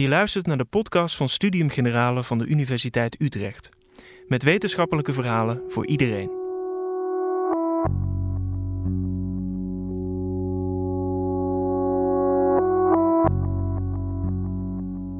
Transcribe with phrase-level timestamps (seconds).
[0.00, 3.68] Je luistert naar de podcast van Studium Generale van de Universiteit Utrecht.
[4.26, 6.30] Met wetenschappelijke verhalen voor iedereen.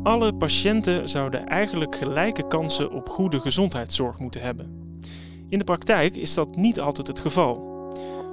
[0.02, 4.98] Alle patiënten zouden eigenlijk gelijke kansen op goede gezondheidszorg moeten hebben.
[5.48, 7.69] In de praktijk is dat niet altijd het geval.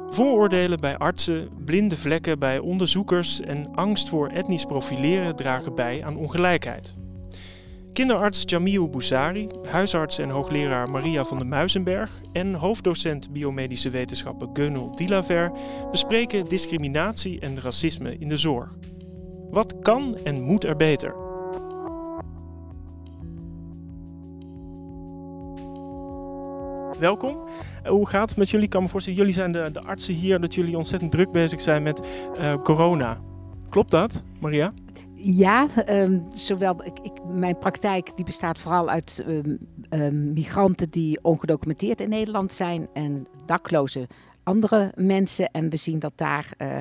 [0.09, 6.17] Vooroordelen bij artsen, blinde vlekken bij onderzoekers en angst voor etnisch profileren dragen bij aan
[6.17, 6.95] ongelijkheid.
[7.93, 14.95] Kinderarts Jamiu Boussari, huisarts en hoogleraar Maria van der Muizenberg en hoofddocent biomedische wetenschappen Geunel
[14.95, 15.51] Dilaver
[15.91, 18.77] bespreken discriminatie en racisme in de zorg.
[19.49, 21.26] Wat kan en moet er beter?
[26.99, 27.37] Welkom.
[27.83, 28.65] Uh, hoe gaat het met jullie?
[28.65, 31.61] Ik kan me voorstellen, jullie zijn de, de artsen hier, dat jullie ontzettend druk bezig
[31.61, 33.19] zijn met uh, corona.
[33.69, 34.73] Klopt dat, Maria?
[35.15, 39.57] Ja, um, zowel ik, ik, mijn praktijk die bestaat vooral uit um,
[39.89, 44.07] um, migranten die ongedocumenteerd in Nederland zijn en dakloze
[44.43, 45.51] andere mensen.
[45.51, 46.77] En we zien dat daar uh,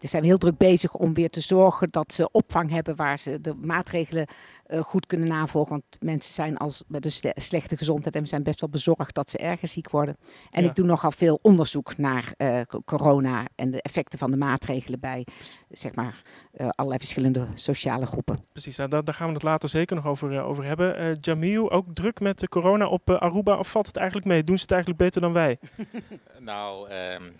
[0.00, 3.40] zijn we heel druk bezig om weer te zorgen dat ze opvang hebben waar ze
[3.40, 4.26] de maatregelen
[4.66, 5.70] uh, goed kunnen navolgen.
[5.70, 9.38] Want mensen zijn als met een slechte gezondheid en zijn best wel bezorgd dat ze
[9.38, 10.16] erger ziek worden.
[10.50, 10.68] En ja.
[10.68, 15.26] ik doe nogal veel onderzoek naar uh, corona en de effecten van de maatregelen bij
[15.70, 16.20] zeg maar
[16.52, 18.44] allerlei verschillende sociale groepen.
[18.52, 21.18] Precies, nou, daar, daar, gaan we het later zeker nog over, over hebben.
[21.20, 24.44] Jamil, ook druk met de corona op Aruba of valt het eigenlijk mee?
[24.44, 25.58] Doen ze het eigenlijk beter dan wij?
[26.38, 27.32] nou, um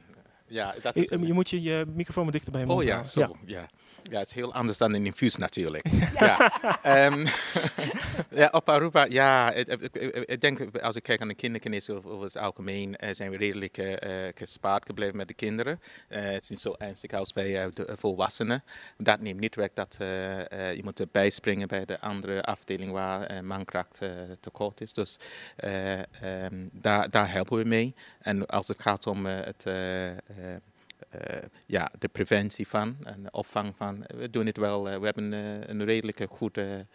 [0.55, 3.05] ja, dat is je, je moet je, je microfoon maar dichter bij mond Oh ja,
[3.05, 3.21] zo.
[3.21, 3.31] Ja.
[3.45, 3.69] ja.
[4.11, 5.87] Ja, het is heel anders dan een infuus natuurlijk.
[6.19, 6.53] ja.
[7.07, 7.27] Um,
[8.41, 9.95] ja, op Aruba, ja, ik, ik,
[10.27, 13.37] ik, denk als ik kijk aan de kindergeneeskunde over, over het algemeen, uh, zijn we
[13.37, 13.97] redelijk uh,
[14.35, 15.81] gespaard gebleven met de kinderen.
[16.09, 18.65] Uh, het is niet zo ernstig als bij de volwassenen.
[18.97, 24.01] Dat neemt niet weg dat je moet bijspringen bij de andere afdeling waar mankracht
[24.41, 24.93] tekort is.
[24.93, 25.19] Dus
[25.65, 27.95] um, daar, daar helpen we mee.
[28.21, 29.65] En als het gaat om het
[31.67, 34.05] ja, de preventie van en de opvang van.
[34.17, 34.91] We doen het wel.
[34.91, 36.87] Uh, we hebben uh, een redelijk goede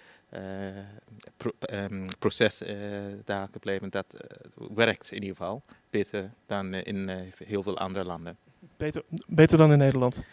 [1.37, 2.63] pro um, proces
[3.25, 3.89] daar gebleven.
[3.89, 4.15] Dat
[4.75, 7.09] werkt in ieder geval beter dan in
[7.45, 8.37] heel veel andere landen.
[8.77, 10.23] Beter, beter dan in Nederland?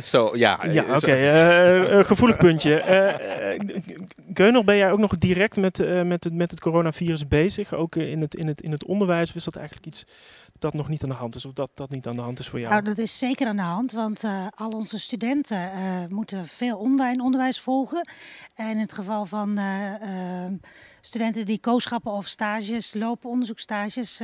[0.00, 0.64] Zo, ja.
[0.64, 0.96] Ja, oké.
[0.96, 1.98] Okay.
[1.98, 2.80] Uh, gevoelig puntje.
[4.34, 7.74] Uh, ben jij ook nog direct met, uh, met, het, met het coronavirus bezig?
[7.74, 9.28] Ook in, het, in, het, in het onderwijs?
[9.28, 10.04] Of is dat eigenlijk iets
[10.60, 11.44] dat nog niet aan de hand is?
[11.44, 12.72] Of dat dat niet aan de hand is voor jou?
[12.72, 13.92] Nou, dat is zeker aan de hand.
[13.92, 14.24] Want
[14.54, 15.70] al onze studenten
[16.08, 18.08] moeten veel online onderwijs volgen.
[18.54, 19.58] En in het geval van
[21.00, 24.18] studenten die kooschappen of stages lopen, onderzoekstages,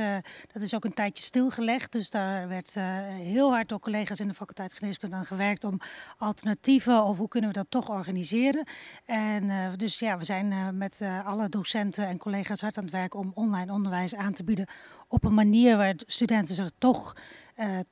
[0.51, 1.91] dat is ook een tijdje stilgelegd.
[1.91, 2.75] Dus daar werd
[3.09, 5.79] heel hard door collega's in de faculteit geneeskunde aan gewerkt om
[6.17, 8.67] alternatieven of hoe kunnen we dat toch organiseren.
[9.05, 13.31] En dus ja, we zijn met alle docenten en collega's hard aan het werk om
[13.33, 14.67] online onderwijs aan te bieden
[15.13, 17.15] op een manier waar studenten zich toch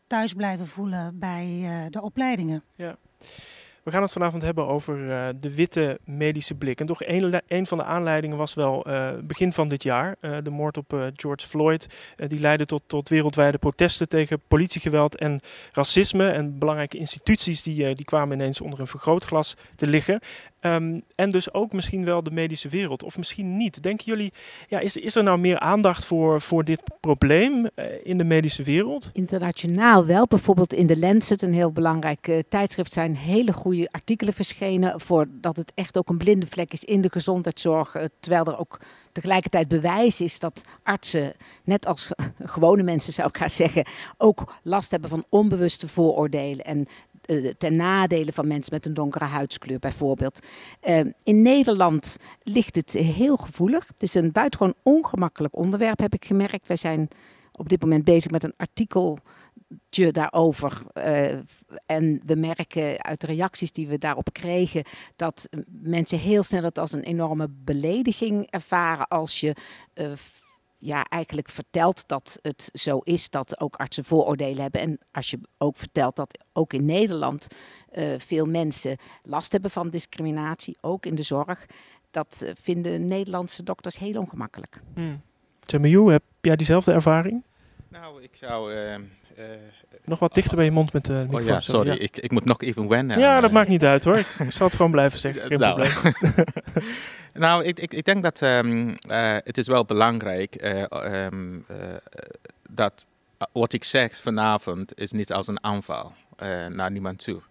[0.07, 2.63] thuis blijven voelen bij de opleidingen.
[2.75, 2.97] Ja.
[3.83, 6.79] We gaan het vanavond hebben over uh, de witte medische blik.
[6.79, 7.01] En toch
[7.47, 10.15] een, van de aanleidingen was wel uh, begin van dit jaar.
[10.43, 11.87] De moord op George Floyd.
[12.27, 15.39] die leidde tot, tot wereldwijde protesten tegen politiegeweld en
[15.71, 16.29] racisme.
[16.29, 20.19] En belangrijke instituties die, die kwamen ineens onder een vergrootglas te liggen.
[20.61, 23.83] Um, en dus ook misschien wel de medische wereld, of misschien niet.
[23.83, 24.33] Denken jullie,
[24.67, 28.63] ja, is, is er nou meer aandacht voor, voor dit probleem uh, in de medische
[28.63, 29.09] wereld?
[29.13, 30.25] Internationaal wel.
[30.27, 34.99] Bijvoorbeeld in de Lancet, een heel belangrijk uh, tijdschrift, zijn hele goede artikelen verschenen.
[34.99, 37.95] Voordat het echt ook een blinde vlek is in de gezondheidszorg.
[37.95, 38.79] Uh, terwijl er ook
[39.11, 41.33] tegelijkertijd bewijs is dat artsen,
[41.63, 42.09] net als
[42.45, 43.85] gewone mensen zou ik gaan zeggen,
[44.17, 46.65] ook last hebben van onbewuste vooroordelen.
[46.65, 46.87] En
[47.57, 50.39] ten nadele van mensen met een donkere huidskleur bijvoorbeeld.
[50.89, 53.87] Uh, in Nederland ligt het heel gevoelig.
[53.87, 56.67] Het is een buitengewoon ongemakkelijk onderwerp, heb ik gemerkt.
[56.67, 57.07] Wij zijn
[57.51, 59.19] op dit moment bezig met een artikel
[59.89, 60.81] daarover.
[60.93, 61.31] Uh,
[61.85, 64.83] en we merken uit de reacties die we daarop kregen
[65.15, 65.49] dat
[65.81, 69.55] mensen heel snel het als een enorme belediging ervaren als je
[69.95, 70.11] uh,
[70.81, 74.81] ja, eigenlijk vertelt dat het zo is dat ook artsen vooroordelen hebben.
[74.81, 77.47] En als je ook vertelt dat ook in Nederland
[77.91, 81.65] uh, veel mensen last hebben van discriminatie, ook in de zorg,
[82.11, 84.81] dat uh, vinden Nederlandse dokters heel ongemakkelijk.
[84.93, 85.21] Hmm.
[85.59, 87.43] Temiu, heb jij diezelfde ervaring?
[87.87, 88.73] Nou, ik zou.
[88.73, 88.95] Uh,
[90.05, 91.41] nog wat dichter bij je mond met de microfoon.
[91.41, 91.97] Oh ja, sorry, ja.
[91.99, 93.19] Ik, ik moet nog even wennen.
[93.19, 94.17] Ja, aan, dat maakt niet uit hoor.
[94.17, 95.47] Ik zal het gewoon blijven zeggen.
[95.47, 95.87] Geen nou.
[97.33, 98.95] nou, ik, ik, ik denk dat um, uh,
[99.43, 101.65] het is wel belangrijk um,
[102.69, 103.05] dat
[103.51, 106.13] wat ik zeg vanavond is niet als een aanval.
[106.69, 107.41] Naar niemand toe.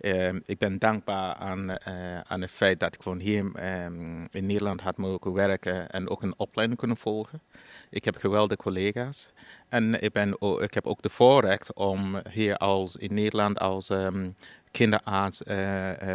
[0.00, 1.84] Ehm, ik ben dankbaar aan,
[2.26, 6.22] aan het feit dat ik gewoon hier ehm, in Nederland had mogen werken en ook
[6.22, 7.40] een opleiding kunnen volgen.
[7.90, 9.32] Ik heb geweldige collega's.
[9.68, 14.34] En ik, ben, ik heb ook de voorrecht om hier als, in Nederland als um,
[14.70, 15.42] kinderarts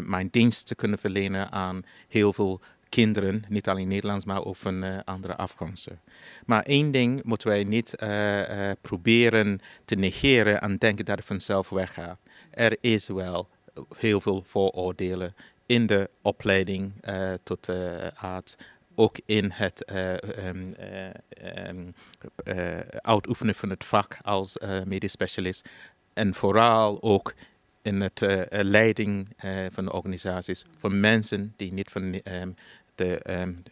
[0.02, 2.62] mijn dienst te kunnen verlenen aan heel veel
[2.96, 6.00] kinderen, niet alleen Nederlands, maar ook van uh, andere afkomsten.
[6.46, 11.26] Maar één ding moeten wij niet uh, uh, proberen te negeren en denken dat het
[11.26, 12.20] vanzelf weggaat.
[12.56, 13.48] Er is wel
[13.96, 15.36] heel veel vooroordelen
[15.66, 16.94] in de opleiding
[17.44, 17.70] tot
[18.16, 18.56] arts,
[18.96, 19.92] ook in het
[20.46, 20.76] um,
[21.68, 21.94] um,
[23.02, 25.70] uitoefenen van het vak als medisch specialist.
[26.14, 27.34] En vooral ook
[27.86, 32.56] in het uh, leiding uh, van organisaties voor mensen die niet van um,
[32.96, 33.64] de um,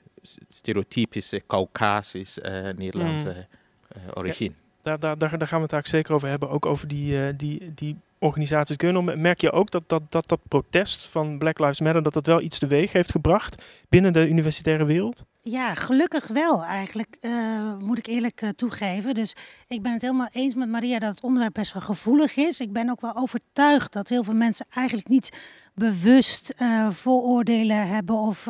[0.47, 3.47] stereotypische Caucasisch uh, Nederlandse
[3.95, 4.01] mm.
[4.13, 4.53] origine.
[4.83, 7.73] Ja, daar, daar, daar, gaan we het eigenlijk zeker over hebben, ook over die, die,
[7.73, 8.75] die organisaties.
[8.75, 12.25] Kun merk je ook dat dat, dat dat protest van Black Lives Matter, dat dat
[12.25, 15.25] wel iets teweeg heeft gebracht binnen de universitaire wereld?
[15.45, 19.13] Ja, gelukkig wel eigenlijk, uh, moet ik eerlijk uh, toegeven.
[19.13, 19.35] Dus
[19.67, 22.59] ik ben het helemaal eens met Maria dat het onderwerp best wel gevoelig is.
[22.59, 25.29] Ik ben ook wel overtuigd dat heel veel mensen eigenlijk niet
[25.73, 28.47] bewust uh, vooroordelen hebben of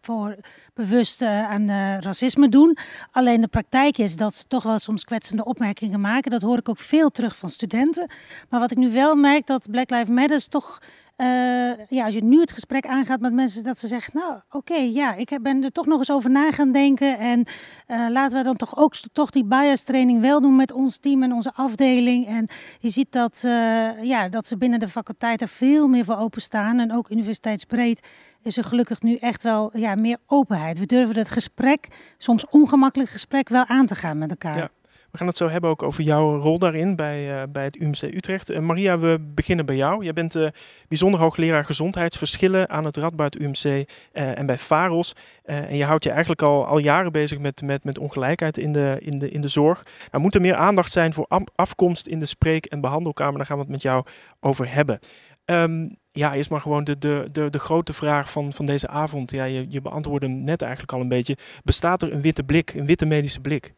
[0.00, 0.36] voor,
[0.74, 1.70] bewust aan
[2.00, 2.76] racisme doen.
[3.10, 6.30] Alleen de praktijk is dat ze toch wel soms kwetsende opmerkingen maken.
[6.30, 8.10] Dat hoor ik ook veel terug van studenten.
[8.48, 10.80] Maar wat ik nu wel merk, dat Black Lives Matter toch
[11.16, 14.74] uh, ja, als je nu het gesprek aangaat met mensen, dat ze zeggen, nou oké,
[14.74, 17.18] ja, ik ben er toch nog eens over na gaan denken.
[17.18, 17.44] En
[17.88, 21.22] uh, laten we dan toch ook toch die bias training wel doen met ons team
[21.22, 22.26] en onze afdeling.
[22.26, 26.16] En je ziet dat, uh, ja, dat ze binnen de faculteit er veel meer voor
[26.16, 26.78] openstaan.
[26.78, 28.08] En ook universiteitsbreed
[28.42, 30.78] is er gelukkig nu echt wel ja, meer openheid.
[30.78, 31.88] We durven het gesprek,
[32.18, 34.56] soms ongemakkelijk gesprek, wel aan te gaan met elkaar.
[34.56, 34.70] Ja.
[35.14, 38.02] We gaan het zo hebben ook over jouw rol daarin bij, uh, bij het UMC
[38.02, 38.50] Utrecht.
[38.50, 40.04] Uh, Maria, we beginnen bij jou.
[40.04, 40.48] Jij bent uh,
[40.88, 45.14] bijzonder hoogleraar gezondheidsverschillen aan het Radboud UMC en bij FAROS.
[45.44, 48.96] en je houdt je eigenlijk al, al jaren bezig met, met, met ongelijkheid in de,
[49.00, 49.86] in, de, in de zorg.
[50.10, 53.36] Nou moet er meer aandacht zijn voor afkomst in de spreek- en behandelkamer.
[53.36, 54.04] Daar gaan we het met jou
[54.40, 54.98] over hebben.
[55.44, 59.30] Um, ja, eerst maar gewoon de, de, de, de grote vraag van, van deze avond.
[59.30, 61.36] Ja, je, je beantwoordde hem net eigenlijk al een beetje.
[61.64, 63.74] Bestaat er een witte blik, een witte medische blik?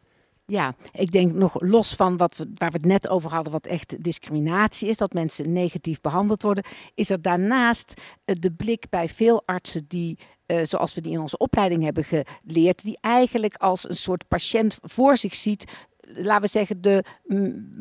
[0.51, 3.65] Ja, ik denk nog los van wat we, waar we het net over hadden, wat
[3.65, 6.63] echt discriminatie is, dat mensen negatief behandeld worden,
[6.95, 10.17] is er daarnaast eh, de blik bij veel artsen die,
[10.47, 14.77] uh, zoals we die in onze opleiding hebben geleerd, die eigenlijk als een soort patiënt
[14.81, 17.03] voor zich ziet laten we zeggen, de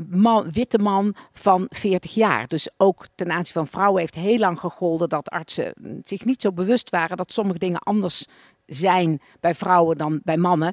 [0.09, 2.47] man, witte man van 40 jaar.
[2.47, 6.53] Dus ook ten aanzien van vrouwen heeft heel lang gegolden dat artsen zich niet zo
[6.53, 8.27] bewust waren dat sommige dingen anders
[8.65, 10.73] zijn bij vrouwen dan bij mannen.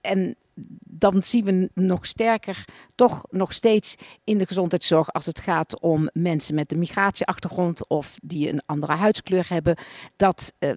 [0.00, 0.36] En
[0.86, 2.64] dan zien we nog sterker,
[2.94, 8.16] toch nog steeds in de gezondheidszorg als het gaat om mensen met een migratieachtergrond of
[8.22, 9.76] die een andere huidskleur hebben,
[10.16, 10.70] dat uh,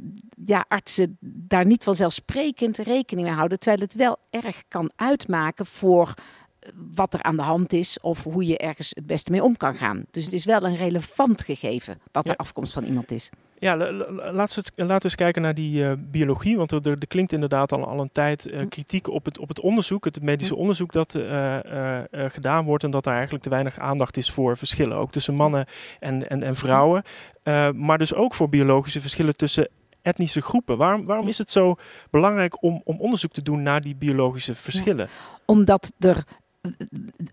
[0.46, 6.14] ja, artsen daar niet vanzelfsprekend rekening mee houden, terwijl het wel erg kan uitmaken voor
[6.60, 9.58] eh, wat er aan de hand is of hoe je ergens het beste mee om
[9.58, 10.06] kan gaan.
[10.12, 13.30] Dus het is wel een relevant gegeven wat de afkomst van iemand is.
[13.60, 16.58] Ja, laten we, laten we eens kijken naar die uh, biologie.
[16.58, 19.60] Want er, er, klinkt inderdaad al, al een tijd uh, kritiek op het, op het
[19.60, 21.58] onderzoek, het medische onderzoek dat uh,
[22.12, 22.84] gedaan wordt.
[22.84, 24.98] En dat er eigenlijk te weinig aandacht is voor verschillen.
[24.98, 25.66] Ook tussen mannen
[26.00, 27.04] en, en, en vrouwen.
[27.76, 29.70] maar dus ook voor biologische verschillen tussen
[30.02, 30.78] etnische groepen.
[30.78, 31.76] Waarom, waarom is het zo
[32.10, 35.10] belangrijk om, om onderzoek te doen naar die biologische verschillen?
[35.46, 36.24] Omdat er,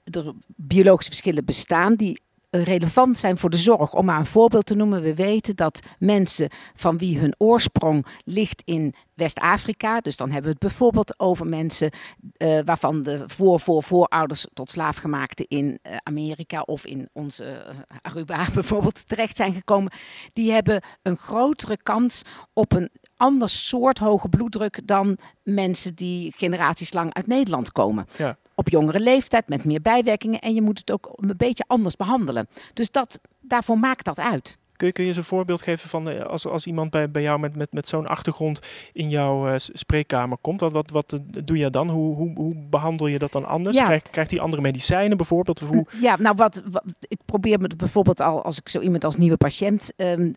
[0.05, 2.21] er biologische verschillen bestaan die
[2.63, 3.95] relevant zijn voor de zorg.
[3.95, 8.63] Om maar een voorbeeld te noemen, we weten dat mensen van wie hun oorsprong ligt
[8.65, 11.91] in West-Afrika, dus dan hebben we het bijvoorbeeld over mensen
[12.39, 18.47] uh, waarvan de voor, voor, voorouders tot slaafgemaakte in uh, Amerika of in onze Aruba
[18.55, 19.93] bijvoorbeeld terecht zijn gekomen,
[20.33, 26.93] die hebben een grotere kans op een ander soort hoge bloeddruk dan mensen die generaties
[26.93, 28.07] lang uit Nederland komen.
[28.17, 31.97] Ja op jongere leeftijd met meer bijwerkingen en je moet het ook een beetje anders
[31.97, 32.49] behandelen.
[32.75, 34.59] Dus dat, daarvoor maakt dat uit.
[34.77, 37.23] Kun je, kun je eens een voorbeeld geven van eh, als, als iemand bij, bij
[37.23, 38.61] jou met, met, met zo'n achtergrond
[38.93, 40.61] in jouw uh, spreekkamer komt?
[40.61, 41.91] Wat, wat, wat doe je dan?
[41.91, 43.77] Hoe, hoe, hoe behandel je dat dan anders?
[43.77, 43.85] Ja.
[43.85, 45.63] Krijgt, krijgt hij andere medicijnen bijvoorbeeld?
[45.63, 45.87] Of hoe?
[46.01, 49.37] Ja, nou wat, wat, ik probeer me bijvoorbeeld al als ik zo iemand als nieuwe
[49.37, 50.33] patiënt uh,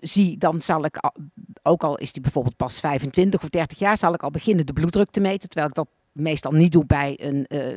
[0.00, 1.14] zie, dan zal ik al,
[1.62, 4.72] ook al is die bijvoorbeeld pas 25 of 30 jaar, zal ik al beginnen de
[4.72, 7.76] bloeddruk te meten, terwijl ik dat meestal niet doe bij een, uh,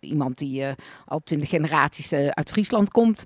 [0.00, 0.70] iemand die uh,
[1.04, 3.24] al twintig generaties uit Friesland komt.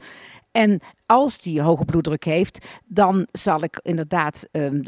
[0.51, 4.83] En als die hoge bloeddruk heeft, dan zal ik inderdaad um,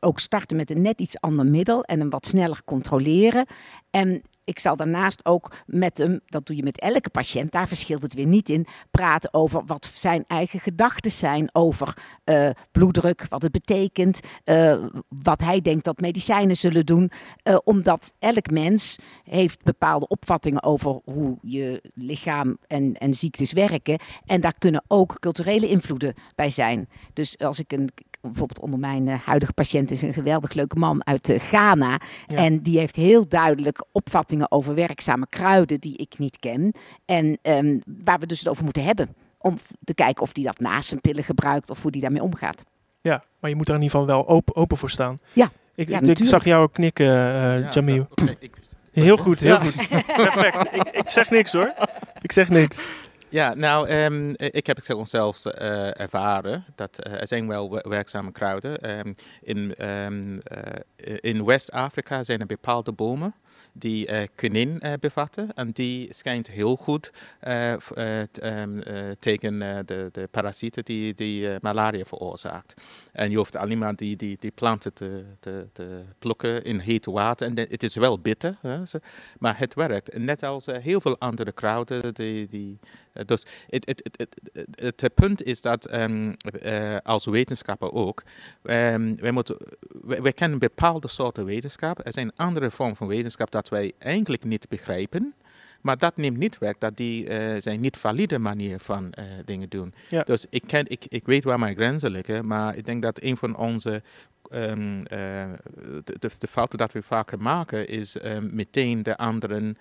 [0.00, 3.46] ook starten met een net iets ander middel en hem wat sneller controleren.
[3.90, 8.02] En ik zal daarnaast ook met hem, dat doe je met elke patiënt, daar verschilt
[8.02, 13.42] het weer niet in, praten over wat zijn eigen gedachten zijn over uh, bloeddruk, wat
[13.42, 17.10] het betekent, uh, wat hij denkt dat medicijnen zullen doen.
[17.44, 23.98] Uh, omdat elk mens heeft bepaalde opvattingen over hoe je lichaam en, en ziektes werken.
[24.26, 26.88] En daar kunnen ook culturele invloeden bij zijn.
[27.12, 31.06] Dus als ik een bijvoorbeeld onder mijn uh, huidige patiënt is een geweldig leuke man
[31.06, 32.00] uit uh, Ghana.
[32.26, 32.36] Ja.
[32.36, 36.74] En die heeft heel duidelijk opvattingen over werkzame kruiden die ik niet ken.
[37.04, 39.14] En um, waar we dus het over moeten hebben.
[39.38, 42.64] Om te kijken of die dat naast zijn pillen gebruikt of hoe die daarmee omgaat.
[43.00, 45.16] Ja, maar je moet er in ieder geval wel open, open voor staan.
[45.32, 45.50] Ja.
[45.74, 47.12] Ik, ja, ik, zag jou ook knikken, uh,
[47.60, 48.06] ja, Jamil.
[48.10, 48.36] Okay,
[48.92, 49.88] heel goed, heel goed.
[50.06, 50.74] Perfect.
[50.74, 51.74] ik, ik zeg niks hoor.
[52.22, 52.78] Ik zeg niks.
[53.30, 58.32] Ja, nou, um, ik heb het zelfs uh, ervaren dat uh, er zijn wel werkzame
[58.32, 58.98] kruiden.
[58.98, 60.06] Um, in uh,
[61.20, 63.34] in West-Afrika zijn er bepaalde bomen
[63.72, 65.54] die uh, bevatten.
[65.54, 67.12] En die schijnt heel goed
[69.18, 72.74] tegen de, de parasieten die, die malaria veroorzaakt.
[73.12, 77.06] En je hoeft alleen maar die, die, die planten te, te, te plukken in heet
[77.06, 77.46] water.
[77.46, 78.82] En het is wel bitter, hè,
[79.38, 80.18] maar het werkt.
[80.18, 82.14] Net als heel veel andere kruiden.
[82.14, 82.78] Die, die,
[83.26, 86.36] dus het, het, het, het, punt is dat um,
[87.02, 88.22] als wetenschapper ook,
[88.62, 89.56] um, wij, moeten,
[90.04, 92.06] wij kennen bepaalde soorten wetenschap.
[92.06, 95.34] Er zijn andere vormen van wetenschap dat wij eigenlijk niet begrijpen.
[95.80, 99.68] Maar dat neemt niet weg dat die uh, zijn niet valide manier van uh, dingen
[99.68, 99.94] doen.
[100.08, 100.22] Ja.
[100.22, 103.36] Dus ik, ken, ik, ik weet waar mijn grenzen liggen, maar ik denk dat een
[103.36, 104.02] van onze
[104.52, 105.04] um, uh,
[106.04, 109.76] de, de, fouten dat we vaker maken is um, meteen de anderen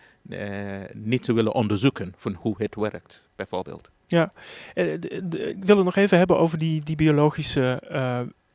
[0.94, 3.90] niet te willen onderzoeken van hoe het werkt, bijvoorbeeld.
[4.06, 4.34] Ja,
[4.74, 7.82] ik wil het nog even hebben over die, die biologische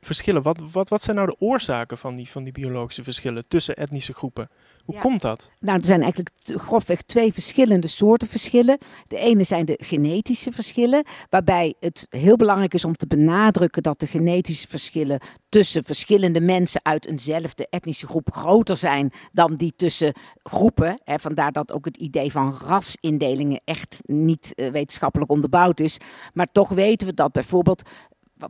[0.04, 0.42] verschillen.
[0.42, 4.12] Wat, wat, wat zijn nou de oorzaken van die, van die biologische verschillen tussen etnische
[4.12, 4.48] groepen?
[4.84, 5.00] Hoe Ja.
[5.00, 5.50] komt dat?
[5.60, 8.78] Nou, er zijn eigenlijk grofweg twee verschillende soorten verschillen.
[9.08, 14.00] De ene zijn de genetische verschillen, waarbij het heel belangrijk is om te benadrukken dat
[14.00, 20.12] de genetische verschillen tussen verschillende mensen uit eenzelfde etnische groep groter zijn dan die tussen
[20.42, 21.00] groepen.
[21.04, 25.98] Hè, vandaar dat ook het idee van rasindelingen echt niet eh, wetenschappelijk onderbouwd is.
[26.32, 27.82] Maar toch weten we dat bijvoorbeeld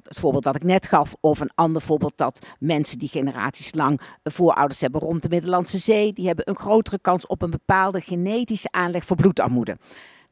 [0.03, 4.01] het voorbeeld dat ik net gaf, of een ander voorbeeld dat mensen die generaties lang
[4.23, 8.71] voorouders hebben rond de Middellandse Zee, die hebben een grotere kans op een bepaalde genetische
[8.71, 9.77] aanleg voor bloedarmoede.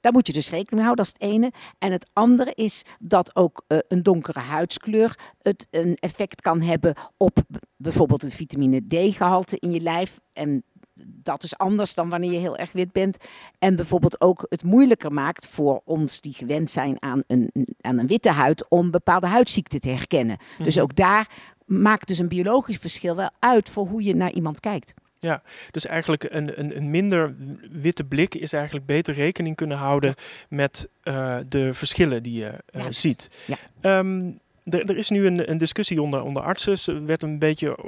[0.02, 1.52] Daar moet je dus rekening mee houden, dat is het ene.
[1.78, 6.94] En het andere is dat ook uh, een donkere huidskleur het een effect kan hebben
[7.16, 7.38] op
[7.76, 10.20] bijvoorbeeld het vitamine D-gehalte in je lijf.
[10.32, 13.16] En dat is anders dan wanneer je heel erg wit bent.
[13.58, 18.06] En bijvoorbeeld ook het moeilijker maakt voor ons die gewend zijn aan een, aan een
[18.06, 20.36] witte huid om bepaalde huidziekten te herkennen.
[20.52, 20.64] Mhm.
[20.64, 21.28] Dus ook daar
[21.66, 24.94] maakt dus een biologisch verschil wel uit voor hoe je naar iemand kijkt.
[25.18, 27.34] Ja, dus eigenlijk een, een, een minder
[27.70, 30.14] witte blik is eigenlijk beter rekening kunnen houden
[30.48, 33.00] met uh, de verschillen die je uh, Juist.
[33.00, 33.30] ziet.
[33.46, 33.98] Ja.
[33.98, 36.94] Um, er, er is nu een, een discussie onder, onder artsen.
[36.94, 37.78] Er werd een beetje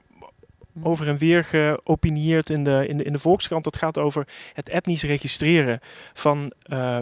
[0.83, 3.65] over en weer geopinieerd in de, in, de, in de Volkskrant.
[3.65, 5.81] Dat gaat over het etnisch registreren
[6.13, 7.01] van uh,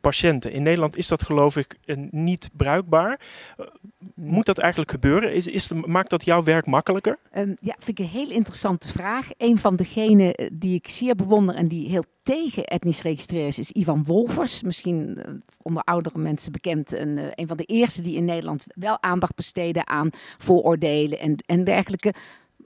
[0.00, 0.52] patiënten.
[0.52, 1.76] In Nederland is dat geloof ik
[2.10, 3.20] niet bruikbaar.
[3.60, 3.66] Uh,
[4.14, 5.34] moet dat eigenlijk gebeuren?
[5.34, 7.18] Is, is maakt dat jouw werk makkelijker?
[7.32, 9.28] Um, ja, vind ik een heel interessante vraag.
[9.36, 13.58] Een van degenen eh, die ik zeer bewonder en die heel tegen etnisch registreren is,
[13.58, 14.62] is Ivan Wolfers.
[14.62, 15.18] Misschien
[15.62, 16.92] onder oudere mensen bekend.
[16.92, 21.64] Een, een van de eerste die in Nederland wel aandacht besteden aan vooroordelen en, en
[21.64, 22.14] dergelijke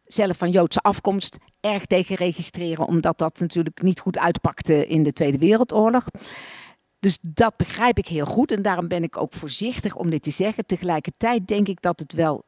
[0.08, 5.12] zelf van Joodse afkomst erg tegen registreren, omdat dat natuurlijk niet goed uitpakte in de
[5.12, 6.04] Tweede Wereldoorlog.
[7.00, 10.30] Dus dat begrijp ik heel goed en daarom ben ik ook voorzichtig om dit te
[10.30, 10.66] zeggen.
[10.66, 12.44] Tegelijkertijd denk ik dat het wel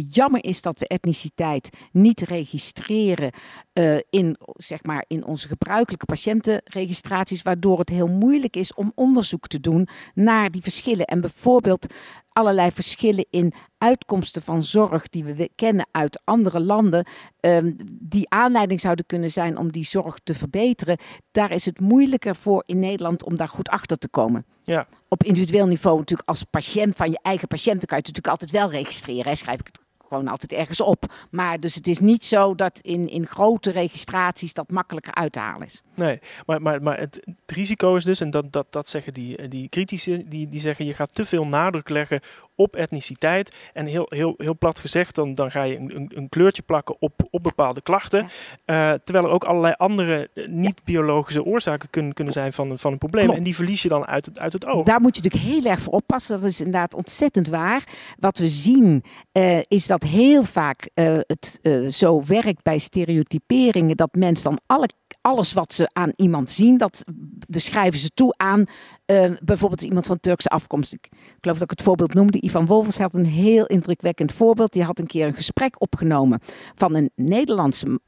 [0.00, 3.32] jammer is dat we etniciteit niet registreren
[3.72, 9.46] uh, in, zeg maar, in onze gebruikelijke patiëntenregistraties, waardoor het heel moeilijk is om onderzoek
[9.46, 11.06] te doen naar die verschillen.
[11.06, 11.94] En bijvoorbeeld
[12.28, 17.06] allerlei verschillen in uitkomsten van zorg die we kennen uit andere landen,
[17.40, 20.98] um, die aanleiding zouden kunnen zijn om die zorg te verbeteren,
[21.30, 24.44] daar is het moeilijker voor in Nederland om daar goed achter te komen.
[24.64, 24.86] Ja.
[25.08, 28.50] Op individueel niveau natuurlijk als patiënt van je eigen patiënten kan je het natuurlijk altijd
[28.50, 29.80] wel registreren, hè, schrijf ik het
[30.14, 31.04] gewoon altijd ergens op.
[31.30, 35.38] Maar dus het is niet zo dat in, in grote registraties dat makkelijker uit te
[35.38, 35.82] halen is.
[35.94, 39.48] Nee, maar, maar, maar het, het risico is dus, en dat, dat, dat zeggen die,
[39.48, 42.20] die critici, die, die zeggen je gaat te veel nadruk leggen
[42.54, 43.54] op etniciteit.
[43.72, 46.96] En heel, heel, heel plat gezegd, dan, dan ga je een, een, een kleurtje plakken
[46.98, 48.28] op, op bepaalde klachten.
[48.66, 48.92] Ja.
[48.92, 53.24] Uh, terwijl er ook allerlei andere niet-biologische oorzaken kunnen, kunnen zijn van, van een probleem.
[53.24, 53.38] Klopt.
[53.38, 54.86] En die verlies je dan uit het, uit het oog.
[54.86, 56.40] Daar moet je natuurlijk heel erg voor oppassen.
[56.40, 57.84] Dat is inderdaad ontzettend waar.
[58.18, 61.60] Wat we zien uh, is dat heel vaak uh, het
[61.94, 64.88] zo werkt bij stereotyperingen dat mensen dan alle
[65.26, 67.04] alles wat ze aan iemand zien, dat
[67.48, 68.64] de schrijven ze toe aan
[69.06, 70.92] uh, bijvoorbeeld iemand van Turkse afkomst.
[70.92, 71.08] Ik
[71.40, 72.40] geloof dat ik het voorbeeld noemde.
[72.40, 74.72] Ivan Wolfers had een heel indrukwekkend voorbeeld.
[74.72, 76.40] Die had een keer een gesprek opgenomen
[76.74, 78.00] van een Nederlandse,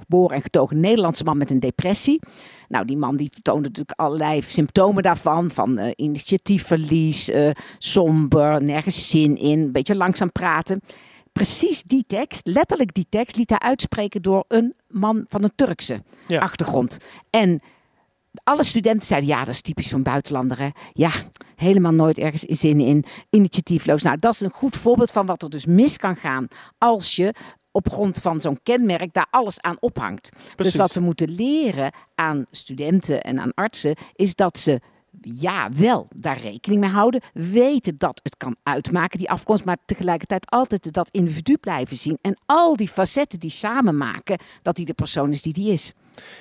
[0.00, 2.20] geboren en getogen Nederlandse man met een depressie.
[2.68, 5.50] Nou, die man die toonde natuurlijk allerlei symptomen daarvan.
[5.50, 10.80] Van uh, initiatiefverlies, uh, somber, nergens zin in, een beetje langzaam praten
[11.34, 16.02] precies die tekst, letterlijk die tekst, liet hij uitspreken door een man van een Turkse
[16.38, 16.98] achtergrond.
[17.30, 17.60] En
[18.44, 20.58] alle studenten zeiden, ja, dat is typisch van buitenlander.
[20.58, 20.68] Hè?
[20.92, 21.10] Ja,
[21.56, 24.02] helemaal nooit ergens zin in, initiatiefloos.
[24.02, 26.48] Nou, dat is een goed voorbeeld van wat er dus mis kan gaan
[26.78, 27.34] als je
[27.70, 30.28] op grond van zo'n kenmerk daar alles aan ophangt.
[30.56, 34.80] Dus wat we moeten leren aan studenten en aan artsen is dat ze
[35.32, 37.20] ja, wel daar rekening mee houden.
[37.32, 39.64] Weten dat het kan uitmaken, die afkomst.
[39.64, 42.18] Maar tegelijkertijd altijd dat individu blijven zien.
[42.20, 45.92] En al die facetten die samen maken dat hij de persoon is die die is.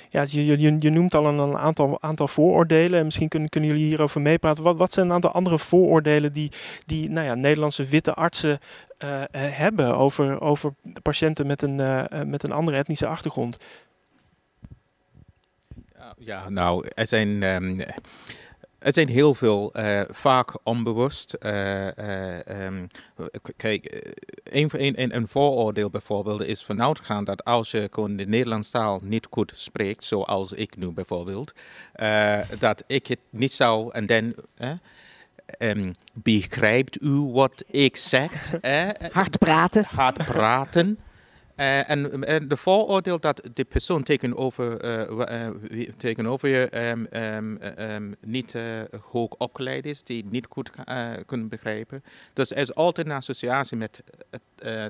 [0.10, 3.00] Ja, je, je, je noemt al een, aantal, aantal vooroordelen.
[3.00, 4.64] En misschien kunnen, kunnen jullie hierover meepraten.
[4.64, 6.52] Wat, wat zijn een aantal andere vooroordelen die,
[6.86, 8.60] die nou ja, Nederlandse witte artsen
[9.00, 13.58] uh, hebben over, over patiënten met een, uh, met een andere etnische achtergrond?
[16.18, 17.44] Ja, nou, er zijn.
[17.44, 17.80] Um,
[18.84, 21.36] het zijn heel veel, uh, vaak onbewust.
[21.40, 21.88] Uh,
[22.66, 22.88] um,
[23.56, 24.12] kijk,
[24.44, 29.00] een, een, een, vooroordeel bijvoorbeeld is vanuit gaan dat als je gewoon de Nederlandse taal
[29.04, 31.54] niet goed spreekt, zoals ik nu bijvoorbeeld,
[32.60, 34.36] dat ik het niet zou en dan.
[35.60, 38.52] Um, begrijpt u wat ik zeg?
[39.12, 39.86] hard praten.
[39.88, 40.98] Hard praten.
[41.64, 45.50] Uh, en, en, de vooroordeel dat de persoon tegenover, uh,
[45.98, 48.56] tegenover je um, um, um, niet
[49.12, 50.72] hoog opgeleid is, die niet goed
[51.26, 52.04] kunnen begrijpen.
[52.34, 54.04] Dus er is altijd een associatie met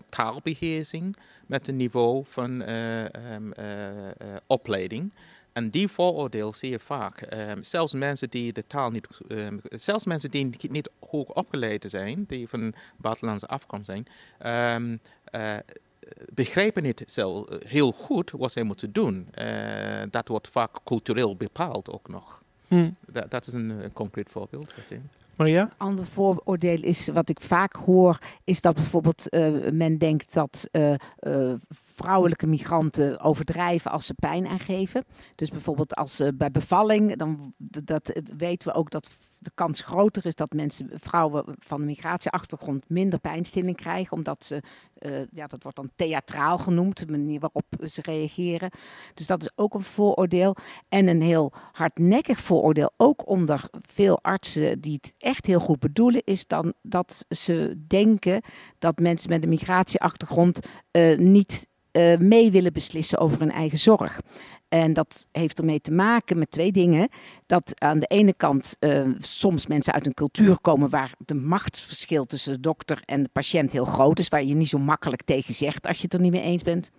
[0.09, 1.15] taalbeheersing,
[1.45, 2.63] met een niveau van
[4.47, 5.13] opleiding.
[5.51, 7.27] En die vooroordeel zie je vaak.
[7.59, 9.07] zelfs mensen die de taal niet,
[9.69, 14.07] zelfs mensen die niet hoog opgeleid zijn, die van buitenlandse afkomst zijn,
[16.33, 19.27] begrijpen niet zo eh, heel goed wat zij moeten doen.
[19.41, 22.43] Uh, dat wordt vaak cultureel bepaald ook nog.
[22.67, 22.95] Hmm.
[23.07, 24.73] Dat, dat, is een, een concreet voorbeeld.
[25.35, 25.61] Maria?
[25.61, 30.69] Een ander vooroordeel is, wat ik vaak hoor, is dat bijvoorbeeld uh, men denkt dat
[30.71, 31.53] uh, uh,
[31.93, 35.03] vrouwelijke migranten overdrijven als ze pijn aangeven.
[35.35, 39.07] Dus bijvoorbeeld als uh, bij bevalling, dan dat, weten we ook dat
[39.43, 44.61] de kans groter is dat mensen, vrouwen van een migratieachtergrond minder pijnstilling krijgen, omdat ze,
[44.99, 48.71] uh, ja, dat wordt dan theatraal genoemd, de manier waarop ze reageren.
[49.13, 50.55] Dus dat is ook een vooroordeel.
[50.89, 56.23] En een heel hardnekkig vooroordeel, ook onder veel artsen die het echt heel goed bedoelen,
[56.23, 58.41] is dan dat ze denken
[58.79, 60.59] dat mensen met een migratieachtergrond
[61.17, 64.19] niet uh, mee willen beslissen over hun eigen zorg.
[64.69, 67.09] En dat heeft ermee te maken met twee dingen.
[67.45, 72.25] Dat aan de ene kant uh, soms mensen uit een cultuur komen waar de machtsverschil
[72.25, 75.53] tussen de dokter en de patiënt heel groot is, waar je niet zo makkelijk tegen
[75.53, 76.91] zegt als je het er niet mee eens bent.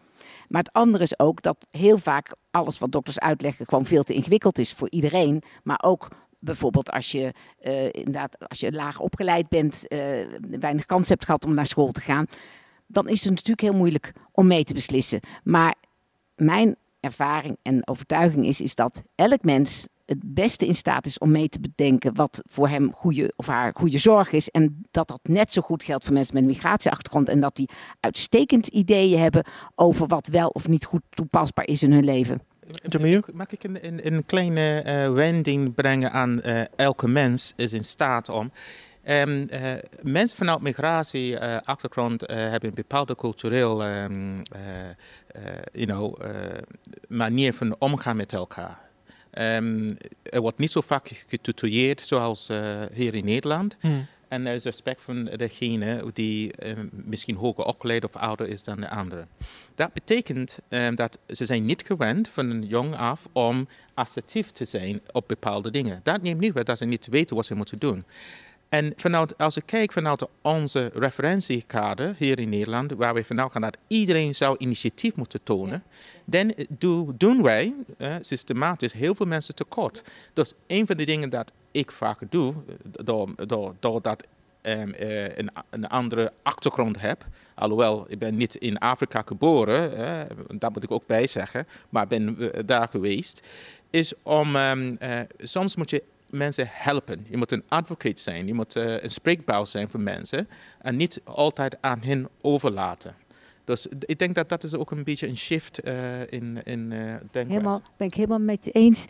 [0.48, 4.14] Maar het andere is ook dat heel vaak alles wat dokters uitleggen gewoon veel te
[4.14, 9.48] ingewikkeld is voor iedereen, maar ook bijvoorbeeld als je uh, inderdaad als je laag opgeleid
[9.48, 9.98] bent, uh,
[10.60, 12.26] weinig kans hebt gehad om naar school te gaan,
[12.94, 15.20] dan is het natuurlijk heel moeilijk om mee te beslissen.
[15.42, 15.74] Maar
[16.36, 21.30] mijn ervaring en overtuiging is, is dat elk mens het beste in staat is om
[21.30, 24.48] mee te bedenken wat voor hem goede of haar goede zorg is.
[24.48, 27.28] En dat dat net zo goed geldt voor mensen met een migratieachtergrond.
[27.28, 27.68] En dat die
[28.00, 32.42] uitstekend ideeën hebben over wat wel of niet goed toepasbaar is in hun leven.
[33.32, 37.84] Mag ik een, een, een kleine uh, wending brengen aan uh, elke mens is in
[37.84, 38.50] staat om
[39.08, 44.42] Um, uh, mensen vanuit migratieachtergrond uh, uh, hebben een bepaalde cultureel um,
[45.72, 46.20] you know,
[47.08, 48.78] manier van omgaan met elkaar.
[49.38, 52.50] Um, er wordt niet zo vaak getutoreerd zoals
[52.92, 53.76] hier in Nederland.
[53.80, 54.06] Hmm.
[54.28, 56.54] En er is respect van degene die
[56.90, 59.26] misschien hoger opgeleid of ouder is dan de andere.
[59.74, 60.58] Dat betekent
[60.94, 66.00] dat ze zijn niet gewend van jong af om assertief te zijn op bepaalde dingen.
[66.02, 68.04] Dat neemt niet weg dat ze niet weten wat ze moeten doen.
[68.74, 73.62] En vanuit, als ik kijk vanuit onze referentiekader hier in Nederland, waar we vanuit gaan
[73.62, 75.82] dat iedereen zou initiatief moeten tonen,
[76.24, 76.54] dan
[77.16, 80.02] doen wij uh, systematisch heel veel mensen tekort.
[80.32, 84.00] Dus een van de dingen dat ik vaak doe, doordat door, door
[84.62, 90.58] um, uh, een, een, andere achtergrond heb, alhoewel ik ben niet in Afrika geboren, uh,
[90.58, 93.46] dat moet ik ook bij zeggen, maar ben uh, daar geweest,
[93.90, 94.98] is om, um,
[95.38, 97.26] soms moet je mensen helpen.
[97.28, 101.20] Je moet een advocate zijn, je moet uh, een spreekbuis zijn voor mensen en niet
[101.24, 103.14] altijd aan hen overlaten.
[103.64, 105.78] Dus ik denk dat dat is ook een beetje een shift
[106.28, 107.48] in, in denkwijze.
[107.48, 109.06] Helemaal, ben ik helemaal met je eens.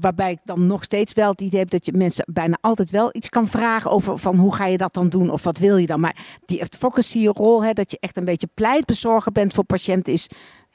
[0.00, 3.08] waarbij ik dan nog steeds wel het idee heb dat je mensen bijna altijd wel
[3.12, 5.86] iets kan vragen over van hoe ga je dat dan doen of wat wil je
[5.86, 6.00] dan.
[6.00, 10.28] Maar die advocacy rol, hè, dat je echt een beetje pleitbezorger bent voor patiënten, is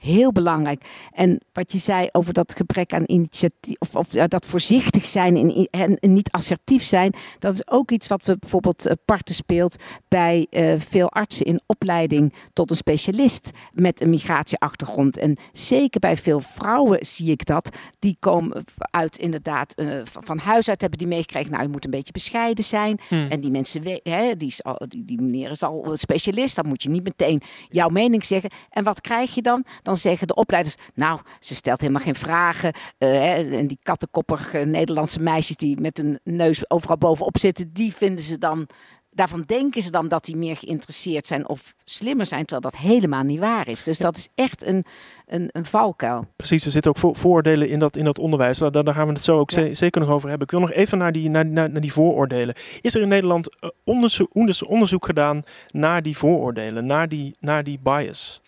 [0.04, 0.86] heel belangrijk.
[1.12, 5.68] En wat je zei over dat gebrek aan initiatief, of, of dat voorzichtig zijn in,
[5.72, 9.76] en, niet assertief zijn, dat is ook iets wat we bijvoorbeeld uh, parten speelt
[10.08, 15.18] bij uh, veel artsen in opleiding tot een specialist met een migratieachtergrond.
[15.18, 17.70] En zeker bij veel vrouwen zie ik dat.
[18.00, 21.92] Die komen uit inderdaad uh, van huis uit hebben die meegekregen, nou je moet een
[21.92, 23.00] beetje bescheiden zijn.
[23.08, 23.28] Hmm.
[23.30, 26.84] En die mensen, hè, die, is al, die, die meneer is al specialist, dan moet
[26.84, 28.50] je niet meteen jouw mening zeggen.
[28.70, 29.66] En wat krijg je dan?
[29.82, 32.74] Dan dan zeggen de opleiders, nou, ze stelt helemaal geen vragen.
[33.00, 38.24] Uh, en die kattenkoppige Nederlandse meisjes die met een neus overal bovenop zitten, die vinden
[38.24, 38.68] ze dan
[39.16, 43.24] daarvan denken ze dan dat die meer geïnteresseerd zijn of slimmer zijn, terwijl dat helemaal
[43.24, 43.84] niet waar is.
[43.84, 44.86] Dus dat is echt een,
[45.26, 46.28] een, een valkuil.
[46.36, 48.58] Precies, er zitten ook voor, vooroordelen in dat, in dat onderwijs.
[48.58, 50.48] Daar, daar gaan we het zo ook zeker nog over hebben.
[50.48, 52.56] Ik wil nog even naar die, naar, naar, naar die vooroordelen.
[52.82, 54.36] Is er in Nederland uh, onderzoek,
[54.68, 58.42] onderzoek gedaan naar die vooroordelen, naar die, naar die bias?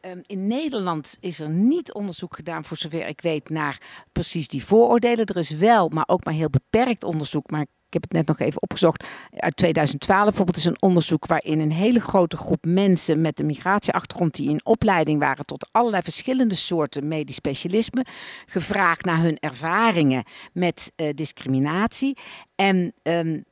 [0.00, 4.64] Ehm, in Nederland is er niet onderzoek gedaan, voor zover ik weet, naar precies die
[4.64, 5.26] vooroordelen.
[5.26, 7.50] Er is wel, maar ook maar heel beperkt onderzoek.
[7.50, 9.04] Maar ik heb het net nog even opgezocht.
[9.36, 14.34] Uit 2012 bijvoorbeeld is een onderzoek waarin een hele grote groep mensen met een migratieachtergrond
[14.34, 18.04] die in opleiding waren tot allerlei verschillende soorten medisch specialisme,
[18.46, 22.16] gevraagd naar hun ervaringen met uh, discriminatie.
[22.60, 23.44] En um,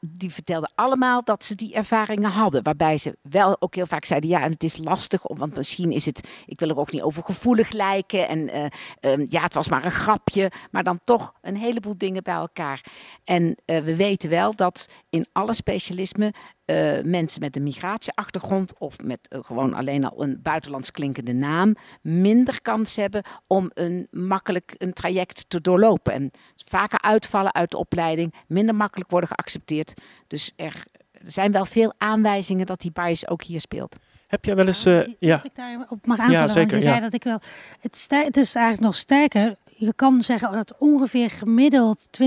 [0.00, 2.62] die vertelden allemaal dat ze die ervaringen hadden.
[2.62, 6.04] Waarbij ze wel ook heel vaak zeiden: ja, en het is lastig, want misschien is
[6.04, 8.28] het, ik wil er ook niet over gevoelig lijken.
[8.28, 10.50] En uh, um, ja, het was maar een grapje.
[10.70, 12.84] Maar dan toch een heleboel dingen bij elkaar.
[13.24, 16.32] En uh, we weten wel dat in alle specialismen
[16.66, 21.74] uh, mensen met een migratieachtergrond of met uh, gewoon alleen al een buitenlands klinkende naam
[22.02, 26.12] minder kans hebben om een makkelijk een traject te doorlopen.
[26.12, 26.30] En
[26.66, 30.00] vaker uitvallen uit de opleiding, minder makkelijk worden geaccepteerd.
[30.26, 30.84] Dus er,
[31.22, 33.96] zijn wel veel aanwijzingen dat die bias ook hier speelt.
[34.26, 34.86] Heb jij wel eens.
[34.86, 36.94] Uh, ja, Als ik daar op mag aanvullen, ja, zeker, want je ja.
[36.94, 37.40] zei dat ik wel.
[37.80, 42.24] Het, het is eigenlijk nog sterker je kan zeggen dat ongeveer gemiddeld 20%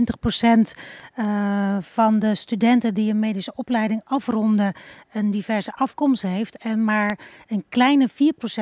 [1.15, 4.73] uh, van de studenten die een medische opleiding afronden
[5.11, 6.57] een diverse afkomst heeft.
[6.57, 8.13] En maar een kleine 4%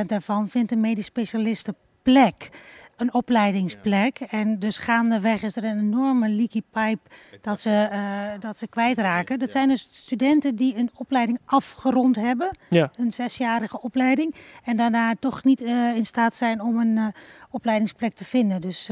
[0.06, 2.50] daarvan vindt een medisch specialiste plek
[2.98, 4.20] een opleidingsplek.
[4.20, 7.10] En dus gaandeweg is er een enorme leaky pipe
[7.42, 9.40] dat ze, uh, dat ze kwijtraken.
[9.40, 12.58] Dat zijn dus studenten die een opleiding afgerond hebben.
[12.70, 12.92] Ja.
[12.98, 14.36] Een zesjarige opleiding.
[14.64, 17.08] En daarna toch niet uh, in staat zijn om een uh,
[17.50, 18.62] opleidingsplek te vinden.
[18.62, 18.90] Dus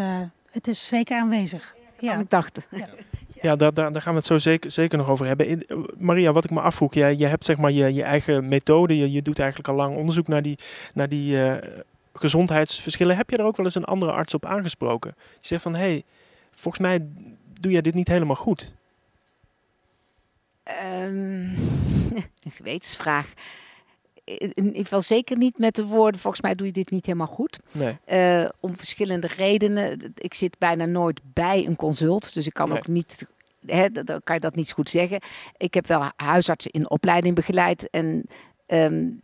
[0.51, 1.75] het is zeker aanwezig.
[1.99, 2.67] Ja, ik dacht.
[2.69, 2.87] Ja.
[3.41, 5.65] Ja, daar, daar, daar, gaan we het zo zeker, zeker nog over hebben.
[5.97, 8.97] Maria, wat ik me afvroeg, jij, je hebt zeg maar je, je eigen methode.
[8.97, 10.57] Je, je doet eigenlijk al lang onderzoek naar die,
[10.93, 11.37] naar die
[12.13, 13.15] gezondheidsverschillen.
[13.15, 15.15] Heb je er ook wel eens een andere arts op aangesproken?
[15.15, 16.03] Die zegt van, hé, hey,
[16.51, 17.07] volgens mij
[17.59, 18.73] doe jij dit niet helemaal goed.
[21.03, 21.53] Um,
[22.43, 23.33] een gewetensvraag.
[24.23, 27.27] In ieder geval zeker niet met de woorden, volgens mij doe je dit niet helemaal
[27.27, 27.59] goed.
[27.71, 27.97] Nee.
[28.43, 30.13] Uh, om verschillende redenen.
[30.15, 33.25] Ik zit bijna nooit bij een consult, dus ik kan ook niet
[33.65, 35.21] He, dan kan je dat niet zo goed zeggen.
[35.57, 37.89] Ik heb wel huisartsen in opleiding begeleid.
[37.89, 38.25] En
[38.67, 39.21] um,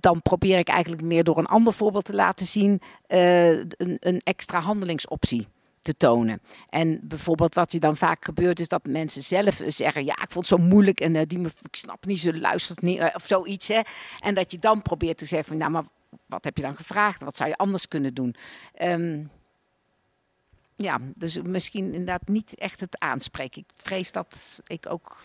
[0.00, 4.20] dan probeer ik eigenlijk meer door een ander voorbeeld te laten zien uh, een, een
[4.24, 5.48] extra handelingsoptie
[5.82, 6.40] te tonen.
[6.68, 10.48] En bijvoorbeeld wat je dan vaak gebeurt is dat mensen zelf zeggen: ja, ik vond
[10.48, 13.26] het zo moeilijk en uh, die me, ik snap niet, ze luistert niet uh, of
[13.26, 13.68] zoiets.
[13.68, 13.80] Hè.
[14.20, 15.84] En dat je dan probeert te zeggen: nou, maar
[16.26, 17.22] wat heb je dan gevraagd?
[17.22, 18.34] Wat zou je anders kunnen doen?
[18.82, 19.30] Um,
[20.74, 23.62] ja, dus misschien inderdaad niet echt het aanspreken.
[23.62, 25.16] Ik vrees dat ik ook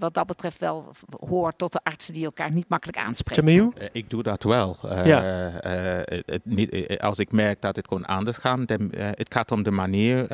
[0.00, 0.90] wat dat betreft wel
[1.28, 3.48] hoort tot de artsen die elkaar niet makkelijk aanspreken.
[3.48, 4.76] Uh, ik doe dat wel.
[4.84, 5.46] Uh, ja.
[5.46, 9.62] uh, het, niet, als ik merk dat het gewoon anders gaat, dan, het gaat om
[9.62, 10.32] de manier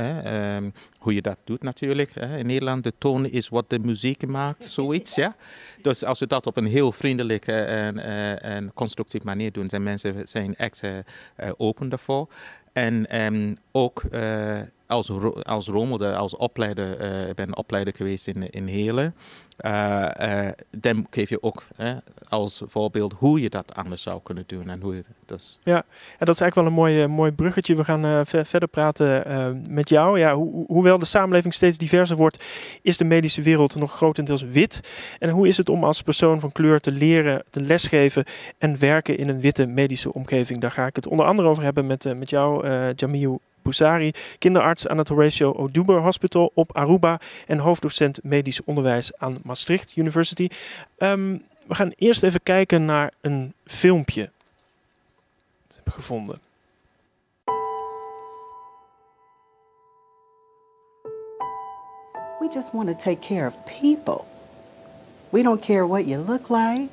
[0.56, 2.14] um, hoe je dat doet natuurlijk.
[2.14, 5.14] in Nederland, de toon is wat de muziek maakt, zoiets.
[5.14, 5.36] ja?
[5.82, 7.98] Dus als we dat op een heel vriendelijke en,
[8.40, 10.82] en constructieve manier doen, zijn mensen zijn echt
[11.56, 12.28] open daarvoor.
[12.72, 14.02] En um, ook
[14.86, 15.10] als,
[15.42, 19.14] als rolmodel, als opleider, uh, ben opleider geweest in, in Helen.
[19.60, 21.66] Uh, dan geef je ook
[22.28, 24.68] als voorbeeld hoe je dat anders zou kunnen doen.
[24.68, 25.58] En hoe dus.
[25.62, 25.76] Ja,
[26.18, 27.76] en dat is eigenlijk wel een mooi, mooi bruggetje.
[27.76, 30.18] We gaan verder praten met jou.
[30.18, 32.44] Ja, ho hoewel de samenleving steeds diverser wordt,
[32.82, 34.80] is de medische wereld nog grotendeels wit.
[35.18, 38.24] En hoe is het om als persoon van kleur te leren, te lesgeven
[38.58, 40.60] en werken in een witte medische omgeving?
[40.60, 44.98] Daar ga ik het onder andere over hebben met, met jou, Jamiu Bousari, kinderarts aan
[44.98, 50.48] het Horatio Oduber Hospital op Aruba en hoofddocent medisch onderwijs aan Maastricht University.
[50.98, 54.30] Um, we gaan eerst even kijken naar een filmpje.
[55.66, 56.40] Dat heb ik gevonden.
[62.38, 64.24] We just want to take care of people.
[65.30, 66.92] We don't care what you look like,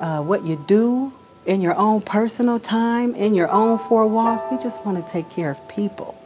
[0.00, 1.12] uh, what you do
[1.46, 4.44] in your own personal time, in your own four walls.
[4.50, 6.16] We just want to take care of people.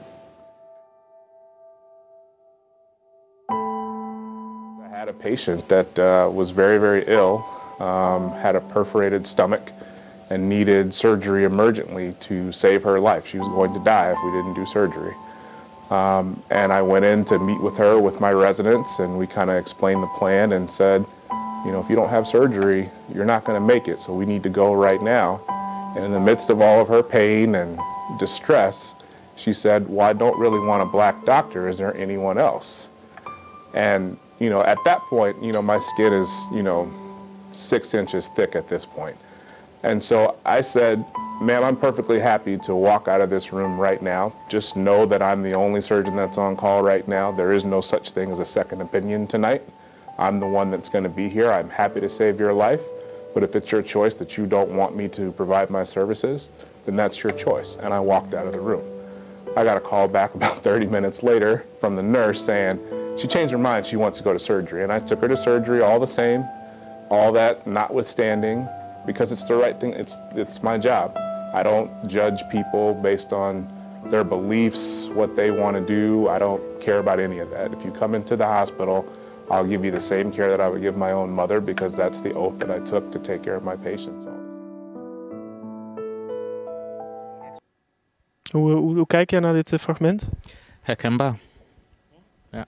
[3.48, 7.44] I had a patient that uh, was very, very ill,
[7.78, 9.70] um, had a perforated stomach,
[10.30, 13.26] and needed surgery emergently to save her life.
[13.26, 15.14] She was going to die if we didn't do surgery.
[15.90, 19.50] Um, and I went in to meet with her with my residents, and we kind
[19.50, 21.04] of explained the plan and said,
[21.64, 24.26] you know, if you don't have surgery, you're not going to make it, so we
[24.26, 25.40] need to go right now.
[25.96, 27.78] And in the midst of all of her pain and
[28.18, 28.94] distress,
[29.36, 31.68] she said, Well, I don't really want a black doctor.
[31.68, 32.88] Is there anyone else?
[33.74, 36.92] And, you know, at that point, you know, my skin is, you know,
[37.52, 39.16] six inches thick at this point.
[39.82, 41.04] And so I said,
[41.40, 44.34] Ma'am, I'm perfectly happy to walk out of this room right now.
[44.48, 47.32] Just know that I'm the only surgeon that's on call right now.
[47.32, 49.62] There is no such thing as a second opinion tonight.
[50.18, 51.50] I'm the one that's going to be here.
[51.50, 52.80] I'm happy to save your life.
[53.34, 56.52] But if it's your choice that you don't want me to provide my services,
[56.84, 57.76] then that's your choice.
[57.80, 58.84] And I walked out of the room.
[59.56, 62.78] I got a call back about 30 minutes later from the nurse saying
[63.18, 63.86] she changed her mind.
[63.86, 64.84] She wants to go to surgery.
[64.84, 66.48] And I took her to surgery all the same,
[67.10, 68.68] all that notwithstanding,
[69.06, 69.92] because it's the right thing.
[69.94, 71.16] It's, it's my job.
[71.52, 73.70] I don't judge people based on
[74.06, 76.28] their beliefs, what they want to do.
[76.28, 77.72] I don't care about any of that.
[77.72, 79.06] If you come into the hospital,
[79.50, 82.20] I'll give you the same care that I would give my own mother because that's
[82.20, 84.26] the oath that I took to take care of my patients.
[88.50, 90.28] Hoe, hoe, hoe kijk jij naar dit uh, fragment?
[90.80, 91.34] Herkenbaar.
[92.50, 92.66] Ja.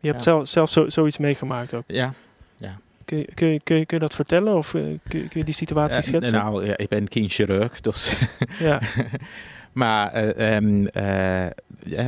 [0.00, 0.30] Je hebt Ja.
[0.30, 1.84] zelf, zelf zo, zoiets meegemaakt ook.
[1.86, 2.12] Ja.
[2.56, 2.78] ja.
[3.04, 5.40] Kun je, kun, je, kun, je, kun je dat vertellen of uh, kun, je, kun
[5.40, 6.34] je die situatie Eh, schetsen?
[6.34, 8.28] nou, ja, ik ben geen chirurg, dus...
[8.58, 8.80] Ja.
[9.72, 11.02] maar eh, ehm, eh,
[11.44, 11.52] ja,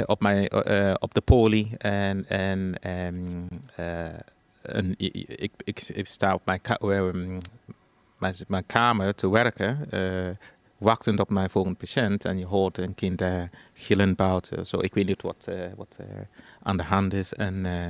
[0.06, 4.04] op, mijn, eh, op de poli en, en, eh,
[4.96, 6.78] ik, ik, ik sta op mijn, ka-
[8.18, 10.28] mijn, mijn kamer te werken, eh,
[10.78, 12.24] wachtend op mijn volgende patiënt.
[12.24, 13.42] En je hoort een kind eh,
[13.74, 14.66] gillen buiten.
[14.66, 16.06] Zo, ik weet niet wat, eh, wat eh,
[16.62, 17.32] aan de hand is.
[17.32, 17.86] En eh,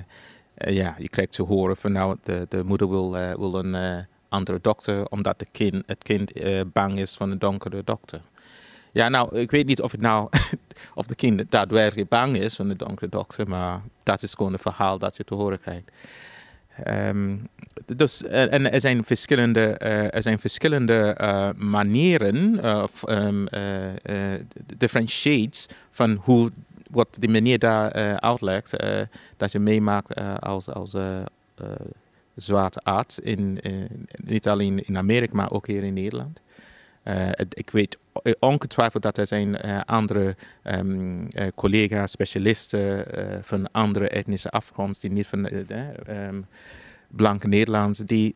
[0.55, 3.75] eh, ja, je krijgt te horen van nou, de, de moeder wil, eh, wil een
[3.75, 8.21] eh, andere dokter, omdat de kind, het kind eh, bang is van een donkere dokter.
[8.93, 10.29] Ja, nou, ik weet niet of het nou
[10.95, 14.59] of de kind daadwerkelijk bang is van de donkere dokter, maar dat is gewoon een
[14.59, 15.91] verhaal dat je te horen krijgt.
[16.85, 17.37] Ehm,
[17.97, 24.35] dus, eh, en er zijn verschillende, eh, er zijn verschillende eh, manieren, of ehm, eh,
[24.35, 24.41] eh,
[24.77, 26.51] differentiates van hoe,
[26.91, 28.75] wat die meneer daar uitlegt,
[29.37, 30.95] dat je meemaakt als, als
[32.35, 33.61] zwarte arts, in-
[34.25, 36.41] niet alleen in Amerika, maar ook hier in Nederland.
[37.03, 37.99] Eh, het- ik weet
[38.39, 43.07] ongetwijfeld dat er zijn eh, andere ehm, eh, collega's, specialisten
[43.43, 46.41] van andere etnische afkomst, die niet van ehm,
[47.09, 48.35] blanke Nederlanders, die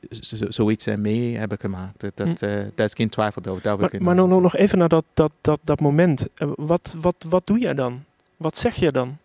[0.48, 2.00] zoiets mee hebben gemaakt.
[2.00, 2.38] Dat, dat,
[2.74, 3.56] daar is geen twijfel over.
[3.84, 6.26] Ik Maar, maar nog, nog- even naar dat, dat, dat, dat moment.
[6.56, 8.04] Wat, wat, wat doe jij dan?
[8.36, 9.18] Wat zeg je dan?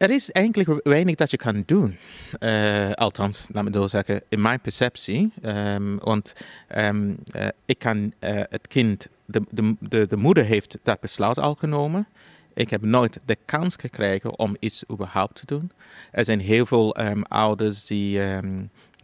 [0.00, 1.96] Er is eigenlijk weinig dat je kan doen.
[2.38, 5.32] Eh, althans, laat me zo zeggen, in mijn perceptie.
[5.42, 6.32] Ehm, want
[6.68, 11.38] ehm, eh, ik kan eh, het kind, de, de, de, de moeder heeft dat besluit
[11.38, 12.06] al genomen.
[12.54, 15.70] Ik heb nooit de kans gekregen om iets überhaupt te doen.
[16.12, 18.20] Er zijn heel veel ehm, ouders die.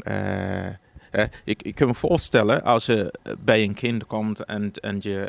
[0.02, 0.66] eh,
[1.44, 5.28] ik, ik kan me voorstellen als je bij een kind komt en, en je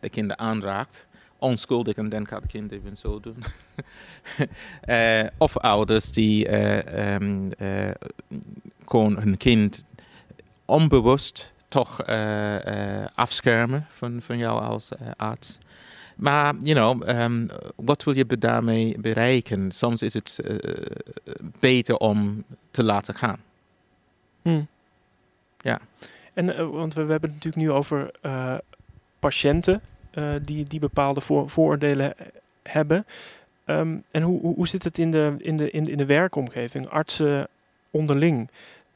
[0.00, 1.06] de kind aanraakt,
[1.40, 3.36] onschuldig en dan gaat kind even zo doen.
[4.80, 7.90] Eh, of ouders die eh, ehm, eh,
[8.86, 9.84] gewoon hun kind
[10.64, 12.06] onbewust toch
[13.14, 15.58] afschermen van, van jou als arts.
[16.16, 19.72] Maar, you know, ehm, wat wil je daarmee bereiken?
[19.72, 20.40] Soms is het
[21.60, 23.38] beter om te laten gaan.
[24.42, 24.62] Hm.
[25.58, 25.80] Ja.
[26.32, 28.10] En, want we, we hebben het natuurlijk nu over
[29.18, 32.26] patiënten eh, die, die bepaalde voor, vooroordelen eh,
[32.62, 33.06] hebben.
[33.64, 36.88] Ehm, en hoe, hoe, zit het in de, in, de, in, de, in de werkomgeving?
[36.88, 37.48] Artsen
[37.90, 38.50] onderling.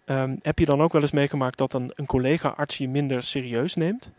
[0.05, 3.75] Ehm, heb je dan ook wel eens meegemaakt dat een, een collega-arts je minder serieus
[3.75, 4.11] neemt?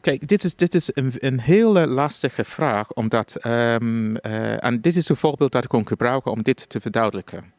[0.00, 4.96] Kijk, dit is, dit is een, een hele lastige vraag, omdat, ehm, eh, en dit
[4.96, 7.52] is een voorbeeld dat ik kon gebruiken om dit te verduidelijken.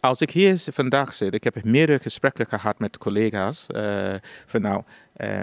[0.00, 4.14] Als ik hier vandaag zit, ik heb meerdere gesprekken gehad met collega's, eh,
[4.46, 5.40] van nou, eh,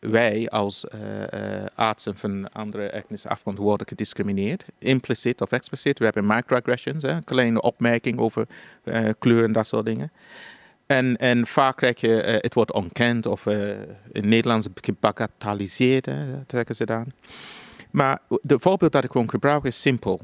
[0.00, 1.00] wij als uh,
[1.74, 5.98] artsen van andere etnische afkomst worden gediscrimineerd, impliciet of expliciet.
[5.98, 8.46] We hebben microaggressions, hè, kleine opmerking over
[9.18, 10.12] kleur en dat soort dingen.
[10.86, 13.46] En, en vaak krijg je, het wordt ontkend of
[14.12, 16.08] in Nederlands gebagatelliseerd,
[16.46, 17.12] zeggen ze dan.
[17.90, 20.20] Maar de voorbeeld dat ik gewoon gebruik is simpel.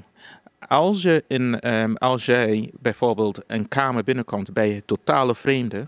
[0.68, 5.86] Als, je in, um, als jij bijvoorbeeld een kamer binnenkomt bij een totale vreemde,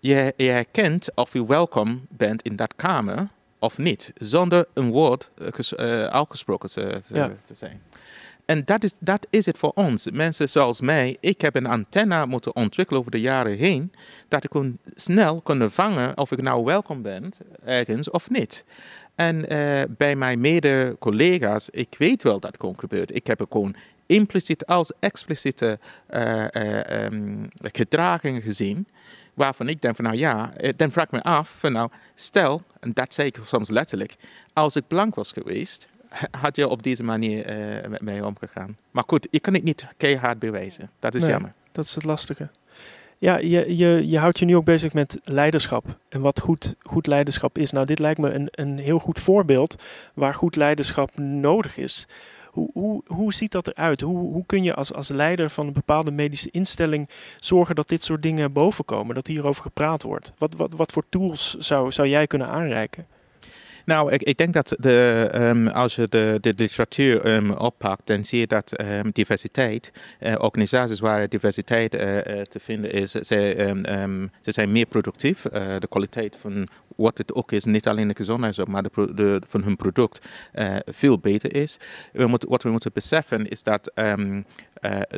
[0.00, 5.30] je, je herkent of je welkom bent in dat kamer of niet, zonder een woord
[5.36, 7.82] uh, uitgesproken te, te, te zijn.
[8.44, 10.10] En dat is, dat is het voor ons.
[10.10, 13.92] Mensen zoals mij, ik heb een antenne moeten ontwikkelen over de jaren heen,
[14.28, 17.32] dat ik kon snel kon vangen of ik nou welkom ben
[17.64, 18.64] ergens of niet.
[19.14, 23.14] En uh, bij mijn mede-collega's, ik weet wel dat het gewoon gebeurt.
[23.14, 23.74] Ik heb het gewoon
[24.06, 25.78] impliciet als expliciete
[26.10, 26.44] uh,
[27.04, 28.86] um, gedragingen gezien.
[29.34, 32.92] Waarvan ik denk van nou ja, dan vraag ik me af van nou, stel, en
[32.92, 34.14] dat zeg ik soms letterlijk,
[34.52, 35.88] als ik blank was geweest,
[36.40, 37.44] had je op deze manier
[37.88, 38.76] met mij omgegaan.
[38.90, 40.90] Maar goed, ik kan het niet keihard bewijzen.
[40.98, 41.52] Dat is jammer.
[41.72, 42.48] Dat is het lastige.
[43.20, 47.06] Ja, je, je, je houdt je nu ook bezig met leiderschap en wat goed, goed
[47.06, 47.70] leiderschap is.
[47.70, 49.82] Nou, dit lijkt me een, een heel goed voorbeeld
[50.14, 52.06] waar goed leiderschap nodig is.
[52.50, 54.00] Hoe, hoe, hoe ziet dat eruit?
[54.00, 58.02] Hoe, hoe kun je als, als leider van een bepaalde medische instelling zorgen dat dit
[58.02, 60.32] soort dingen bovenkomen, dat hierover gepraat wordt?
[60.38, 63.06] Wat, wat, wat voor tools zou, zou jij kunnen aanreiken?
[63.84, 68.24] Nou, ik, ik denk dat de, um, als je de, de literatuur um, oppakt, dan
[68.24, 73.24] zie je dat um, diversiteit, uh, organisaties waar diversiteit uh, uh, te vinden is, ze,
[74.42, 75.42] ze zijn meer productief.
[75.42, 76.68] de kwaliteit van
[77.00, 80.28] wat het ook is, niet alleen de gezondheidszorg, maar de, de, van hun product
[80.86, 81.78] veel beter is.
[82.12, 84.14] We moet, wat we moeten beseffen is dat uh,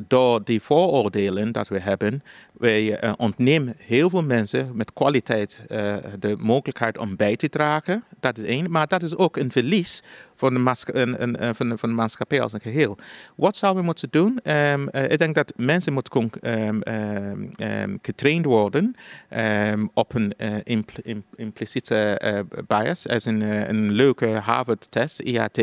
[0.06, 2.22] door die vooroordelen dat we hebben,
[2.52, 8.04] wij uh, ontnemen heel veel mensen met kwaliteit uh, de mogelijkheid om bij te dragen.
[8.20, 10.02] Dat is één, maar dat is ook een verlies
[10.36, 12.98] van de, een, van, van de maatschappij als een geheel.
[13.36, 14.40] Wat zouden we moeten doen?
[14.44, 16.80] Um, ik denk dat mensen moeten um,
[17.60, 18.94] um, getraind worden
[19.94, 21.00] op een impl
[21.34, 22.18] impliciete
[22.66, 25.60] bias, als een, een leuke Harvard-test, IAT.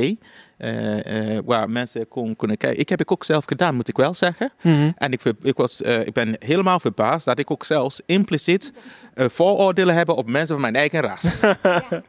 [0.60, 2.80] Uh, uh, waar mensen kon, kunnen kijken.
[2.80, 4.52] Ik heb ik ook zelf gedaan, moet ik wel zeggen.
[4.62, 4.94] Mm -hmm.
[4.98, 8.74] En ik, ik, was, uh, ik ben helemaal verbaasd dat ik ook zelfs impliciet
[9.16, 11.40] vooroordelen heb op mensen van mijn eigen ras.
[11.42, 12.02] ja, dat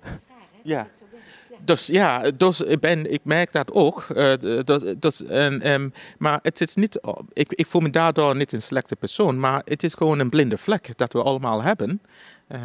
[0.00, 0.60] is waar, hè?
[0.62, 0.86] Ja.
[1.68, 4.06] Dus ja, dus ik, ben, ik merk dat ook.
[4.14, 4.32] Uh,
[4.64, 7.00] dus, dus, en, um, maar het is niet,
[7.32, 10.58] ik, ik voel me daardoor niet een slechte persoon, maar het is gewoon een blinde
[10.58, 12.02] vlek dat we allemaal hebben.
[12.48, 12.60] Uh,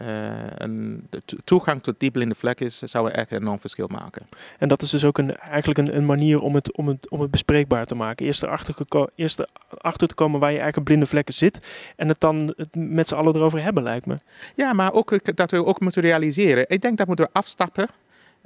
[0.00, 4.28] uh, de toegang tot die blinde vlek is, zou echt een enorm verschil maken.
[4.58, 7.20] En dat is dus ook een, eigenlijk een, een manier om het, om, het, om
[7.20, 8.26] het bespreekbaar te maken.
[8.26, 8.74] Eerst erachter,
[9.14, 11.60] eerst erachter te komen waar je eigenlijk blinde vlekken zit.
[11.96, 14.16] En het dan het met z'n allen erover hebben, lijkt me.
[14.54, 16.64] Ja, maar ook dat we ook moeten realiseren.
[16.68, 17.88] Ik denk dat moeten we afstappen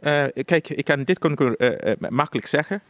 [0.03, 2.83] uh, kijk, ik kan dit kon ik uh, makkelijk zeggen.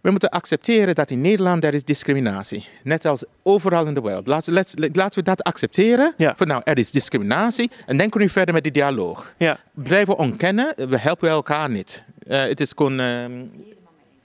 [0.00, 2.66] We moeten accepteren dat in Nederland er is discriminatie.
[2.82, 4.26] Net als overal in de wereld.
[4.26, 4.52] Laten,
[4.92, 6.14] laten we dat accepteren.
[6.16, 6.34] Ja.
[6.36, 7.70] Van nou, er is discriminatie.
[7.86, 9.34] En dan kunnen we verder met die dialoog.
[9.36, 9.58] Ja.
[9.72, 12.04] Blijven ontkennen, we helpen elkaar niet.
[12.28, 13.00] Het is gewoon...
[13.00, 13.32] Ehm,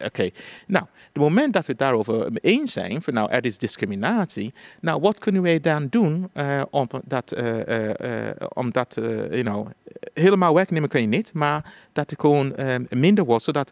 [0.06, 0.34] Oké, okay.
[0.68, 5.02] nou, het moment dat we het daarover eens zijn, van nou, er is discriminatie, nou,
[5.02, 9.68] wat kunnen wij dan doen uh, om dat, uh, uh, om dat you know,
[10.13, 12.56] helemaal wegnemen kan je niet, maar dat het gewoon
[12.89, 13.72] minder wordt, zodat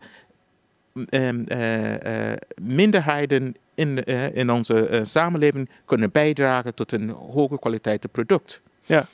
[1.10, 1.46] um,
[2.62, 8.62] minderheden in, in onze samenleving kunnen bijdragen tot een hoge kwaliteit product.
[8.84, 9.08] Ja.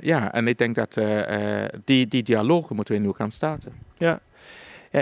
[0.00, 1.00] ja, en ik denk dat
[1.84, 3.72] die, die dialogen moeten we nu gaan starten.
[3.98, 4.20] Ja.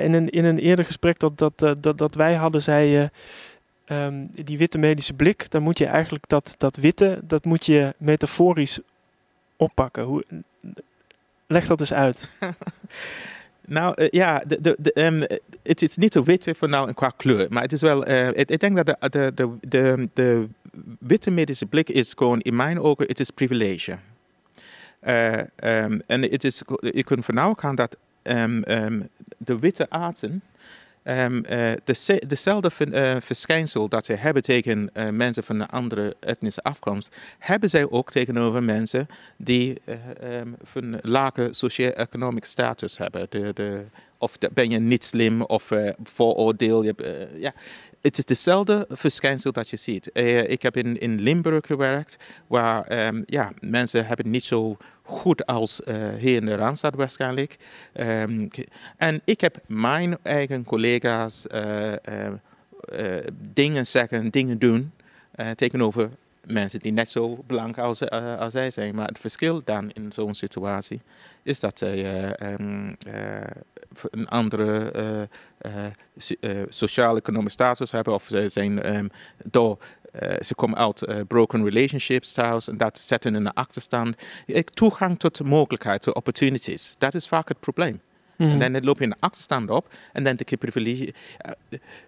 [0.01, 3.11] In, een, in een eerder gesprek dat, dat, eh, dat, dat wij hadden, zei je.
[3.87, 7.95] Um, die witte medische blik, dan moet je eigenlijk dat, dat witte, dat moet je
[7.99, 8.81] metaforisch
[9.57, 10.03] oppakken.
[10.03, 10.25] Hoe,
[11.47, 12.29] leg dat eens uit.
[13.67, 14.45] Nou uh, ja,
[14.95, 15.23] um,
[15.63, 18.09] het is niet zo witte voor nou qua kleur, maar het is wel.
[18.09, 20.49] Uh, ik denk dat de, de, de, de,
[20.99, 23.99] witte medische blik is gewoon in mijn ogen, het is privilege.
[25.01, 29.09] Um, en het is, je kunt vanuit gaan dat um, um,
[29.39, 30.43] de witte arten
[31.05, 31.43] um,
[31.85, 37.17] de, dezelfde uh, verschijnsel dat ze hebben tegen uh, mensen van een andere etnische afkomst,
[37.39, 39.07] hebben zij ook tegenover mensen
[39.37, 39.81] die
[40.23, 43.27] um, van lage socio-economic status hebben.
[43.29, 43.85] De, de,
[44.19, 45.71] of ben je niet slim of
[46.03, 46.83] vooroordeel.
[46.83, 47.53] Je, ja.
[48.03, 50.11] Het is dezelfde verschijnsel dat je ziet.
[50.49, 55.81] ik heb in, in Limburg gewerkt, waar um, ja, mensen hebben niet zo goed als
[55.85, 57.57] uh, hier in de Randstad waarschijnlijk.
[57.95, 58.49] Um,
[58.97, 61.93] en ik heb mijn eigen collega's uh,
[63.53, 64.93] dingen zeggen, dingen doen
[65.57, 66.11] tegenover
[66.47, 68.95] mensen die net zo belangrijk als, uh, als zij zijn.
[68.95, 71.01] Maar het verschil dan in zo'n situatie
[71.43, 72.25] is dat zij
[72.59, 72.97] um,
[74.11, 75.29] een andere
[76.69, 79.11] sociaal-economische status hebben of ze zijn um,
[79.51, 79.79] door
[80.41, 84.17] ze komen uit broken relationship styles en dat zetten in de achterstand.
[84.75, 88.01] Toegang tot mogelijkheden, tot opportunities, dat is vaak het probleem.
[88.37, 88.73] En mhm.
[88.73, 91.15] dan loop je in de achterstand op en dan de privilege.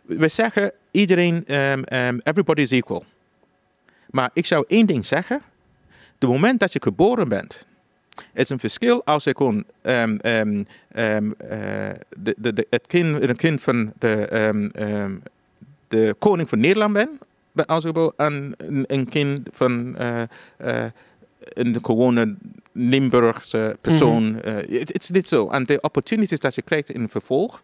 [0.02, 3.04] we zeggen iedereen, um, everybody is equal.
[4.14, 5.42] Maar ik zou één ding zeggen.
[6.18, 7.66] De moment dat je geboren bent,
[8.32, 11.58] is een verschil als ik gewoon um, um, um, uh,
[12.18, 15.20] de, de, de, het kind, een kind van de,
[15.88, 18.54] de koning van Nederland ben, als ik een,
[18.86, 20.22] een kind van uh,
[20.64, 20.84] uh,
[21.38, 22.34] een gewone
[22.72, 24.30] Limburgse persoon.
[24.30, 24.74] Mhm.
[24.74, 25.48] Het is niet zo.
[25.48, 27.62] En de opportunities dat je krijgt in vervolg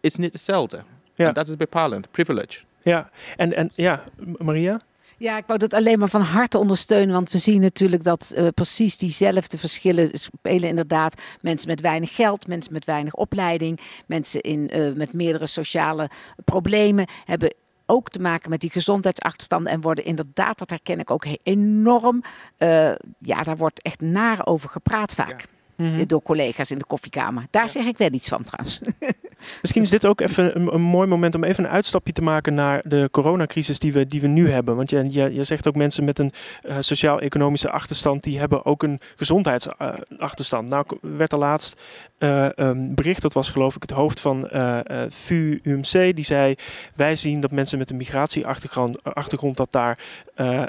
[0.00, 0.82] is niet hetzelfde.
[1.14, 1.26] Ja.
[1.26, 2.60] En dat is bepalend, privilege.
[2.82, 4.04] Ja, en, en ja,
[4.38, 4.80] Maria?
[5.18, 7.14] Ja, ik wou dat alleen maar van harte ondersteunen.
[7.14, 10.68] Want we zien natuurlijk dat uh, precies diezelfde verschillen spelen.
[10.68, 16.10] Inderdaad, mensen met weinig geld, mensen met weinig opleiding, mensen in, uh, met meerdere sociale
[16.44, 17.54] problemen hebben
[17.86, 22.22] ook te maken met die gezondheidsachterstanden en worden inderdaad, dat herken ik ook enorm.
[22.58, 25.46] Uh, ja, daar wordt echt naar over gepraat vaak.
[25.76, 26.06] Mhm.
[26.06, 27.46] Door collega's in de koffiekamer.
[27.50, 28.80] Daar zeg ik wel iets van trouwens.
[29.60, 32.54] Misschien is dit ook even een, een, mooi moment om even een uitstapje te maken
[32.54, 34.76] naar de coronacrisis die we, die we nu hebben.
[34.76, 36.32] Want je, je, je zegt ook mensen met een
[36.64, 40.68] uh, sociaal-economische achterstand, die hebben ook een gezondheidsachterstand.
[40.68, 41.80] nou werd er laatst
[42.18, 46.54] uh, um, bericht, dat was geloof ik het hoofd van uh, uh, VU-UMC, die zei
[46.94, 49.98] wij zien dat mensen met een migratieachtergrond, achtergrond dat daar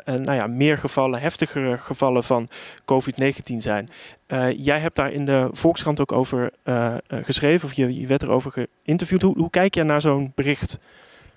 [0.05, 2.49] nou ja, meer gevallen, heftigere gevallen van
[2.93, 3.89] COVID-19 zijn.
[4.57, 6.51] Jij hebt daar in de Volkskrant ook over
[7.07, 9.21] geschreven, of je, je werd erover geïnterviewd.
[9.21, 10.79] Hoe, hoe kijk jij naar zo'n bericht?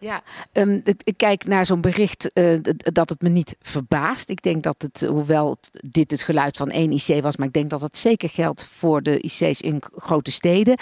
[0.01, 0.23] Ja,
[0.53, 4.29] um, ik kijk naar zo'n bericht uh, dat het me niet verbaast.
[4.29, 5.57] Ik denk dat het, hoewel
[5.91, 9.03] dit het geluid van één IC was, maar ik denk dat het zeker geldt voor
[9.03, 10.79] de IC's in grote steden.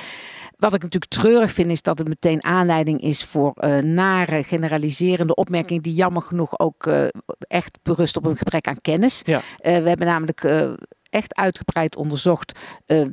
[0.56, 5.34] Wat ik natuurlijk treurig vind, is dat het meteen aanleiding is voor uh, nare, generaliserende
[5.34, 9.22] opmerkingen, die jammer genoeg ook uh, echt berust op een gebrek aan kennis.
[9.24, 9.40] Ja.
[9.62, 10.40] we hebben namelijk
[11.10, 13.06] echt uitgebreid onderzocht uh,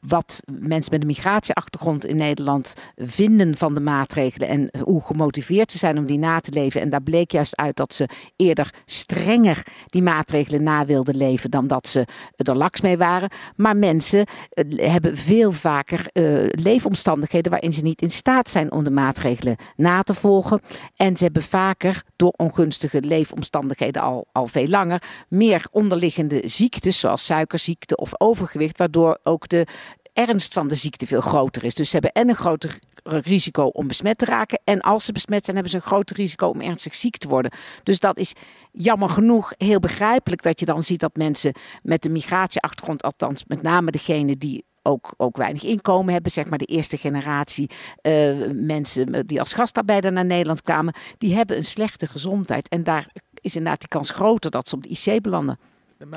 [0.00, 5.78] wat mensen met een migratieachtergrond in Nederland vinden van de maatregelen en hoe gemotiveerd ze
[5.78, 6.80] zijn om die na te leven.
[6.80, 11.66] En daar bleek juist uit dat ze eerder strenger die maatregelen na wilden leven dan
[11.66, 12.06] dat ze
[12.36, 13.30] er laks mee waren.
[13.56, 18.84] Maar mensen uh, hebben veel vaker uh, leefomstandigheden waarin ze niet in staat zijn om
[18.84, 20.60] de maatregelen na te volgen.
[20.96, 27.24] En ze hebben vaker door ongunstige leefomstandigheden al, al veel langer meer onderliggende ziektes zoals
[27.24, 29.66] suikerziekte of overgewicht, waardoor ook de
[30.12, 31.74] ernst van de ziekte veel groter is.
[31.74, 34.60] Dus ze hebben en een groter risico om besmet te raken.
[34.64, 37.52] En als ze besmet zijn, hebben ze een groter risico om ernstig ziek te worden.
[37.82, 38.32] Dus dat is
[38.72, 43.62] jammer genoeg heel begrijpelijk dat je dan ziet dat mensen met een migratieachtergrond, althans met
[43.62, 47.70] name degene die ook, ook weinig inkomen hebben, zeg maar de eerste generatie
[48.02, 52.68] uh, mensen die als gastarbeider naar Nederland kwamen, die hebben een slechte gezondheid.
[52.68, 53.06] En daar
[53.40, 55.58] is inderdaad die kans groter dat ze op de IC belanden.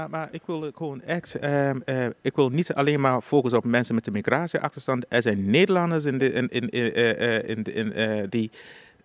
[0.10, 3.96] Maar, ik wil gewoon echt, um, uh, ik wil niet alleen maar focussen op mensen
[3.96, 5.06] met een migratieachterstand.
[5.10, 8.52] Er zijn Nederlanders in de, in, in, uh, in, in, die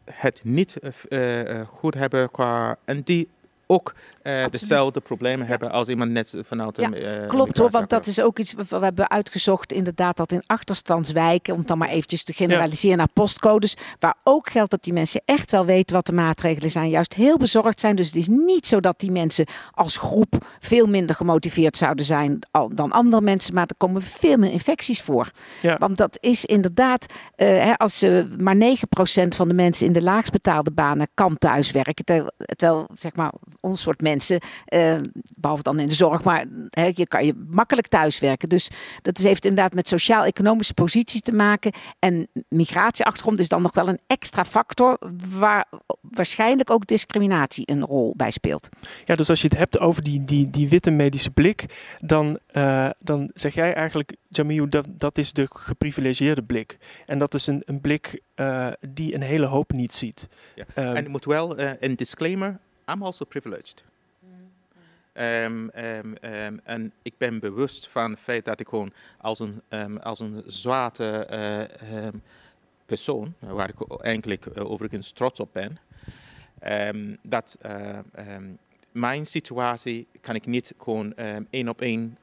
[0.04, 0.78] het niet
[1.66, 3.28] goed hebben qua, en die
[3.72, 8.06] ook uh, dezelfde problemen hebben als iemand net vanuit ja, uh, Klopt hoor, want dat
[8.06, 12.32] is ook iets we hebben uitgezocht inderdaad dat in achterstandswijken, om dan maar eventjes te
[12.32, 16.70] generaliseren naar postcodes, waar ook geldt dat die mensen echt wel weten wat de maatregelen
[16.70, 17.96] zijn, juist heel bezorgd zijn.
[17.96, 22.38] Dus het is niet zo dat die mensen als groep veel minder gemotiveerd zouden zijn
[22.72, 25.30] dan andere mensen, maar er komen veel meer infecties voor.
[25.62, 25.78] Ja.
[25.78, 27.06] Want dat is inderdaad,
[27.36, 28.58] uh, als uh, maar 9%
[29.28, 32.04] van de mensen in de laagst betaalde banen kan thuiswerken,
[32.56, 33.32] terwijl zeg maar
[33.62, 34.40] ons soort mensen,
[34.74, 34.94] uh,
[35.34, 38.48] behalve dan in de zorg, maar hè, je kan je makkelijk thuiswerken.
[38.48, 38.70] Dus
[39.02, 41.72] dat heeft inderdaad met sociaal-economische positie te maken.
[41.98, 44.98] En migratieachtergrond is dan nog wel een extra factor
[45.38, 45.66] waar
[46.00, 48.68] waarschijnlijk ook discriminatie een rol bij speelt.
[49.04, 51.64] Ja, dus als je het hebt over die, die, die witte medische blik,
[51.98, 56.78] dan, uh, dan zeg jij eigenlijk, Jamiu, dat, dat is de geprivilegeerde blik.
[57.06, 60.28] En dat is een, een blik uh, die een hele hoop niet ziet.
[60.54, 60.64] Ja.
[60.74, 63.84] en het moet wel een disclaimer I'm also privileged.
[65.14, 65.70] Um,
[66.64, 69.62] en ik ben bewust van het feit dat ik gewoon als een,
[70.02, 71.28] als een zwarte
[71.92, 72.08] uh,
[72.86, 75.78] persoon, waar ik eigenlijk uh, overigens trots op ben,
[77.22, 77.58] dat
[78.92, 81.14] mijn situatie kan ik niet gewoon
[81.50, 82.16] één op één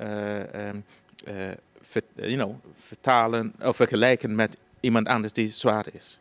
[1.81, 6.19] ver, you know, vertalen of vergelijken met iemand anders die zwaar is.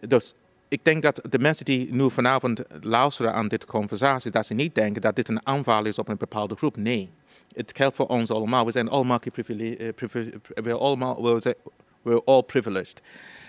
[0.00, 0.34] dus
[0.74, 4.74] ik denk dat de mensen die nu vanavond luisteren aan dit conversatie, dat ze niet
[4.74, 6.76] denken dat dit een aanval is op een bepaalde groep.
[6.76, 7.10] Nee,
[7.54, 8.64] het geldt voor ons allemaal.
[8.64, 10.12] We zijn allemaal geprivilegeerd.
[10.54, 11.56] We allemaal, we
[12.02, 13.02] we're all privileged.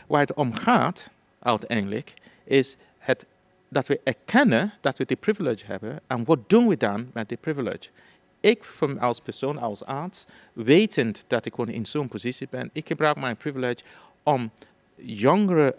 [0.07, 1.09] Waar het om gaat,
[1.39, 2.13] uiteindelijk,
[2.43, 3.25] is het,
[3.69, 5.99] dat we erkennen dat we die privilege hebben.
[6.07, 7.89] En wat doen we dan met die privilege?
[8.39, 13.19] Ik als persoon, als arts, wetend dat ik gewoon in zo'n positie ben, ik gebruik
[13.19, 13.83] mijn privilege
[14.23, 14.51] om
[14.95, 15.73] jongere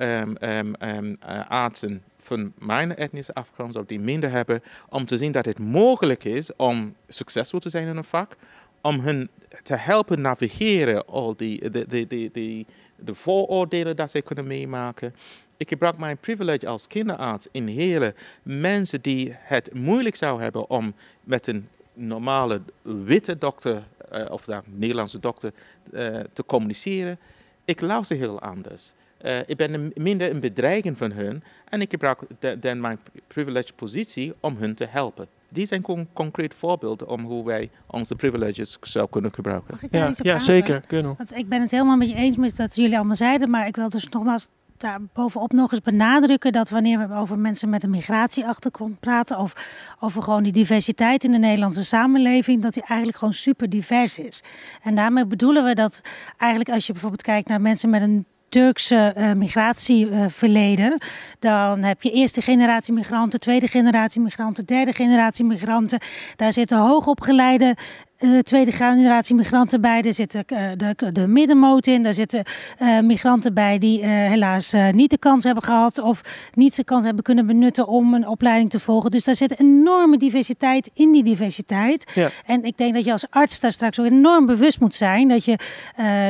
[0.81, 1.17] um,
[1.49, 6.25] artsen van mijn etnische afkomst, of die minder hebben, om te zien dat het mogelijk
[6.25, 8.37] is om succesvol te zijn in een vak,
[8.81, 9.29] om hen
[9.63, 12.65] te helpen navigeren al die, de, de, de, de,
[12.97, 15.15] de vooroordelen dat ze kunnen meemaken.
[15.57, 20.95] Ik gebruik mijn privilege als kinderarts in hele mensen die het moeilijk zouden hebben om
[21.25, 25.53] met een normale witte dokter uh, of de Nederlandse dokter
[25.93, 27.19] uh, te communiceren.
[27.65, 28.93] Ik luister heel anders.
[29.25, 32.21] Uh, ik ben minder een bedreiging van hun en ik gebruik
[32.61, 35.27] dan mijn privilege positie om hun te helpen.
[35.49, 39.79] Die zijn een concreet voorbeeld om hoe wij onze privileges zou kunnen gebruiken.
[39.91, 40.81] Ja, ja zeker.
[40.87, 41.15] Kunnen.
[41.17, 43.77] Want ik ben het helemaal met je eens met dat jullie allemaal zeiden, maar ik
[43.77, 47.91] wil dus nogmaals daar bovenop nog eens benadrukken dat wanneer we over mensen met een
[47.91, 53.35] migratieachtergrond praten, of over gewoon die diversiteit in de Nederlandse samenleving, dat die eigenlijk gewoon
[53.35, 54.43] super divers is.
[54.83, 56.01] En daarmee bedoelen we dat
[56.37, 61.01] eigenlijk als je bijvoorbeeld kijkt naar mensen met een Turkse uh, migratieverleden.
[61.39, 65.99] dan heb je eerste generatie migranten, tweede generatie migranten, derde generatie migranten.
[66.37, 67.77] Daar zitten hoogopgeleide
[68.21, 70.03] uh, tweede generatie migranten bij.
[70.03, 72.03] Er zitten uh, de, de middenmoot in.
[72.03, 72.45] Daar zitten
[72.79, 75.99] uh, migranten bij die helaas niet de kans hebben gehad.
[75.99, 76.21] of
[76.55, 79.11] niet de kans hebben kunnen benutten om een opleiding te volgen.
[79.11, 82.13] Dus daar zit enorme diversiteit in die diversiteit.
[82.15, 82.29] Ja.
[82.47, 85.29] En ik denk dat je als arts daar straks ook enorm bewust moet zijn.
[85.29, 85.59] Dat je,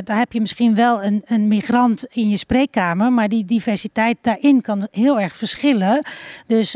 [0.05, 3.13] daar heb je misschien wel een, een migrant in je spreekkamer.
[3.13, 6.03] maar die diversiteit daarin kan heel erg verschillen.
[6.47, 6.73] Dus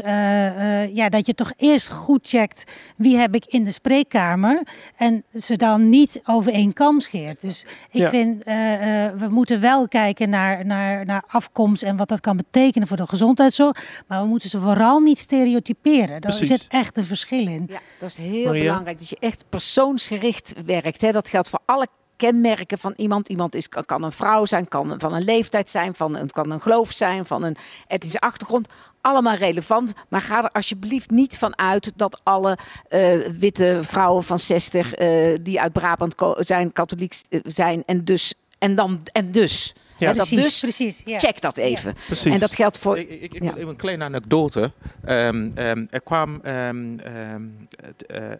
[0.93, 2.65] ja, dat je toch eerst goed checkt
[2.97, 4.63] wie heb ik in de spreekkamer.
[5.01, 7.41] En ze dan niet over één kam scheert.
[7.41, 12.09] Dus ik vind, uh, uh, we moeten wel kijken naar, naar, naar afkomst en wat
[12.09, 14.03] dat kan betekenen voor de gezondheidszorg.
[14.07, 16.21] Maar we moeten ze vooral niet stereotyperen.
[16.21, 17.65] Daar zit echt een verschil in.
[17.69, 18.99] Ja, dat is heel belangrijk.
[18.99, 21.01] Dat je echt persoonsgericht werkt.
[21.01, 21.13] Hè.
[21.13, 21.87] Dat geldt voor alle
[22.17, 23.29] kenmerken van iemand.
[23.29, 26.61] Iemand is, kan een vrouw zijn, kan van een leeftijd zijn, van een, kan een
[26.61, 28.69] geloof zijn, van een etnische achtergrond.
[29.01, 32.59] Allemaal relevant, maar ga er alsjeblieft niet van uit dat alle
[32.91, 38.35] uh, witte vrouwen van 60 uh, die uit Brabant zijn, katholiek eh, zijn en dus
[38.59, 39.75] en dan en dus.
[39.97, 41.03] Ja, precies, dat dus, precies.
[41.05, 41.19] Ja.
[41.19, 41.93] Check dat even.
[41.97, 42.01] Ja.
[42.07, 42.33] Precies.
[42.33, 42.99] En dat geldt voor.
[42.99, 43.57] Ik, ik, ik ja.
[43.57, 44.73] even een kleine anekdote.
[45.09, 47.01] Um, um, er kwam um,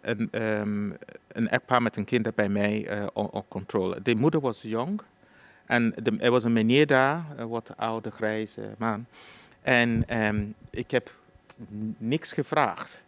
[0.01, 0.29] een,
[1.27, 4.01] een echtpaar met een kind bij mij uh, op controle.
[4.01, 5.01] De moeder was jong
[5.65, 9.05] en de, er was een meneer daar, wat oude grijze man.
[9.61, 10.05] En
[10.69, 11.13] ik heb
[11.97, 13.01] niks gevraagd.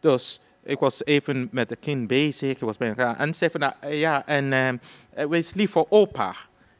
[0.00, 3.60] Dus ik was even met het kind bezig, ik was bij elkaar en zei van,
[3.60, 4.80] nou, ja, en
[5.28, 6.34] wees lief voor opa.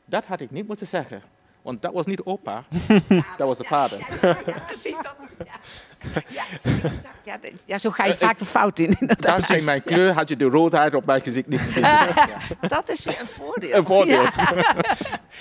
[0.04, 1.22] Dat had ik niet moeten zeggen.
[1.62, 2.64] Want dat was niet opa,
[3.38, 3.98] dat was de vader.
[4.20, 4.96] Ja, precies.
[4.96, 5.14] Dat,
[6.28, 7.20] ja, exact.
[7.24, 8.96] Ja, ja, zo ga je vaak de fout in.
[9.18, 11.86] Daar zijn mijn kleur, had je de roodheid op mijn gezicht niet gezien.
[12.68, 13.74] Dat is weer een voordeel.
[13.74, 14.22] Een voordeel.
[14.22, 14.66] Ja,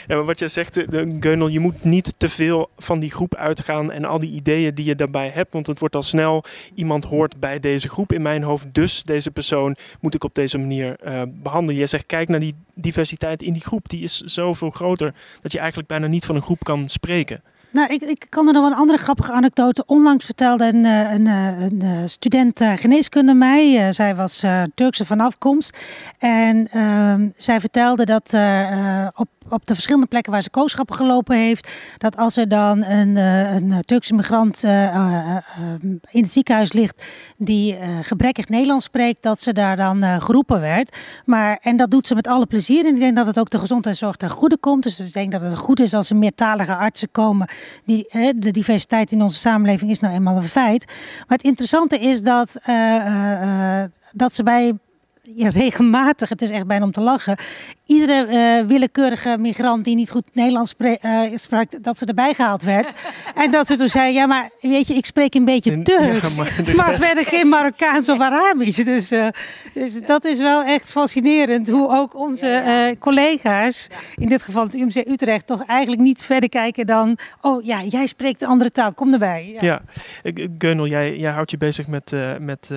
[0.16, 3.92] maar wat jij zegt, de Geunel, je moet niet te veel van die groep uitgaan
[3.92, 5.54] en al die ideeën die je daarbij hebt.
[5.54, 6.44] Want het wordt al snel,
[6.76, 8.66] iemand hoort bij deze groep in mijn hoofd.
[8.72, 11.78] Dus deze persoon moet ik op deze manier uh, behandelen.
[11.78, 13.90] Jij zegt, kijk naar die diversiteit in die groep.
[13.90, 17.44] Die is zoveel groter dat je eigenlijk bijna niet van een groep kan spreken.
[17.72, 19.84] Nou, ik, ik kan er nog een andere grappige anekdote.
[19.86, 23.92] Onlangs vertelde een, een, een, een student geneeskunde mij.
[23.92, 24.44] zij was
[24.76, 25.78] Turkse van afkomst.
[26.18, 28.34] En uh, zij vertelde dat
[29.16, 33.16] op op de verschillende plekken waar ze kooschappen gelopen heeft, dat als er dan een,
[33.16, 35.38] een Turkse migrant uh,
[36.12, 37.04] in het ziekenhuis ligt
[37.38, 40.98] die gebrekkig Nederlands spreekt, dat ze daar dan geroepen werd.
[41.26, 42.86] Maar, en dat doet ze met alle plezier.
[42.86, 44.84] En ik denk dat het ook de gezondheidszorg ten goede komt.
[44.84, 47.48] Dus ik denk dat het goed is als er meertalige artsen komen.
[47.86, 50.86] Die, de diversiteit in onze samenleving is nou eenmaal een feit.
[51.28, 52.60] Maar het interessante is dat,
[54.12, 54.78] dat ze bij
[55.36, 57.38] ja, regelmatig, het is echt bijna om te lachen.
[57.86, 62.94] Iedere uh, willekeurige migrant die niet goed Nederlands uh, sprak, dat ze erbij gehaald werd.
[63.44, 66.36] en dat ze toen zei: Ja, maar weet je, ik spreek een beetje Turks.
[66.36, 68.84] Ja, maar, maar verder geen Marokkaans of Arabisch.
[68.84, 69.28] Dus, uh,
[69.74, 74.96] dus dat is wel echt fascinerend hoe ook onze collega's, in dit geval het UMC
[74.96, 79.14] Utrecht, toch eigenlijk niet verder kijken dan: Oh ja, jij spreekt een andere taal, kom
[79.14, 79.58] erbij.
[79.60, 79.82] Ja,
[80.24, 80.42] ja.
[80.58, 82.12] Geunel, jij, jij houdt je bezig met.
[82.40, 82.70] met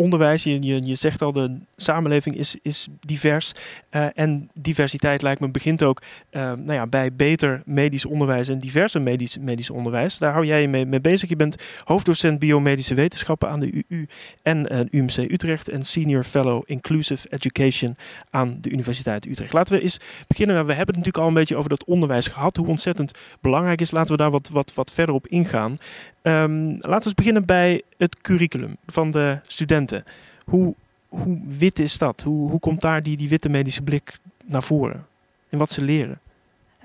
[0.00, 0.44] onderwijs.
[0.44, 3.52] Je, je, zegt al, de samenleving is, is divers.
[3.90, 8.58] Uh, en diversiteit lijkt me begint ook uh, nou ja, bij beter medisch onderwijs en
[8.58, 10.18] diverser medisch, medisch onderwijs.
[10.18, 11.28] Daar hou jij je mee, bezig.
[11.28, 14.06] Je bent hoofddocent biomedische wetenschappen aan de UU
[14.42, 17.96] en uh, UMC Utrecht en senior fellow inclusive education
[18.30, 19.52] aan de Universiteit Utrecht.
[19.52, 20.54] Laten we eens beginnen.
[20.54, 23.90] We hebben het natuurlijk al een beetje over dat onderwijs gehad, hoe ontzettend belangrijk is.
[23.90, 25.76] Laten we daar wat, wat, wat verder op ingaan.
[26.22, 30.04] Um, laten we beginnen bij het curriculum van de studenten.
[30.44, 30.74] Hoe,
[31.08, 32.20] hoe wit is dat?
[32.20, 35.06] Hoe, hoe komt daar die, die witte medische blik naar voren?
[35.48, 36.20] En wat ze leren?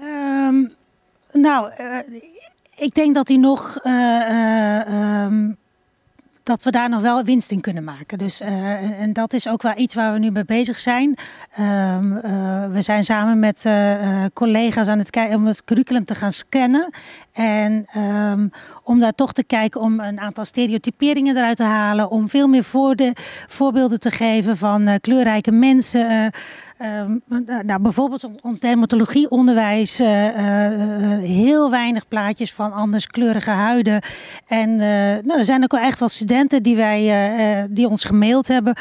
[0.01, 0.73] Um,
[1.31, 1.99] nou, uh,
[2.75, 3.79] ik denk dat hij nog.
[3.83, 5.57] Uh, um,
[6.45, 8.17] dat we daar nog wel winst in kunnen maken.
[8.17, 11.17] Dus, uh, en dat is ook wel iets waar we nu mee bezig zijn.
[11.59, 16.15] Um, uh, we zijn samen met uh, collega's aan het kijken om het curriculum te
[16.15, 16.89] gaan scannen.
[17.33, 18.51] En um,
[18.83, 22.09] om daar toch te kijken om een aantal stereotyperingen eruit te halen.
[22.09, 23.13] Om veel meer voor de,
[23.47, 26.31] voorbeelden te geven van kleurrijke mensen.
[26.81, 27.21] Um,
[27.65, 34.01] nou, bijvoorbeeld ons dermatologieonderwijs, uh, uh, heel weinig plaatjes van anderskleurige huiden.
[34.47, 34.77] En uh,
[35.23, 38.75] nou, er zijn ook wel echt wel studenten die, wij, die ons gemaild hebben.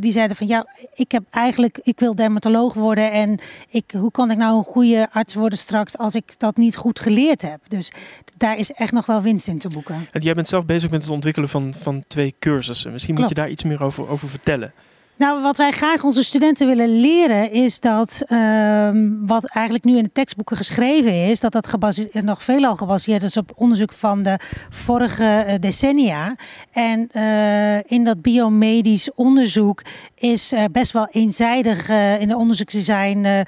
[0.00, 3.12] die zeiden van ja, ik heb eigenlijk, ik wil dermatoloog worden.
[3.12, 3.38] En
[3.68, 7.00] ik, hoe kan ik nou een goede arts worden straks als ik dat niet goed
[7.00, 7.60] geleerd heb?
[7.68, 7.92] Dus
[8.36, 10.08] daar is echt nog wel winst in te boeken.
[10.12, 12.92] En jij bent zelf bezig met het ontwikkelen van, van twee cursussen.
[12.92, 13.30] Misschien Klopt.
[13.30, 14.72] moet je daar iets meer over, over vertellen.
[15.16, 18.90] Nou, wat wij graag onze studenten willen leren is dat uh,
[19.20, 21.74] wat eigenlijk nu in de tekstboeken geschreven is, dat dat
[22.12, 24.38] nog veelal gebaseerd is op onderzoek van de
[24.70, 26.36] vorige uh, decennia.
[26.72, 29.82] En uh, in dat biomedisch onderzoek
[30.22, 33.44] is er best wel eenzijdig uh, in de onderzoeksdesign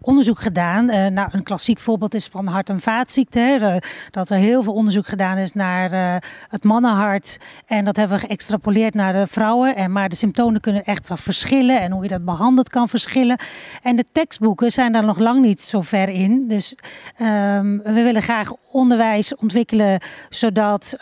[0.00, 0.84] onderzoek gedaan.
[1.14, 3.82] nou, een klassiek voorbeeld is van hart- en vaatziekten.
[4.10, 7.38] dat er heel veel onderzoek gedaan is naar het mannenhart.
[7.66, 9.76] En dat hebben we geëxtrapoleerd naar de vrouwen.
[9.76, 13.38] En maar de symptomen kunnen echt wel verschillen en hoe je dat behandelt kan verschillen.
[13.82, 16.48] En de tekstboeken zijn daar nog lang niet zo ver in.
[16.48, 16.76] Dus
[17.20, 20.96] um, we willen graag onderwijs ontwikkelen zodat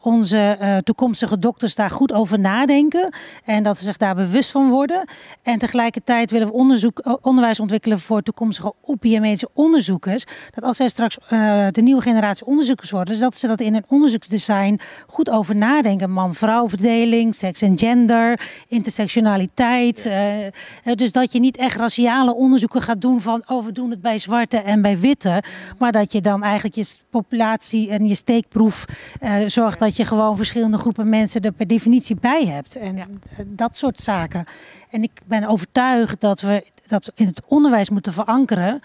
[0.00, 3.14] onze toekomstige dokters daar goed over nadenken
[3.44, 5.08] en dat ze zich daar bewust van worden.
[5.42, 10.24] En tegelijkertijd willen we onderzoek, onderwijs ontwikkelen voor toekomstige opbiomedische onderzoekers.
[10.50, 13.84] Dat als zij straks uh, de nieuwe generatie onderzoekers worden, dat ze dat in een
[13.88, 16.10] onderzoeksdesign goed over nadenken.
[16.10, 20.06] Man-vrouw verdeling, seks en gender, intersectionaliteit.
[20.06, 24.00] Uh, dus dat je niet echt raciale onderzoeken gaat doen van oh we doen het
[24.00, 25.42] bij zwarte en bij witte.
[25.78, 28.84] Maar dat je dan eigenlijk je populatie en je steekproef
[29.22, 32.76] uh, zorgt dat je gewoon verschillende groepen mensen er per definitie bij hebt.
[32.76, 33.06] En ja.
[33.46, 34.44] dat soort zaken.
[34.90, 38.82] En ik ben overtuigd dat we dat in het onderwijs moeten verankeren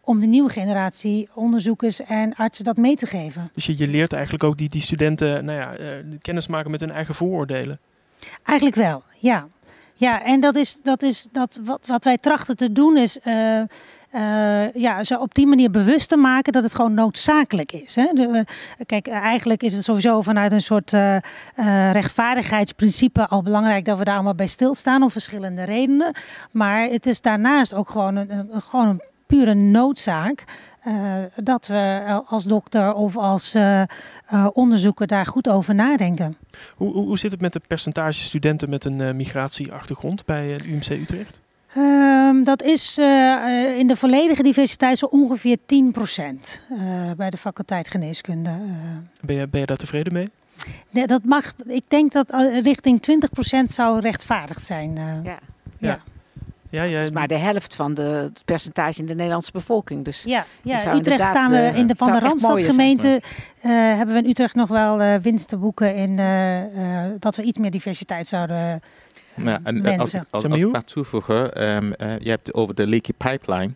[0.00, 3.50] om de nieuwe generatie onderzoekers en artsen dat mee te geven.
[3.54, 5.88] Dus je, je leert eigenlijk ook die, die studenten nou ja, uh,
[6.20, 7.78] kennis maken met hun eigen vooroordelen?
[8.42, 9.46] Eigenlijk wel, ja.
[9.94, 13.18] Ja, en dat is, dat is dat wat, wat wij trachten te doen is.
[13.24, 13.62] Uh,
[14.14, 17.94] uh, ja, ze op die manier bewust te maken dat het gewoon noodzakelijk is.
[17.94, 18.12] Hè?
[18.12, 18.40] De, uh,
[18.86, 20.92] kijk, eigenlijk is het sowieso vanuit een soort
[21.92, 26.14] rechtvaardigheidsprincipe al belangrijk dat we daar allemaal bij stilstaan om verschillende redenen.
[26.50, 30.44] Maar het is daarnaast ook gewoon een, gewoon een pure noodzaak.
[31.36, 33.56] Dat we als dokter of als
[34.52, 36.34] onderzoeker daar goed over nadenken.
[36.76, 41.40] Hoe, hoe, hoe, zit het met het percentage studenten met een migratieachtergrond bij UMC Utrecht?
[41.76, 42.98] Um, dat is
[43.78, 45.60] in de volledige diversiteit zo ongeveer 10%
[47.16, 48.50] bij de faculteit geneeskunde.
[49.20, 50.28] Ben je, ben je daar tevreden mee?
[50.90, 52.30] Nee, dat mag, ik denk dat
[52.62, 53.00] richting
[53.62, 54.96] 20% zou rechtvaardig zijn.
[54.96, 55.20] ja.
[55.22, 55.38] ja.
[55.78, 56.02] ja.
[56.72, 60.04] Ja, ja, het is maar de helft van de, het percentage in de Nederlandse bevolking.
[60.04, 63.22] Dus ja, ja in Utrecht staan we in de van de Randstadgemeente.
[63.62, 67.42] Uh, hebben we in Utrecht nog wel uh, winst te boeken in uh, dat we
[67.42, 68.80] iets meer diversiteit zouden
[69.36, 72.86] ja, en, als, als, als, als ik maar toevoegen, um, je hebt het over de
[72.86, 73.70] leaky pipeline.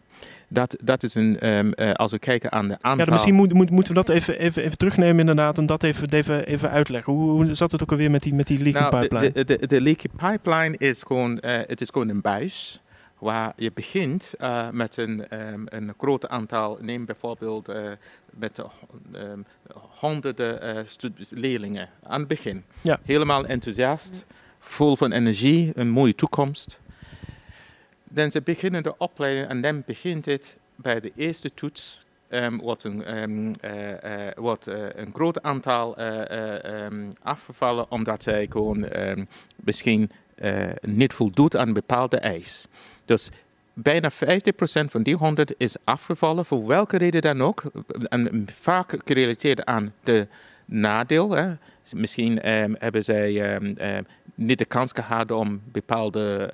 [0.48, 3.06] Dat, dat is een, um, uh, als we kijken aan de aantal...
[3.06, 6.10] Ja, misschien moet, moet, moeten we dat even, even, even terugnemen inderdaad en dat even,
[6.10, 7.12] even, even uitleggen.
[7.12, 9.32] Hoe, hoe zat het ook alweer met die, met die leaky nou, pipeline?
[9.32, 12.80] De, de, de, de leaky pipeline is gewoon, uh, het is gewoon een buis
[13.18, 17.76] waar je begint uh, met een, um, een groot aantal, neem bijvoorbeeld uh,
[18.30, 18.62] met
[19.14, 19.44] um,
[19.98, 22.64] honderden uh, leerlingen aan het begin.
[22.82, 22.98] Ja.
[23.04, 24.26] Helemaal enthousiast,
[24.68, 26.80] vol van energie, een mooie toekomst.
[28.04, 31.98] Dan ze beginnen de opleiding en dan begint het bij de eerste toets.
[32.30, 33.52] Um, wordt een, um,
[34.36, 38.86] wordt, een groot aantal um, afgevallen omdat zij gewoon
[39.56, 40.10] misschien
[40.80, 42.66] niet voldoet aan bepaalde eis.
[43.04, 43.30] Dus
[43.82, 44.14] bijna 50%
[44.88, 47.62] van die 100 is afgevallen, voor welke reden dan ook.
[48.08, 50.28] En vaak gerelateerd aan de
[50.64, 51.30] nadeel.
[51.30, 51.52] Hè.
[51.94, 54.02] Misschien ehm, hebben zij ehm, ehm,
[54.36, 56.52] niet de kans gehad om bepaalde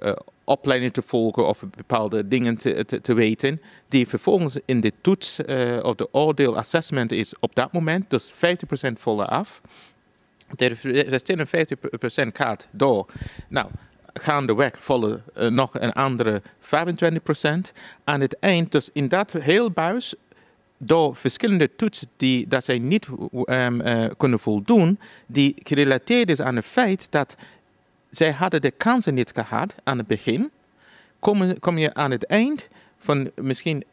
[0.00, 0.12] uh,
[0.44, 5.40] opleidingen te volgen of bepaalde dingen te, te, te weten, die vervolgens in de toets
[5.82, 8.36] of de oordeel assessment is op dat moment, dus 50%
[8.94, 9.60] vallen af.
[10.56, 10.66] De
[11.08, 11.66] resterende
[12.28, 13.06] 50% gaat door.
[13.48, 13.66] Nou,
[14.12, 16.66] gaandeweg vallen nog een andere 25%.
[18.04, 20.14] Aan het eind, dus in dat heel buis,
[20.86, 23.08] door verschillende toetsen die dat zij niet
[23.44, 23.82] um,
[24.16, 27.36] kunnen voldoen, die gerelateerd is aan het feit dat
[28.10, 30.50] zij hadden de kansen niet gehad aan het begin,
[31.18, 32.68] kom, kom je aan het eind
[32.98, 33.84] van misschien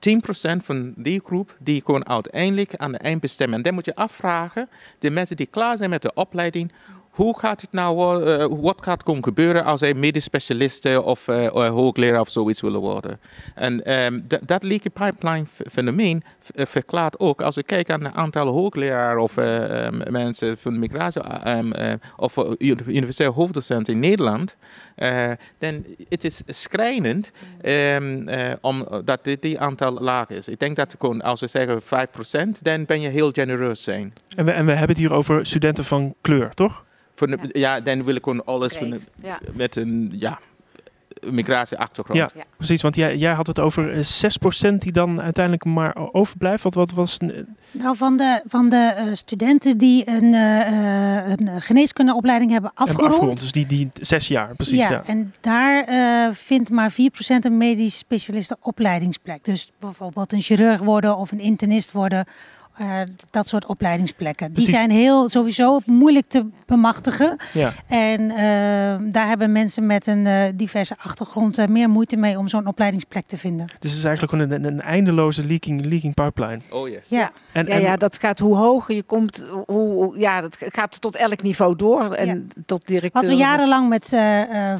[0.00, 3.56] 10% van die groep die gewoon uiteindelijk aan de eindbestemming.
[3.56, 4.68] En dan moet je afvragen,
[4.98, 6.72] de mensen die klaar zijn met de opleiding,
[7.20, 11.46] hoe gaat het nou, uh, wat gaat er gebeuren als zij medisch specialisten of uh,
[11.48, 13.20] hoogleraar of zoiets willen worden?
[13.54, 16.22] En um, dat leaky pipeline fenomeen
[16.54, 21.72] verklaart ook, als we kijken aan het aantal hoogleraar of um, mensen van migratie um,
[22.16, 24.56] of universitaire hoofddocenten in Nederland,
[25.58, 27.30] dan het is schrijnend
[28.60, 30.48] omdat dit die aantal laag is.
[30.48, 31.86] Ik denk dat als we zeggen 5%,
[32.62, 34.12] dan ben je heel genereus zijn.
[34.36, 36.84] En en we hebben het hier over studenten van kleur, toch?
[37.28, 37.36] Ja.
[37.52, 37.80] ja.
[37.80, 38.98] dan wil ik gewoon alles van
[39.54, 40.38] met een ja,
[41.20, 42.18] migratieachtergrond.
[42.18, 42.82] Ja, ja, precies.
[42.82, 43.98] Want jij, jij had het over 6%
[44.60, 46.62] eh, die dan uiteindelijk maar overblijft.
[46.62, 47.18] Wat, wat was...
[47.70, 53.00] Nou, van de, van de uh, studenten die een, uh, een geneeskundeopleiding hebben afgerond.
[53.00, 54.78] Hebben afgerond, dus die, die zes jaar, precies.
[54.78, 55.02] Ja, ja.
[55.06, 56.94] en daar uh, vindt maar 4%
[57.40, 59.44] een medisch specialiste opleidingsplek.
[59.44, 62.26] Dus bijvoorbeeld een chirurg worden of een internist worden
[62.80, 63.00] uh,
[63.30, 64.52] dat soort opleidingsplekken.
[64.52, 67.36] Die zijn heel sowieso moeilijk te bemachtigen.
[67.52, 67.72] Ja.
[67.86, 72.66] En uh, daar hebben mensen met een uh, diverse achtergrond meer moeite mee om zo'n
[72.66, 73.66] opleidingsplek te vinden.
[73.66, 76.60] Dus het is eigenlijk gewoon een, een, eindeloze leaking, leaking pipeline.
[76.70, 77.06] Oh yes.
[77.08, 77.32] Ja.
[77.52, 81.42] En, ja, ja, dat gaat hoe hoger je komt, hoe, ja, dat gaat tot elk
[81.42, 82.12] niveau door.
[82.12, 82.62] En ja.
[82.66, 83.20] tot directeur.
[83.20, 84.06] Wat we jarenlang met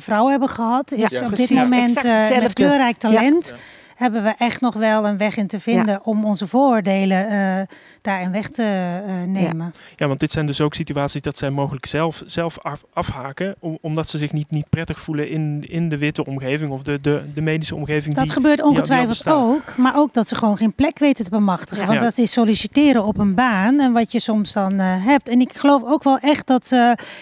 [0.02, 3.54] vrouwen hebben gehad, is ja, op dit moment een kleurrijk talent
[4.00, 8.32] hebben we echt nog wel een weg in te vinden om onze vooroordelen uh, daarin
[8.32, 8.62] weg te
[9.06, 9.72] uh, nemen.
[9.74, 9.80] Ja.
[9.96, 10.06] ja.
[10.06, 14.08] want dit zijn dus ook situaties dat zij mogelijk zelf, zelf af, afhaken, om, omdat
[14.08, 17.40] ze zich niet, niet prettig voelen in, in de witte omgeving of de, de, de
[17.40, 18.14] medische omgeving.
[18.14, 21.86] Dat gebeurt ongetwijfeld ook, maar ook dat ze gewoon geen plek weten te bemachtigen.
[21.86, 25.28] Want dat is solliciteren op een baan en wat je soms dan uh, hebt.
[25.28, 26.74] En ik geloof ook wel echt dat,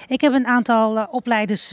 [0.09, 1.73] ik heb een aantal opleiders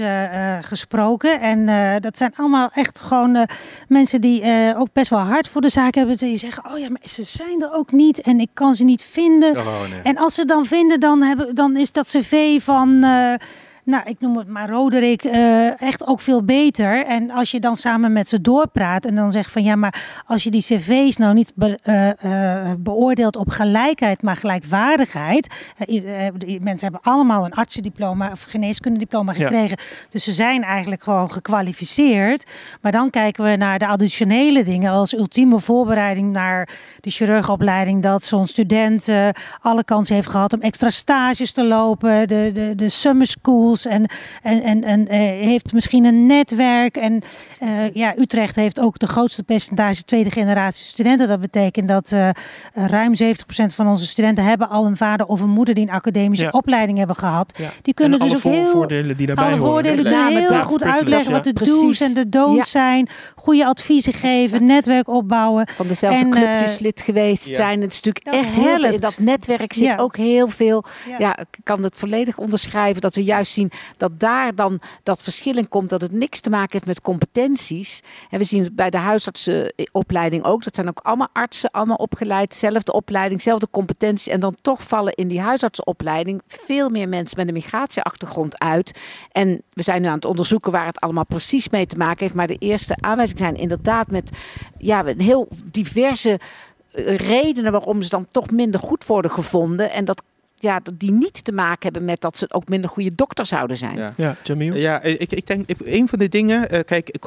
[0.61, 1.65] gesproken en
[2.01, 3.47] dat zijn allemaal echt gewoon
[3.87, 4.43] mensen die
[4.77, 6.17] ook best wel hard voor de zaak hebben.
[6.17, 9.01] Die zeggen, oh ja, maar ze zijn er ook niet en ik kan ze niet
[9.01, 9.57] vinden.
[9.57, 10.01] Oh, nee.
[10.03, 12.89] En als ze dan vinden, dan, hebben, dan is dat cv van...
[12.89, 13.33] Uh,
[13.85, 17.05] nou, ik noem het maar Roderick, uh, echt ook veel beter.
[17.05, 20.43] En als je dan samen met ze doorpraat en dan zegt van ja, maar als
[20.43, 21.79] je die cv's nou niet be,
[22.23, 25.73] uh, beoordeelt op gelijkheid, maar gelijkwaardigheid.
[26.59, 29.77] mensen hebben allemaal een artsendiploma of geneeskundediploma gekregen.
[30.09, 32.51] Dus ze zijn eigenlijk gewoon gekwalificeerd.
[32.81, 36.69] Maar dan kijken we naar de additionele dingen als ultieme voorbereiding naar
[37.01, 38.03] de chirurgopleiding.
[38.03, 39.09] Dat zo'n student
[39.61, 44.05] alle kans heeft gehad om extra stages te lopen, de, de, de summer school en,
[44.43, 45.07] en, en, en uh,
[45.45, 46.97] heeft misschien een netwerk.
[46.97, 47.21] En
[47.63, 51.27] uh, ja, Utrecht heeft ook de grootste percentage tweede generatie studenten.
[51.27, 52.29] Dat betekent dat uh,
[52.73, 53.25] ruim 70%
[53.65, 56.51] van onze studenten hebben al een vader of een moeder die een academische ja.
[56.51, 57.57] opleiding hebben gehad.
[57.57, 57.69] Ja.
[57.81, 60.37] Die kunnen dus ook heel voordelen die daarbij alle voordelen horen.
[60.37, 63.09] heel goed uitleggen wat de do's en de don'ts zijn.
[63.35, 65.67] Goede adviezen geven, netwerk opbouwen.
[65.67, 67.81] Van dezelfde en, clubjes lid geweest zijn.
[67.81, 70.83] Het is natuurlijk echt heel In dat netwerk zit ook heel veel.
[71.17, 71.37] Ja.
[71.37, 73.64] ik kan het volledig onderschrijven dat we juist zien
[73.97, 75.89] dat daar dan dat verschil in komt.
[75.89, 78.01] Dat het niks te maken heeft met competenties.
[78.29, 80.63] En we zien bij de huisartsenopleiding ook.
[80.63, 82.55] Dat zijn ook allemaal artsen, allemaal opgeleid.
[82.55, 84.27] Zelfde opleiding, zelfde competenties.
[84.27, 88.99] En dan toch vallen in die huisartsenopleiding veel meer mensen met een migratieachtergrond uit.
[89.31, 92.33] En we zijn nu aan het onderzoeken waar het allemaal precies mee te maken heeft.
[92.33, 94.29] Maar de eerste aanwijzingen zijn inderdaad met
[94.77, 96.39] ja, heel diverse
[96.91, 99.91] eh, redenen waarom ze dan toch minder goed worden gevonden.
[99.91, 100.23] En dat
[100.65, 103.97] ja, die niet te maken hebben met dat ze ook minder goede dokter zouden zijn.
[103.97, 104.75] Ja, ja Jamil?
[104.75, 107.17] Ja, ik, ik denk, een van de dingen, uh, kijk,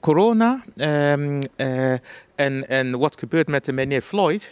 [0.00, 1.92] corona um, uh,
[2.34, 4.50] en, en wat gebeurt met de meneer Floyd,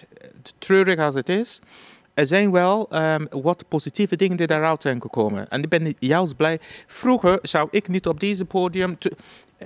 [0.58, 1.60] treurig als het is,
[2.14, 5.48] er zijn wel um, wat positieve dingen die daaruit zijn gekomen.
[5.48, 6.58] En ik ben juist blij.
[6.86, 8.98] Vroeger zou ik niet op deze podium.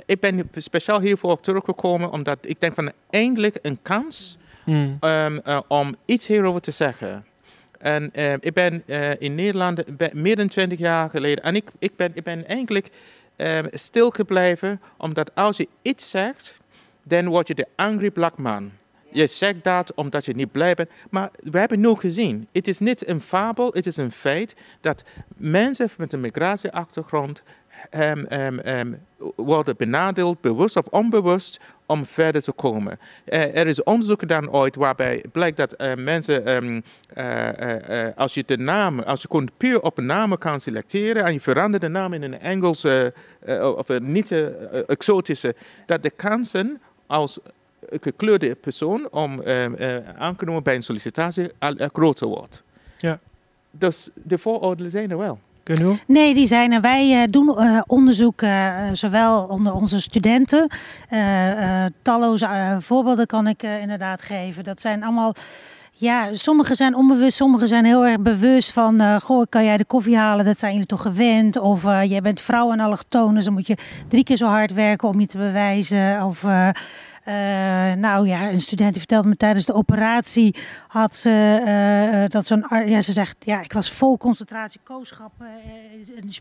[0.06, 4.96] ik ben speciaal hiervoor teruggekomen, omdat ik denk van eindelijk een kans hmm.
[5.00, 7.24] um, uh, om iets hierover te zeggen.
[7.84, 11.44] En uh, ik ben uh, in Nederland meer dan 20 jaar geleden.
[11.44, 12.88] En ik, ik, ben, ik ben eigenlijk
[13.36, 16.54] uh, stil gebleven, omdat als je iets zegt,
[17.02, 18.72] dan word je de angry black man.
[19.08, 20.90] je zegt dat omdat je niet blij bent.
[21.10, 25.04] Maar we hebben nu gezien, het is niet een fabel, het is een feit dat
[25.36, 27.42] mensen met een migratieachtergrond
[29.36, 32.98] worden benadeeld, bewust of onbewust, om verder te komen.
[33.26, 36.82] Uh, er is onderzoek gedaan ooit waarbij blijkt dat uh, mensen, um,
[37.16, 41.32] uh, als je de naam, als je gewoon puur op een naam kan selecteren en
[41.32, 43.14] je verandert de naam in een Engelse
[43.76, 45.54] of een niet-exotische,
[45.86, 47.38] dat de kansen als
[47.90, 49.42] gekleurde persoon om
[50.18, 51.50] aangenomen bij een sollicitatie
[51.92, 52.62] groter wordt.
[52.98, 53.18] Ja.
[53.70, 55.38] Dus de vooroordelen zijn er wel.
[56.06, 56.80] Nee, die zijn er.
[56.80, 60.70] Wij uh, doen uh, onderzoek uh, zowel onder onze studenten.
[62.02, 64.64] talloze voorbeelden kan ik inderdaad geven.
[64.64, 65.32] Dat zijn allemaal.
[65.96, 69.20] Ja, sommigen zijn onbewust, sommigen zijn heel erg bewust van...
[69.20, 70.44] goh, kan jij de koffie halen?
[70.44, 71.58] Dat zijn jullie toch gewend?
[71.58, 73.76] Of jij bent vrouw en allochtoon, dus dan moet je
[74.08, 76.22] drie keer zo hard werken om je te bewijzen.
[76.24, 76.68] Of uh,
[77.96, 80.54] nou ja, een student die vertelde me tijdens de operatie
[80.88, 85.32] had ze uh, dat zo'n ja, ze zegt ja, ik was vol concentratie kooschap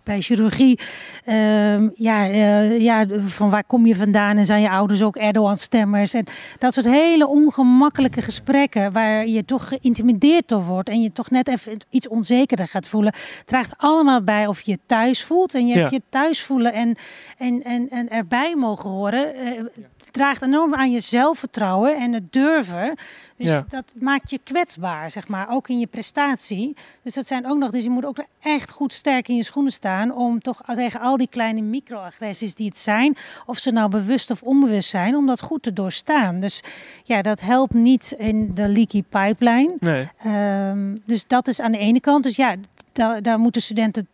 [0.04, 0.80] bij chirurgie.
[1.26, 6.26] Uh, ja, ja, van waar kom je vandaan en zijn je ouders ook Erdogan-stemmers en
[6.58, 11.48] dat soort hele ongemakkelijke gesprekken waar je toch geïntimideerd door wordt en je toch net
[11.48, 13.14] even iets onzekerder gaat voelen,
[13.46, 16.96] draagt allemaal bij of je je thuis voelt en je hebt je thuis voelen en,
[17.38, 19.34] en, en, en erbij mogen horen.
[20.14, 22.95] Draagt enorm aan je zelfvertrouwen en het durven.
[23.36, 26.76] Dus dat maakt je kwetsbaar, zeg maar, ook in je prestatie.
[27.03, 29.72] Dus dat zijn ook nog, dus je moet ook echt goed sterk in je schoenen
[29.72, 34.32] staan om toch tegen al die kleine microagressies die het zijn, of ze nou bewust
[34.32, 36.39] of onbewust zijn, om dat goed te doorstaan.
[36.39, 36.64] Dus
[37.03, 39.76] ja, dat helpt niet in de leaky pipeline.
[39.80, 40.09] Nee.
[40.70, 42.24] Um, dus dat is aan de ene kant.
[42.24, 42.55] Dus ja,
[42.91, 44.07] daar, daar moeten studenten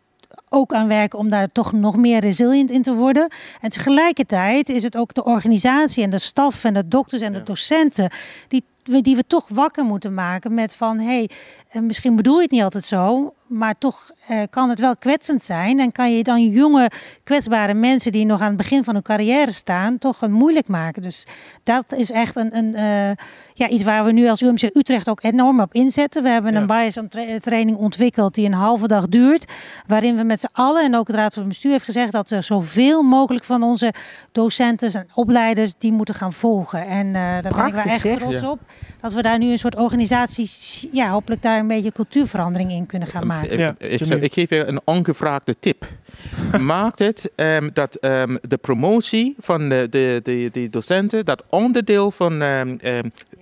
[0.50, 3.32] ook aan werken om daar toch nog meer resilient in te worden.
[3.62, 7.44] En tegelijkertijd is het ook de organisatie en de staf en de dokters en de
[7.44, 8.12] docenten
[8.48, 11.30] die die we toch wakker moeten maken met van hé, hey,
[11.70, 15.44] eh, misschien bedoel je het niet altijd zo, maar toch eh, kan het wel kwetsend
[15.44, 15.80] zijn.
[15.80, 16.92] En kan je dan jonge,
[17.24, 21.02] kwetsbare mensen die nog aan het begin van hun carrière staan, toch een moeilijk maken.
[21.02, 21.28] Dus
[21.64, 23.26] dat is echt een, een uh,
[23.60, 26.24] ja, iets waar we nu als UMC Utrecht ook enorm op inzetten.
[26.24, 26.98] We hebben een bias
[27.40, 29.52] training ontwikkeld die een halve dag duurt.
[29.88, 32.44] Waarin we met z'n allen en ook het Raad van Bestuur heeft gezegd dat er
[32.44, 33.94] zoveel mogelijk van onze
[34.32, 36.86] docenten en opleiders die moeten gaan volgen.
[36.86, 38.60] En uh, daar ben ik wel echt trots op.
[39.02, 40.50] Dat we daar nu een soort organisatie,
[40.92, 43.58] ja, hopelijk daar een beetje cultuurverandering in kunnen gaan maken.
[43.58, 45.88] Ja, ik, ik, geef je een ongevraagde tip.
[46.60, 52.12] Maak het um, dat um, de promotie van de, de, de, de, docenten, dat onderdeel
[52.12, 52.78] van um,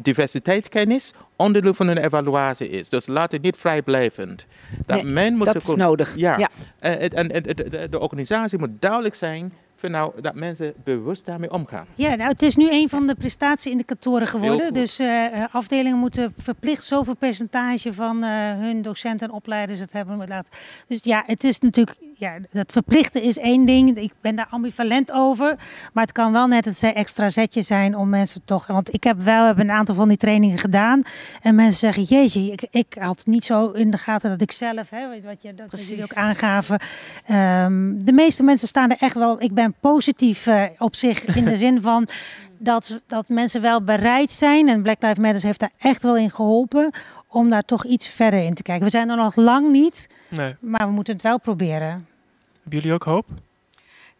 [0.07, 2.89] diversiteitskennis, onderdeel van hun evaluatie is.
[2.89, 4.45] Dus laat het niet vrijblijvend.
[4.85, 6.15] Dat, nee, men moet dat is nodig.
[6.15, 6.37] Ja.
[6.37, 6.49] ja.
[6.79, 11.51] En, en, en de, de organisatie moet duidelijk zijn vind nou dat mensen bewust daarmee
[11.51, 11.85] omgaan.
[11.95, 14.73] Ja, nou, het is nu een van de prestatieindicatoren geworden.
[14.73, 18.29] Dus uh, afdelingen moeten verplicht zoveel percentage van uh,
[18.59, 20.17] hun docenten en opleiders het hebben.
[20.27, 20.53] Laten.
[20.87, 23.97] Dus ja, het is natuurlijk, ja, dat verplichten is één ding.
[23.97, 25.57] Ik ben daar ambivalent over.
[25.93, 28.68] Maar het kan wel net een extra zetje zijn om mensen toch.
[28.68, 31.01] Want ik heb wel heb een aantal van die trainingen gedaan.
[31.41, 34.89] En mensen zeggen: Jeetje, ik, ik had niet zo in de gaten dat ik zelf,
[34.89, 36.80] hè, wat je dat jullie ook aangaven.
[37.32, 39.41] Um, de meeste mensen staan er echt wel.
[39.41, 42.07] Ik ben positief uh, op zich in de zin van
[42.59, 44.70] dat, dat mensen wel bereid zijn.
[44.70, 46.91] En Black Lives Matter heeft daar echt wel in geholpen.
[47.28, 48.86] Om daar toch iets verder in te kijken.
[48.86, 50.09] We zijn er nog lang niet.
[50.28, 50.55] Nee.
[50.59, 52.07] Maar we moeten het wel proberen.
[52.61, 53.25] Hebben jullie ook hoop?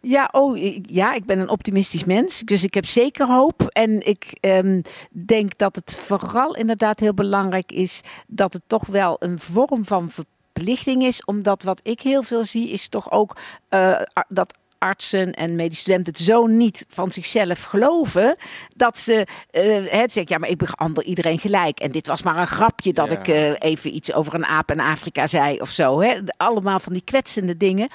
[0.00, 2.40] Ja, oh, ja, ik ben een optimistisch mens.
[2.40, 3.62] Dus ik heb zeker hoop.
[3.62, 9.16] En ik um, denk dat het vooral inderdaad heel belangrijk is dat het toch wel
[9.18, 11.24] een vorm van verplichting is.
[11.24, 13.36] Omdat wat ik heel veel zie, is toch ook
[13.70, 18.36] uh, dat artsen en medische studenten het zo niet van zichzelf geloven
[18.76, 21.80] dat ze uh, het ja, maar ik behandel iedereen gelijk.
[21.80, 24.80] En dit was maar een grapje dat ik uh, even iets over een aap in
[24.80, 26.00] Afrika zei of zo.
[26.00, 26.18] Hè?
[26.36, 27.88] Allemaal van die kwetsende dingen.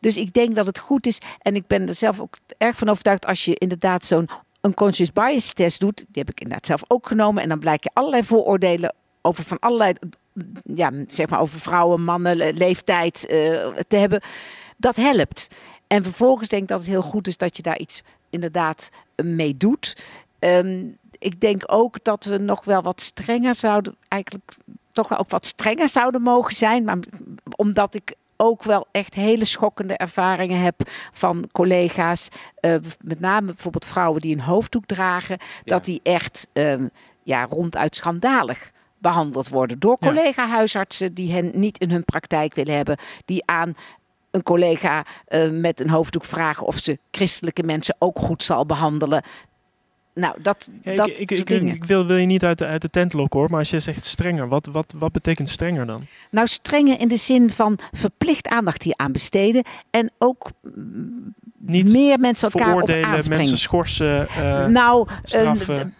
[0.00, 1.18] Dus ik denk dat het goed is.
[1.38, 4.28] En ik ben er zelf ook erg van overtuigd als je inderdaad zo'n
[4.60, 5.96] een conscious bias test doet.
[5.96, 7.42] Die heb ik inderdaad zelf ook genomen.
[7.42, 9.94] En dan blijkt je allerlei vooroordelen over van allerlei,
[10.74, 14.22] ja, zeg maar over vrouwen, mannen, leeftijd uh, te hebben.
[14.80, 15.48] Dat helpt.
[15.86, 18.90] En vervolgens denk ik dat het heel goed is dat je daar iets inderdaad
[19.22, 19.96] mee doet.
[20.38, 24.52] Ehm, ik denk ook dat we nog wel wat strenger zouden, eigenlijk
[24.92, 26.84] toch wel ook wat strenger zouden mogen zijn.
[26.84, 26.98] Maar
[27.56, 30.80] omdat ik ook wel echt hele schokkende ervaringen heb
[31.12, 32.28] van collega's,
[32.60, 36.90] uh, met name bijvoorbeeld vrouwen die een hoofddoek dragen, dat die echt um,
[37.22, 42.98] ja, ronduit schandalig behandeld worden door collega-huisartsen die hen niet in hun praktijk willen hebben,
[43.24, 43.74] die aan
[44.30, 49.22] een collega uh, met een hoofddoek vragen of ze christelijke mensen ook goed zal behandelen.
[50.14, 53.12] Nou, dat, Ja, dat ik, ik, wil, wil je niet uit de, uit de tent
[53.12, 56.02] lokken hoor, maar als je zegt strenger, wat, wat, wat betekent strenger dan?
[56.30, 59.62] Nou, strenger in de zin van verplicht aandacht hier aan besteden.
[59.90, 60.50] En ook
[61.58, 64.28] Niet meer mensen elkaar Veroordelen, mensen schorsen.
[64.28, 65.74] eh, nou, straffen.
[65.76, 65.92] eh, d- d-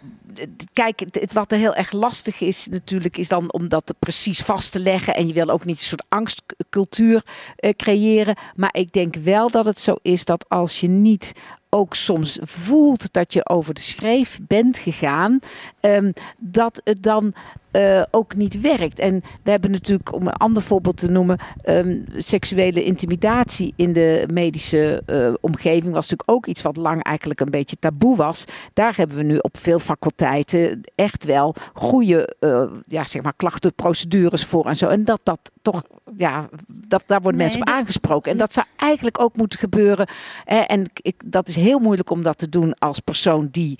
[0.73, 1.03] kijk,
[1.33, 5.15] wat er heel erg lastig is natuurlijk, is dan om dat precies vast te leggen.
[5.15, 7.23] En je wil ook niet een soort angstcultuur
[7.55, 8.37] eh, creëren.
[8.55, 11.33] Maar ik denk wel dat het zo is dat als je niet
[11.69, 15.39] ook soms voelt dat je over de schreef bent gegaan,
[15.79, 17.33] ehm, dat het dan
[17.71, 18.99] eh, ook niet werkt.
[18.99, 24.23] En we hebben natuurlijk, om een ander voorbeeld te noemen, ehm, seksuele intimidatie in de
[24.33, 28.45] medische eh, omgeving was natuurlijk ook iets wat lang eigenlijk een beetje taboe was.
[28.73, 34.45] Daar hebben we nu op veel faculteiten echt wel goede eh, ja, zeg maar klachtenprocedures
[34.45, 34.87] voor en zo.
[34.87, 35.83] En dat dat toch,
[36.17, 38.31] ja, dat, daar worden Nee, mensen op dat- aangesproken.
[38.31, 40.07] En dat zou eigenlijk ook moeten gebeuren.
[40.45, 43.79] En ik, dat is heel moeilijk om dat te doen als persoon die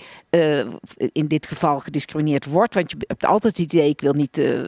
[1.12, 2.74] in dit geval gediscrimineerd wordt.
[2.74, 4.60] Want je hebt altijd het idee, ik wil niet eh,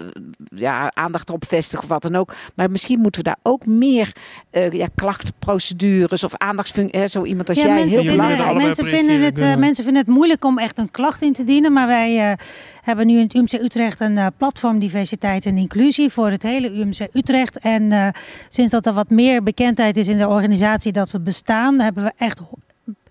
[0.55, 2.33] ja, aandacht erop vestigen of wat dan ook.
[2.55, 4.11] Maar misschien moeten we daar ook meer
[4.49, 7.11] eh ja, klachtenprocedures of aandachtsfuncties.
[7.11, 10.11] Zo iemand als Ja, jij, mensen, heel vinden- mensen, vinden het, eh, mensen vinden het
[10.13, 11.73] moeilijk om echt een klacht in te dienen.
[11.73, 12.37] Maar wij eh,
[12.81, 16.69] hebben nu in het UMC Utrecht een eh, platform diversiteit en inclusie voor het hele
[16.71, 17.57] UMC Utrecht.
[17.59, 18.07] En eh,
[18.49, 22.11] sinds dat er wat meer bekendheid is in de organisatie dat we bestaan, hebben we
[22.17, 22.39] echt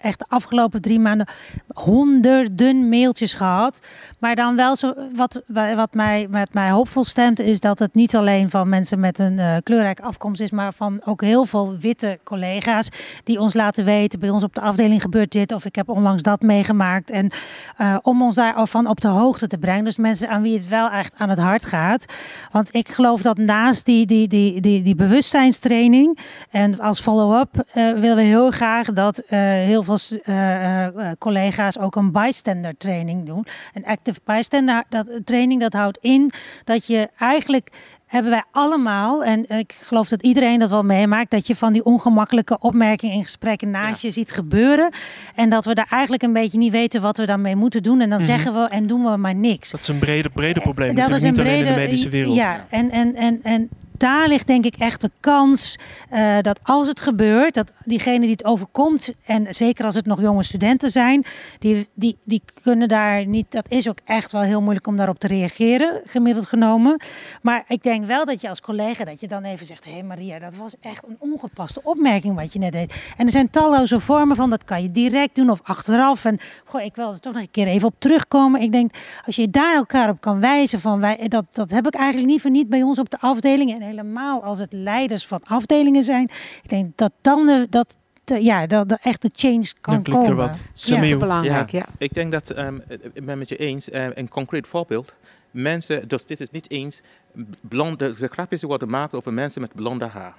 [0.02, 1.28] echt de afgelopen drie maanden
[1.74, 3.82] honderden mailtjes gehad.
[4.18, 5.42] Maar dan wel zo, wat,
[5.74, 9.38] wat mij, met mij hoopvol stemt, is dat het niet alleen van mensen met een
[9.38, 12.88] uh, kleurrijke afkomst is, maar van ook heel veel witte collega's
[13.24, 16.22] die ons laten weten, bij ons op de afdeling gebeurt dit of ik heb onlangs
[16.22, 17.10] dat meegemaakt.
[17.10, 17.30] En
[17.80, 19.84] uh, om ons daarvan op de hoogte te brengen.
[19.84, 22.04] Dus mensen aan wie het wel echt aan het hart gaat.
[22.50, 26.18] Want ik geloof dat naast die, die, die, die, die bewustzijnstraining
[26.50, 31.96] en als follow-up uh, willen we heel graag dat heel veel uh, uh, collega's ook
[31.96, 33.46] een bystander training doen.
[33.74, 36.30] Een active bystander dat, training dat houdt in
[36.64, 37.70] dat je eigenlijk
[38.12, 41.84] hebben wij allemaal, en ik geloof dat iedereen dat wel meemaakt, dat je van die
[41.84, 44.08] ongemakkelijke opmerkingen in gesprekken naast ja.
[44.08, 44.90] je ziet gebeuren.
[45.34, 48.00] En dat we daar eigenlijk een beetje niet weten wat we daarmee moeten doen.
[48.00, 48.36] En dan mm -hmm.
[48.36, 49.70] zeggen we en doen we maar niks.
[49.70, 50.94] Dat is een brede, brede probleem.
[50.94, 52.34] Dat is een niet brede, alleen in de medische wereld.
[52.34, 53.68] Ja, en, en, en, en
[54.02, 55.78] daar ligt denk ik echt de kans
[56.12, 60.20] uh, dat als het gebeurt, dat diegene die het overkomt, en zeker als het nog
[60.20, 61.24] jonge studenten zijn,
[61.58, 65.18] die, die, die kunnen daar niet, dat is ook echt wel heel moeilijk om daarop
[65.18, 67.00] te reageren, gemiddeld genomen.
[67.42, 70.02] Maar ik denk wel dat je als collega, dat je dan even zegt, hé hey
[70.02, 73.12] Maria, dat was echt een ongepaste opmerking wat je net deed.
[73.16, 76.24] En er zijn talloze vormen van, dat kan je direct doen of achteraf.
[76.24, 78.60] En goh, ik wil er toch nog een keer even op terugkomen.
[78.60, 78.94] Ik denk,
[79.26, 82.50] als je daar elkaar op kan wijzen van, wij, dat, dat heb ik eigenlijk liever
[82.50, 83.72] niet bij ons op de afdeling.
[83.72, 86.28] En helemaal als het leiders van afdelingen zijn.
[86.62, 90.28] Ik denk dat dan de, dat, de, ja, dat de echte change kan dan komen.
[90.28, 90.60] Er wat.
[90.72, 91.78] Ja, belangrijk, ja.
[91.78, 91.86] ja.
[91.98, 92.82] Ik denk dat, um,
[93.12, 95.14] ik ben met je eens, uh, een concreet voorbeeld.
[95.50, 97.00] Mensen, dus dit is niet eens,
[97.60, 100.34] blonde, de grapjes die worden gemaakt over mensen met blonde haar.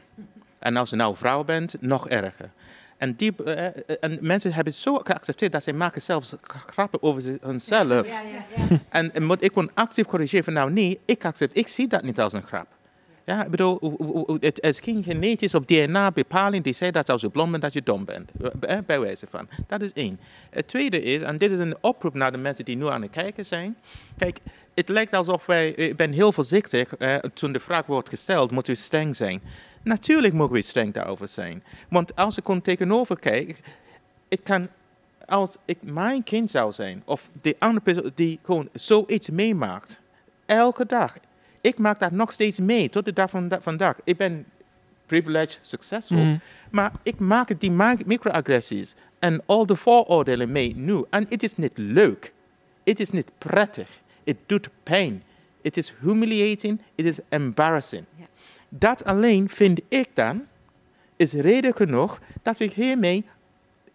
[0.59, 2.49] En als je nou vrouw bent, nog erger.
[2.97, 3.65] En, die, uh,
[3.99, 8.07] en mensen hebben het zo geaccepteerd dat ze maken zelfs grappen over hunzelf.
[8.07, 8.77] Ja, ja, ja.
[8.89, 12.03] en, en moet ik gewoon actief corrigeren van nou nee, ik accept, ik zie dat
[12.03, 12.67] niet als een grap.
[13.25, 13.79] Ja, ik bedoel,
[14.39, 17.81] het is geen genetisch of DNA-bepaling die zegt dat als je blond bent, dat je
[17.83, 18.31] dom bent.
[18.85, 19.47] Bij wijze van.
[19.67, 20.19] Dat is één.
[20.49, 23.11] Het tweede is, en dit is een oproep naar de mensen die nu aan het
[23.11, 23.75] kijken zijn.
[24.17, 24.39] Kijk,
[24.73, 28.67] het lijkt alsof wij, ik ben heel voorzichtig, uh, toen de vraag wordt gesteld, moet
[28.67, 29.41] u streng zijn?
[29.83, 31.63] Natuurlijk mogen we streng daarover zijn.
[31.89, 33.59] Want als ik gewoon tegenover kijk,
[34.27, 34.67] ik kan,
[35.25, 40.01] als ik mijn kind zou zijn, of de andere persoon die gewoon zoiets meemaakt,
[40.45, 41.17] elke dag,
[41.63, 43.95] ik maak dat nog steeds mee tot de dag van vandaag.
[44.03, 44.45] Ik ben
[45.05, 46.39] privileged, succesvol, mm.
[46.71, 47.71] maar ik maak die
[48.05, 51.03] microagressies en al de vooroordelen mee nu.
[51.09, 52.33] En het is niet leuk.
[52.83, 53.89] Het is niet prettig.
[54.23, 55.23] Het doet pijn.
[55.61, 56.81] Het is humiliating.
[56.95, 58.05] Het is embarrassing.
[58.69, 60.45] Dat alleen vind ik dan
[61.15, 63.25] is reden genoeg dat we hiermee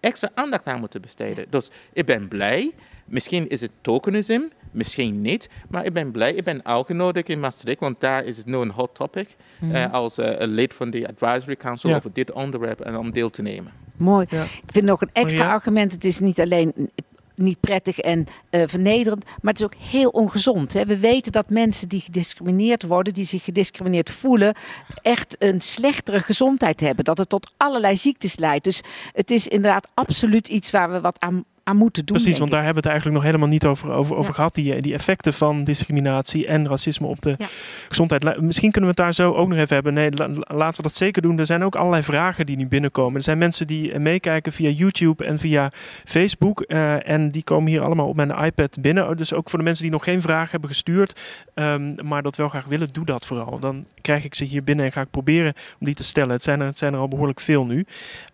[0.01, 1.47] extra aandacht aan moeten besteden.
[1.51, 2.73] Dus ik ben blij.
[3.09, 5.49] Misschien is het tokenisme, misschien niet.
[5.69, 6.33] Maar ik ben blij.
[6.33, 9.37] Ik ben uitgenodigd in Maastricht, want daar is het nu een hot topic.
[9.59, 9.77] Mm -hmm.
[9.77, 11.97] uh, als uh, lid van de advisory council ja.
[11.97, 13.73] over dit onderwerp en om deel te nemen.
[13.97, 14.27] Mooi.
[14.31, 14.43] Ja.
[14.43, 15.51] Ik vind nog een extra ja.
[15.51, 15.93] argument.
[15.93, 16.91] Het is niet alleen
[17.39, 20.73] niet prettig en uh, vernederend, maar het is ook heel ongezond.
[20.73, 20.85] Hè.
[20.85, 24.55] We weten dat mensen die gediscrimineerd worden, die zich gediscrimineerd voelen,
[25.03, 27.05] echt een slechtere gezondheid hebben.
[27.05, 28.65] Dat het tot allerlei ziektes leidt.
[28.65, 28.83] Dus
[29.13, 32.17] het is inderdaad absoluut iets waar we wat aan aan moeten doen.
[32.17, 34.35] Precies, want daar hebben we het eigenlijk nog helemaal niet over, over, over Ja.
[34.37, 34.55] gehad.
[34.55, 37.47] Die, die effecten van discriminatie en racisme op de Ja.
[37.89, 38.41] gezondheid.
[38.41, 39.95] Misschien kunnen we het daar zo ook nog even hebben.
[39.95, 41.39] Nee, la- la- laten we dat zeker doen.
[41.39, 43.17] Er zijn ook allerlei vragen die nu binnenkomen.
[43.17, 45.71] Er zijn mensen die eh, meekijken via YouTube en via
[46.05, 46.61] Facebook.
[46.61, 49.17] eh, en die komen hier allemaal op mijn iPad binnen.
[49.17, 51.21] Dus ook voor de mensen die nog geen vragen hebben gestuurd,
[51.55, 53.59] ehm, maar dat wel graag willen, doe dat vooral.
[53.59, 56.31] Dan krijg ik ze hier binnen en ga ik proberen om die te stellen.
[56.31, 57.87] Het zijn er, het zijn er al behoorlijk veel nu.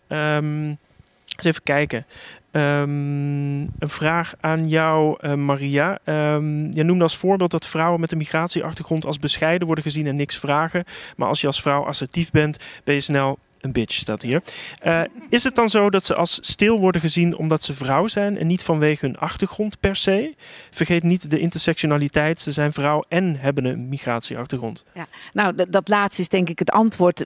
[0.09, 0.65] Ehm,
[1.37, 2.07] eens even kijken.
[2.55, 5.99] Ehm, een vraag aan jou, eh, Maria.
[6.05, 10.15] Ehm je noemde als voorbeeld dat vrouwen met een migratieachtergrond als bescheiden worden gezien en
[10.15, 10.85] niks vragen.
[11.17, 14.43] Maar als je als vrouw assertief bent, ben je snel een bitch, staat hier.
[14.79, 18.39] Eh, is het dan zo dat ze als stil worden gezien omdat ze vrouw zijn
[18.39, 20.35] en niet vanwege hun achtergrond per se?
[20.71, 22.41] Vergeet niet de intersectionaliteit.
[22.41, 24.85] Ze zijn vrouw en hebben een migratieachtergrond.
[25.33, 27.25] Nou, dat, dat laatste is denk ik het antwoord.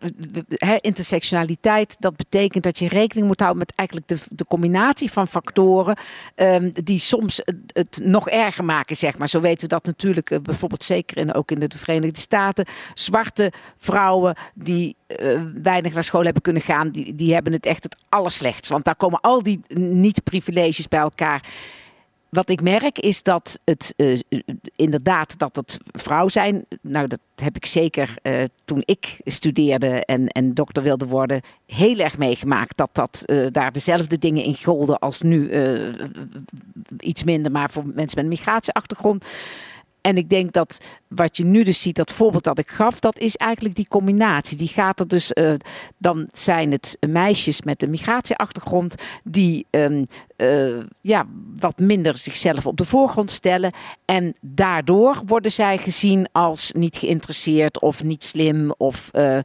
[0.48, 5.28] Hè, intersectionaliteit, dat betekent dat je rekening moet houden met eigenlijk de, de combinatie van
[5.28, 5.96] factoren
[6.34, 9.28] ehm, die soms het, het nog erger maken, zeg maar.
[9.28, 12.66] Zo weten we dat natuurlijk eh, bijvoorbeeld zeker in, ook in de Verenigde Staten.
[12.94, 17.82] Zwarte vrouwen die eh, weinig naar school hebben kunnen gaan, die, die hebben het echt
[17.82, 18.70] het allerslechtst.
[18.70, 21.44] Want daar komen al die niet-privileges bij elkaar.
[22.28, 24.18] Wat ik merk is dat het eh,
[24.76, 26.66] inderdaad dat het vrouw zijn.
[26.82, 31.98] Nou, dat heb ik zeker eh, toen ik studeerde en, en dokter wilde worden, heel
[31.98, 32.76] erg meegemaakt.
[32.76, 35.50] Dat, dat eh, daar dezelfde dingen in golden als nu.
[36.98, 39.24] iets minder, maar voor mensen met een migratieachtergrond.
[40.00, 43.18] En ik denk dat wat je nu dus ziet, dat voorbeeld dat ik gaf, dat
[43.18, 44.56] is eigenlijk die combinatie.
[44.56, 45.52] Die gaat er dus, eh,
[45.98, 48.94] dan zijn het meisjes met een migratieachtergrond
[49.24, 50.04] die ehm,
[50.36, 51.26] eh, ja,
[51.58, 53.72] wat minder zichzelf op de voorgrond stellen.
[54.04, 58.74] En daardoor worden zij gezien als niet geïnteresseerd of niet slim.
[58.76, 59.38] Of eh,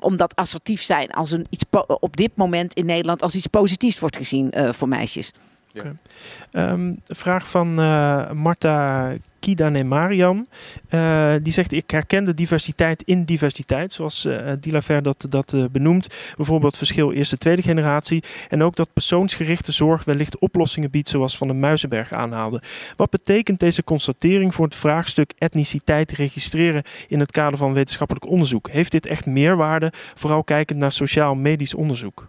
[0.00, 1.64] omdat assertief zijn als een iets
[2.00, 5.32] op dit moment in Nederland als iets positiefs wordt gezien voor meisjes.
[5.72, 8.30] Ehm, een vraag van eh
[9.40, 10.48] Marta Kidane Mariam.
[10.88, 15.64] Eh, die zegt: Ik herken de diversiteit in diversiteit, zoals eh Dilaver dat, dat eh,
[15.72, 16.08] benoemt.
[16.36, 18.22] Bijvoorbeeld verschil eerste, tweede generatie.
[18.48, 22.62] En ook dat persoonsgerichte zorg wellicht oplossingen biedt, zoals Van de Muizenberg aanhaalde.
[22.96, 28.70] Wat betekent deze constatering voor het vraagstuk etniciteit registreren in het kader van wetenschappelijk onderzoek?
[28.70, 32.28] Heeft dit echt meerwaarde, vooral kijkend naar sociaal-medisch onderzoek?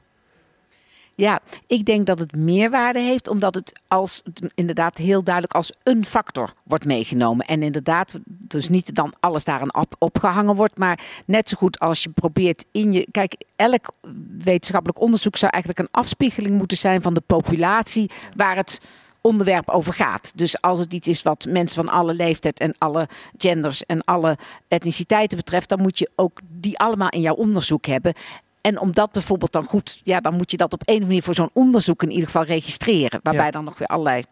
[1.21, 4.23] Ja, ik denk dat het meerwaarde heeft, omdat het als
[4.55, 7.45] inderdaad heel duidelijk als een factor wordt meegenomen.
[7.45, 12.03] En inderdaad, dus niet dan alles daaraan op, opgehangen wordt, maar net zo goed als
[12.03, 13.07] je probeert in je.
[13.11, 13.93] Kijk, elk
[14.37, 18.79] wetenschappelijk onderzoek zou eigenlijk een afspiegeling moeten zijn van de populatie waar het
[19.21, 20.31] onderwerp over gaat.
[20.35, 23.07] Dus als het iets is wat mensen van alle leeftijd en alle
[23.37, 28.13] genders en alle etniciteiten betreft, dan moet je ook die allemaal in jouw onderzoek hebben.
[28.61, 31.33] En om dat bijvoorbeeld dan goed, ja, dan moet je dat op een manier voor
[31.35, 33.19] zo'n onderzoek in ieder geval registreren.
[33.23, 33.51] Waarbij Ja.
[33.51, 34.23] dan nog weer allerlei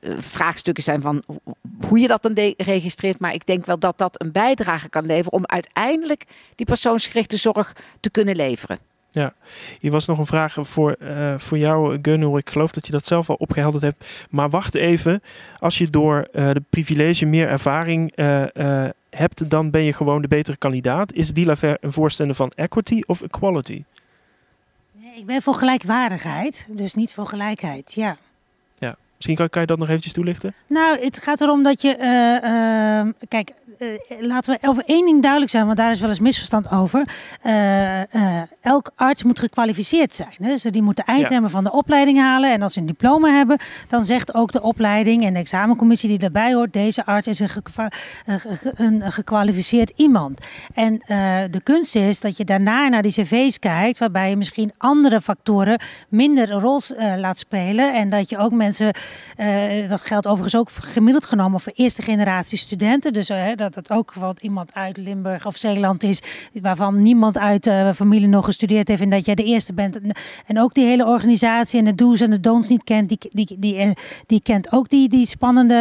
[0.00, 1.54] eh, vraagstukken zijn van ho-
[1.88, 3.18] hoe je dat dan registreert.
[3.18, 6.24] Maar ik denk wel dat dat een bijdrage kan leveren om uiteindelijk
[6.54, 8.78] die persoonsgerichte zorg te kunnen leveren.
[9.80, 12.38] Hier was nog een vraag voor, eh, voor jou, Gunnar.
[12.38, 14.04] Ik geloof dat je dat zelf al opgehelderd hebt.
[14.30, 15.22] Maar wacht even.
[15.58, 18.84] Als je door eh, de privilege meer ervaring eh,
[19.16, 21.12] hebt, dan ben je gewoon de betere kandidaat.
[21.12, 23.84] Is Dilaver een voorstander van equity of equality?
[24.92, 27.92] Nee, ik ben voor gelijkwaardigheid, dus niet voor gelijkheid.
[27.92, 28.16] Ja.
[29.16, 30.54] Misschien kan, kan je dat nog eventjes toelichten?
[30.66, 31.96] Nou, het gaat erom dat je.
[31.96, 33.54] eh, ehm, kijk,
[34.20, 37.08] laten we over één ding duidelijk zijn, want daar is wel eens misverstand over.
[37.42, 40.28] Eh, eh, elk arts moet gekwalificeerd zijn.
[40.38, 40.48] Hè?
[40.48, 42.52] Dus die moeten eindtermen van de opleiding halen.
[42.52, 43.58] En als ze een diploma hebben,
[43.88, 47.48] dan zegt ook de opleiding en de examencommissie die daarbij hoort: deze arts is een,
[47.48, 47.90] gekwa-
[48.26, 50.38] een ge- een gekwalificeerd iemand.
[50.74, 54.72] En eh, de kunst is dat je daarna naar die cv's kijkt, waarbij je misschien
[54.78, 57.94] andere factoren minder een rol eh, laat spelen.
[57.94, 58.94] En dat je ook mensen,
[59.36, 63.12] eh, dat geldt overigens ook gemiddeld genomen voor eerste generatie studenten.
[63.12, 66.20] Dus eh, dat het ook wat iemand uit Limburg of Zeeland is,
[66.62, 70.00] waarvan niemand uit eh familie nog gestudeerd heeft en dat jij de eerste bent.
[70.46, 73.56] En- ook die hele organisatie en de do's en de don'ts niet kent, die, die,
[73.58, 73.90] die, eh,
[74.26, 75.74] die kent ook die, die spannende.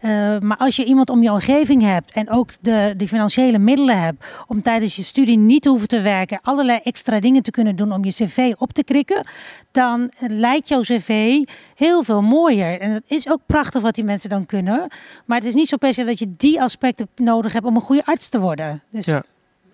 [0.00, 4.00] eh, maar als je iemand om je omgeving hebt en ook de, de financiële middelen
[4.02, 7.92] hebt om tijdens je studie niet hoeven te werken, allerlei extra dingen te kunnen doen
[7.92, 9.26] om je cv op te krikken,
[9.72, 11.38] dan lijkt jouw cv
[11.74, 12.80] heel veel mooier.
[12.80, 14.90] En het is ook prachtig wat die mensen dan kunnen.
[15.26, 17.82] Maar het is niet zo per se dat je die aspecten nodig hebt om een
[17.82, 18.82] goede arts te worden.
[18.90, 19.22] Dus Ja,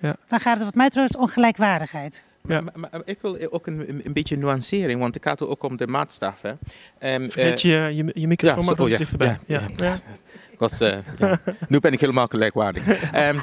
[0.01, 0.17] ja.
[0.29, 2.25] dan gaat het wat mij betreft om gelijkwaardigheid.
[2.49, 2.61] Ja.
[2.61, 5.63] Maar, maar- maar ik wil ook een, een- een beetje nuancering, want het gaat ook
[5.63, 6.41] om de maatstaf.
[6.43, 6.53] Hè.
[6.99, 9.39] Ehm, Vergeet eh, je, je, je microfoon ja, maar zo- oh, ja, dichterbij.
[9.47, 9.95] Ja, ja,
[10.59, 11.41] was, eh, ja.
[11.69, 13.13] Nu ben ik helemaal gelijkwaardig.
[13.13, 13.39] Ehm,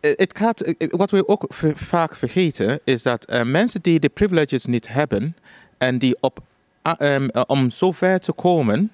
[0.00, 4.66] eh, het gaat, wat we ook v- vaak vergeten is dat mensen die de privileges
[4.66, 5.36] niet hebben
[5.78, 6.40] en die op
[6.98, 8.90] um, om zover te komen,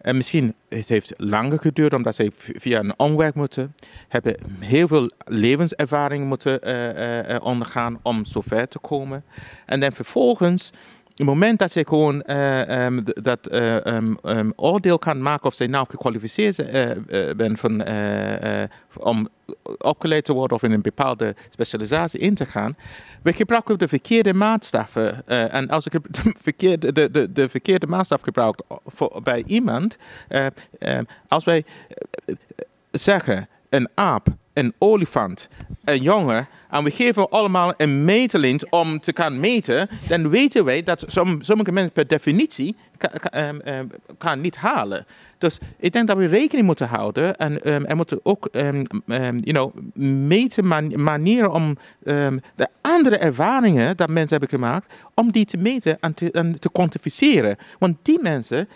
[0.00, 3.74] en misschien het heeft langer geduurd omdat ze via een omweg moeten,
[4.08, 9.24] hebben heel veel levenservaring moeten uh, uh, ondergaan om zover te komen.
[9.66, 10.72] En dan vervolgens
[11.18, 15.54] het moment dat je gewoon uh, um, dat uh, um, um, oordeel kan maken of
[15.54, 16.90] ze nou gekwalificeerd uh,
[17.36, 17.84] bent van,
[18.96, 19.28] om
[19.78, 22.76] opgeleid te worden of in een bepaalde specialisatie in te gaan,
[23.22, 25.26] we gebruiken de verkeerde maatstaffen.
[25.26, 25.92] en als ik
[26.22, 29.96] de verkeerde, de, de, de verkeerde maatstaf gebruik voor, bij iemand,
[31.28, 31.64] als wij
[32.90, 34.28] zeggen een aap,
[34.58, 35.48] een olifant,
[35.84, 40.82] een jongen, en we geven allemaal een meetlint om te gaan meten, dan weten wij
[40.82, 41.04] dat
[41.40, 45.06] sommige mensen per definitie kan, kan, um, kan, niet halen.
[45.38, 49.74] Dus ik denk dat we rekening moeten houden en um, er moeten ook you know,
[50.26, 51.76] meten man manieren om
[52.54, 56.70] de andere ervaringen dat mensen hebben gemaakt, om die te meten en te, en te
[56.72, 57.56] kwantificeren.
[57.78, 58.68] Want die mensen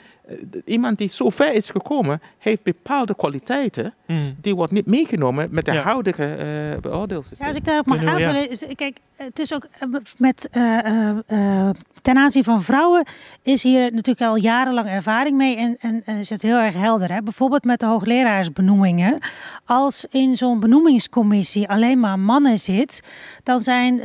[0.65, 3.95] iemand die zo ver is gekomen, heeft bepaalde kwaliteiten.
[4.07, 4.37] Mm.
[4.41, 6.37] Die wordt niet meegenomen met de huidige
[6.73, 7.39] uh, beoordeelsysteem.
[7.41, 11.69] Ja, als ik daarop mag aanvullen, is, kijk, het is ook eh, met, uh,
[12.03, 13.07] ten aanzien van vrouwen
[13.43, 17.13] is hier natuurlijk al jarenlang ervaring mee en, en, en is het heel erg helder.
[17.13, 17.23] Hè?
[17.23, 19.19] Bijvoorbeeld met de hoogleraarsbenoemingen.
[19.65, 23.03] Als in zo'n benoemingscommissie alleen maar mannen zit,
[23.43, 23.97] dan zijn,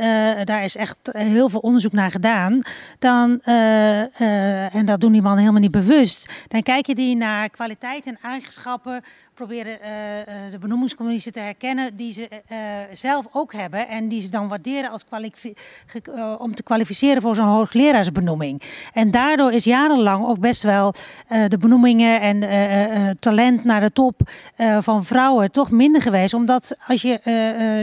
[0.44, 2.62] daar is echt heel veel onderzoek naar gedaan.
[2.98, 6.17] Dan, en dat doen die mannen helemaal niet bewust.
[6.48, 9.04] Dan kijken die naar kwaliteit en eigenschappen
[9.38, 12.58] proberen uh, de benoemingscommissie te herkennen die ze uh,
[12.92, 15.04] zelf ook hebben en die ze dan waarderen als
[16.16, 18.62] uh, om te kwalificeren voor zo'n hoogleraarsbenoeming.
[18.92, 20.94] En daardoor is jarenlang ook best wel
[21.48, 24.20] de benoemingen en talent naar de top
[24.80, 27.20] van vrouwen toch minder geweest, omdat als je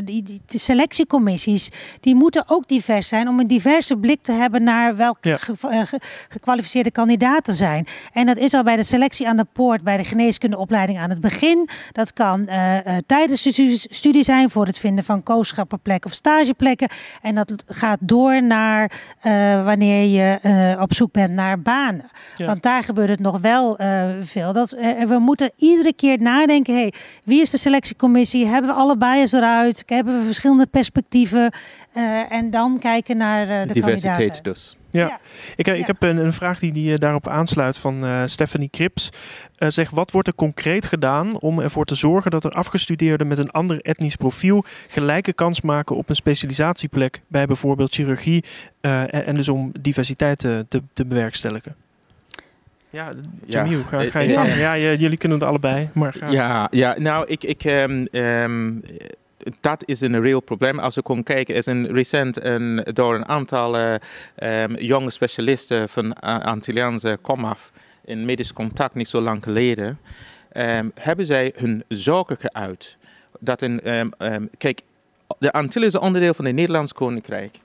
[0.05, 4.63] die, die de selectiecommissies die moeten ook divers zijn om een diverse blik te hebben
[4.63, 5.99] naar welke ge
[6.29, 7.87] gekwalificeerde kandidaten zijn.
[8.13, 11.21] En dat is al bij de selectie aan de poort bij de geneeskundeopleiding aan het
[11.21, 11.43] begin
[11.91, 16.89] dat kan uh, uh, tijdens de studie zijn voor het vinden van kooschappenplekken of stageplekken.
[17.21, 18.91] En dat gaat door naar
[19.23, 22.05] uh, wanneer je op zoek bent naar banen.
[22.35, 22.45] Ja.
[22.45, 23.77] Want daar gebeurt het nog wel
[24.21, 24.53] veel.
[24.53, 24.69] Dat,
[25.07, 26.93] we moeten iedere keer nadenken, hey,
[27.23, 28.45] wie is de selectiecommissie?
[28.45, 29.83] Hebben we alle bias eruit?
[29.85, 31.53] Hebben we verschillende perspectieven?
[32.29, 34.43] en dan kijken naar de, de diversiteit kandidaten.
[34.43, 34.77] dus.
[34.99, 35.19] Ja,
[35.55, 39.09] Ik, ik heb een, een, vraag die, die daarop aansluit van uh, Stephanie Krips.
[39.57, 43.37] Uh, zeg, wat wordt er concreet gedaan om ervoor te zorgen dat er afgestudeerden met
[43.37, 48.43] een ander etnisch profiel gelijke kans maken op een specialisatieplek bij bijvoorbeeld chirurgie
[48.81, 51.75] uh, en, en, dus om diversiteit te, te, te bewerkstelligen?
[52.89, 53.11] Ja,
[53.45, 53.83] Jamil, ja.
[53.83, 54.53] ga, ga je gang.
[54.53, 56.29] Ja, jullie kunnen het allebei, maar ga.
[56.29, 57.43] Ja, ja nou, ik...
[57.43, 58.81] ik um, um,
[59.59, 60.79] dat is een reëel probleem.
[60.79, 66.05] Als we kon kijken, is een recent een, door een aantal um, jonge specialisten van
[66.05, 67.71] uh, Antilliaanse komaf
[68.05, 69.99] in medisch contact niet zo lang geleden,
[70.53, 72.97] um, hebben zij hun zorgen geuit.
[73.39, 74.81] Dat een, um, kijk,
[75.39, 77.55] de Antillen is onderdeel van het Nederlands Koninkrijk.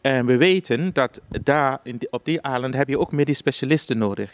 [0.00, 4.30] En we weten dat daar in op die eiland heb je ook medisch specialisten nodig.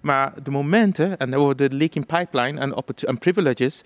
[0.00, 2.74] Maar de momenten, en over de leaking pipeline en,
[3.06, 3.82] en privileges,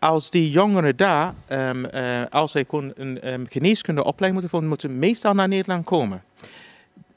[0.00, 5.34] als die jongeren daar, um, uh, als zij een um, geneeskundeopleiding moeten volgen, moeten meestal
[5.34, 6.22] naar Nederland komen.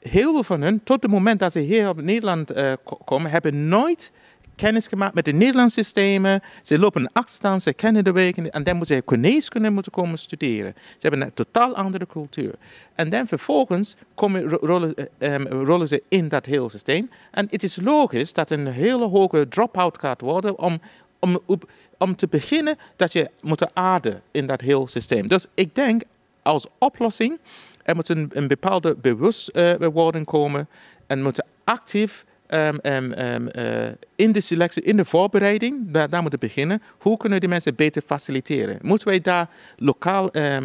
[0.00, 2.72] Heel veel van hen, tot het moment dat ze hier op Nederland uh,
[3.04, 4.10] komen, hebben nooit
[4.56, 6.42] kennis gemaakt met de Nederlandse systemen.
[6.62, 10.18] Ze lopen een achterstand, ze kennen de wegen en dan moeten ze geneeskunde moeten komen
[10.18, 10.74] studeren.
[10.76, 12.54] Ze hebben een totaal andere cultuur.
[12.94, 17.10] En dan vervolgens komen, rollen, um, rollen ze in dat hele systeem.
[17.30, 20.80] En het is logisch dat een hele hoge drop-out gaat worden om,
[21.18, 21.70] om op,
[22.04, 25.28] om te beginnen dat je moet aarden in dat hele systeem.
[25.28, 26.02] Dus ik denk
[26.42, 27.38] als oplossing,
[27.82, 30.68] er moet een, een bepaalde bewustwording komen
[31.06, 36.20] en moeten actief um, um, um, uh, in de selectie, in de voorbereiding, daar, daar
[36.20, 36.82] moeten beginnen.
[36.98, 38.78] Hoe kunnen die mensen beter faciliteren?
[38.82, 40.58] Moeten wij daar lokaal uh,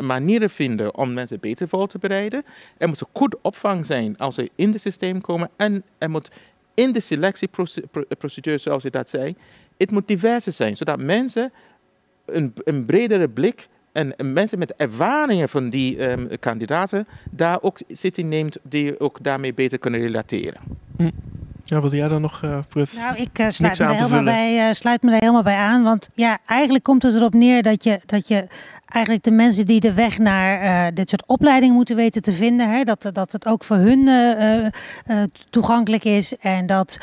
[0.00, 2.42] manieren vinden om mensen beter voor te bereiden?
[2.78, 6.30] Er moet goed opvang zijn als ze in het systeem komen en er moet
[6.74, 9.34] in de selectieprocedure, zoals je dat zei,
[9.80, 11.52] het moet diverser zijn, zodat mensen
[12.26, 18.28] een, een bredere blik en, mensen met ervaringen van die um, kandidaten daar ook zitting
[18.28, 20.60] neemt die ook daarmee beter kunnen relateren.
[20.96, 21.10] Hm.
[21.64, 25.02] Ja, wil jij dan nog, uh, Nou, ik uh, sluit, me helemaal bij, uh, sluit
[25.02, 25.82] me er helemaal bij aan.
[25.82, 28.46] Want ja, eigenlijk komt het erop neer dat je, dat je
[28.90, 32.70] eigenlijk de mensen die de weg naar uh, dit soort opleidingen moeten weten te vinden.
[32.70, 32.82] Hè?
[32.82, 36.36] Dat, dat het ook voor hun uh, uh, toegankelijk is.
[36.40, 36.98] En dat,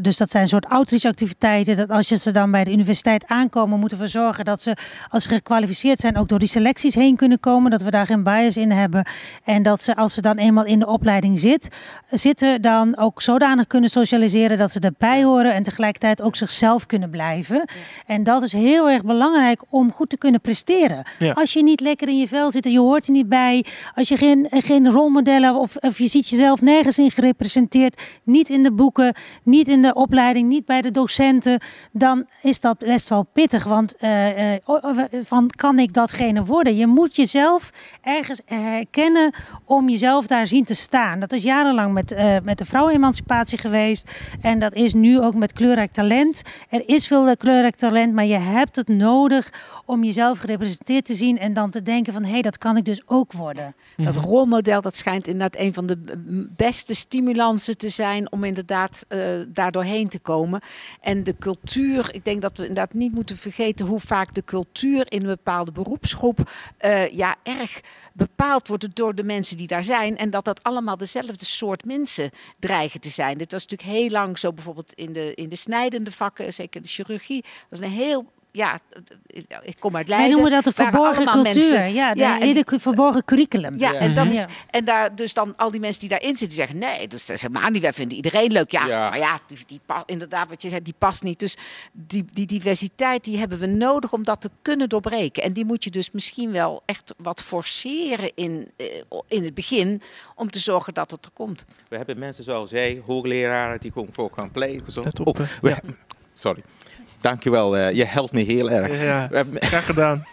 [0.00, 1.76] dus dat zijn een soort outreach-activiteiten.
[1.76, 4.76] Dat als je ze dan bij de universiteit aankomen, moeten we zorgen dat ze,
[5.08, 7.70] als ze gekwalificeerd zijn, ook door die selecties heen kunnen komen.
[7.70, 9.06] Dat we daar geen bias in hebben.
[9.44, 11.68] En dat ze, als ze dan eenmaal in de opleiding zit,
[12.10, 17.10] zitten, dan ook zodanig kunnen socialiseren dat ze erbij horen en tegelijkertijd ook zichzelf kunnen
[17.10, 17.64] blijven.
[18.06, 21.01] En dat is heel erg belangrijk om goed te kunnen presteren.
[21.34, 23.64] Als je niet lekker in je vel zit en je hoort er niet bij,
[23.94, 28.62] als je geen, geen rolmodellen of, of je ziet jezelf nergens in gerepresenteerd, niet in
[28.62, 31.60] de boeken, niet in de opleiding, niet bij de docenten,
[31.92, 33.64] dan is dat best wel pittig.
[33.64, 34.52] Want uh,
[35.22, 36.76] van kan ik datgene worden?
[36.76, 37.70] Je moet jezelf
[38.02, 39.34] ergens herkennen
[39.64, 41.20] om jezelf daar zien te staan.
[41.20, 44.10] Dat is jarenlang met, uh, met de vrouwenemancipatie geweest.
[44.40, 46.42] En dat is nu ook met kleurrijk talent.
[46.68, 49.52] Er is veel kleurrijk talent, maar je hebt het nodig
[49.84, 52.84] om jezelf gerepresenteerd te zien en dan te denken van hé, hey, dat kan ik
[52.84, 53.74] dus ook worden.
[53.96, 54.24] Dat mhm.
[54.24, 55.98] rolmodel, dat schijnt inderdaad een van de
[56.56, 60.60] beste stimulansen te zijn om inderdaad uh, daar doorheen te komen.
[61.00, 65.12] En de cultuur, ik denk dat we inderdaad niet moeten vergeten hoe vaak de cultuur
[65.12, 66.50] in een bepaalde beroepsgroep
[66.84, 67.80] uh, ja, erg
[68.12, 70.16] bepaald wordt door de mensen die daar zijn.
[70.16, 73.38] En dat dat allemaal dezelfde soort mensen dreigen te zijn.
[73.38, 76.88] Dit was natuurlijk heel lang zo bijvoorbeeld in de, in de snijdende vakken, zeker de
[76.88, 77.42] chirurgie.
[77.42, 78.80] Dat was een heel ja,
[79.62, 80.28] ik kom uit Leiden.
[80.30, 81.42] Wij noemen dat de verborgen cultuur.
[81.42, 83.78] Mensen, ja, de ja, hele verborgen curriculum.
[83.78, 86.56] Ja, en, dat is, en daar dus dan al die mensen die daarin zitten, die
[86.56, 87.82] zeggen nee, dus dat is helemaal niet.
[87.82, 88.70] Wij vinden iedereen leuk.
[88.70, 91.38] Ja, maar ja, die, die, inderdaad, wat je zei, die past niet.
[91.38, 91.56] Dus
[91.92, 95.42] die, die diversiteit, die hebben we nodig om dat te kunnen doorbreken.
[95.42, 98.86] En die moet je dus misschien wel echt wat forceren in, eh,
[99.28, 100.02] in het begin,
[100.34, 101.64] om te zorgen dat het er komt.
[101.88, 104.82] We hebben mensen zoals jij, hoogleraren, die gewoon voor play.
[104.86, 105.04] Zo.
[105.24, 105.76] Oh, we,
[106.34, 106.62] sorry.
[107.22, 109.02] Dankjewel, uh, je helpt me heel erg.
[109.02, 110.24] Ja, graag gedaan.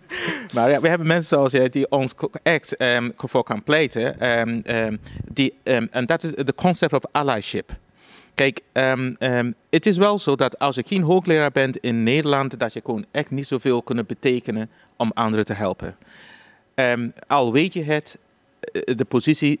[0.54, 4.30] maar ja, we hebben mensen zoals jij die ons echt um, voor kan pleiten.
[4.38, 4.62] Um,
[5.64, 7.72] um, en dat is de concept of allyship.
[8.34, 8.60] Kijk,
[9.70, 13.06] het is wel zo dat als je geen hoogleraar bent in Nederland, dat je gewoon
[13.10, 15.96] echt niet zoveel kunt betekenen om anderen te helpen.
[17.26, 18.18] al weet je het,
[18.60, 19.58] eh, de positie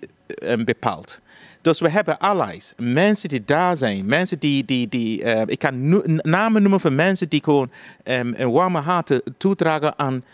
[0.64, 1.20] bepaalt.
[1.66, 6.02] Dus we hebben allies, mensen die daar zijn, mensen die, die, die uh, ik kan
[6.22, 7.70] namen noemen van mensen die gewoon
[8.04, 10.24] um, een warme hart toedragen aan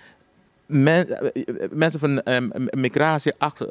[0.66, 1.00] eh,
[1.70, 3.68] mensen van um, migratie, achter,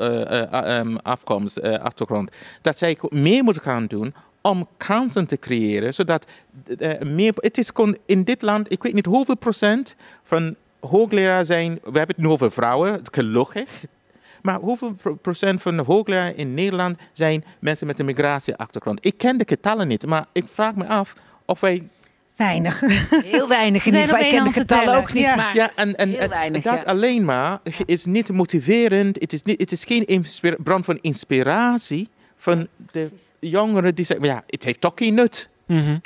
[0.54, 2.32] uh, um, afkomst, uh, achtergrond.
[2.62, 6.28] Dat zij meer moeten gaan doen om kansen te creëren, zodat
[7.06, 11.74] meer, het is gewoon in dit land, ik weet niet hoeveel procent van hoogleraar zijn,
[11.74, 13.70] we hebben het nu over vrouwen, gelukkig,
[14.42, 19.06] maar hoeveel procent van de hoogleraren in Nederland zijn mensen met een migratieachtergrond?
[19.06, 21.16] Ik ken de getallen niet, maar ik vraag me af
[21.46, 21.84] of wij
[22.36, 22.82] Weinig.
[23.24, 23.86] Heel weinig.
[23.86, 24.26] In ieder geval.
[24.26, 25.24] Ik ken de getallen ook niet.
[25.24, 29.20] Ja, maar ja en, en, weinig, dat alleen maar is niet motiverend.
[29.20, 30.26] Het is, niet, het is geen
[30.64, 35.50] bron van inspiratie van de jongeren die zeggen: ja, het heeft toch geen nut.
[35.66, 36.02] Mm -hmm.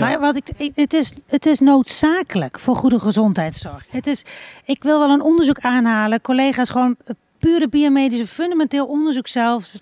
[0.00, 3.86] Maar wat ik, het, is, het is noodzakelijk voor goede gezondheidszorg.
[3.90, 4.24] Het is,
[4.64, 6.20] ik wil wel een onderzoek aanhalen.
[6.20, 6.96] Collega's gewoon
[7.38, 9.72] pure biomedische, fundamenteel onderzoek zelfs.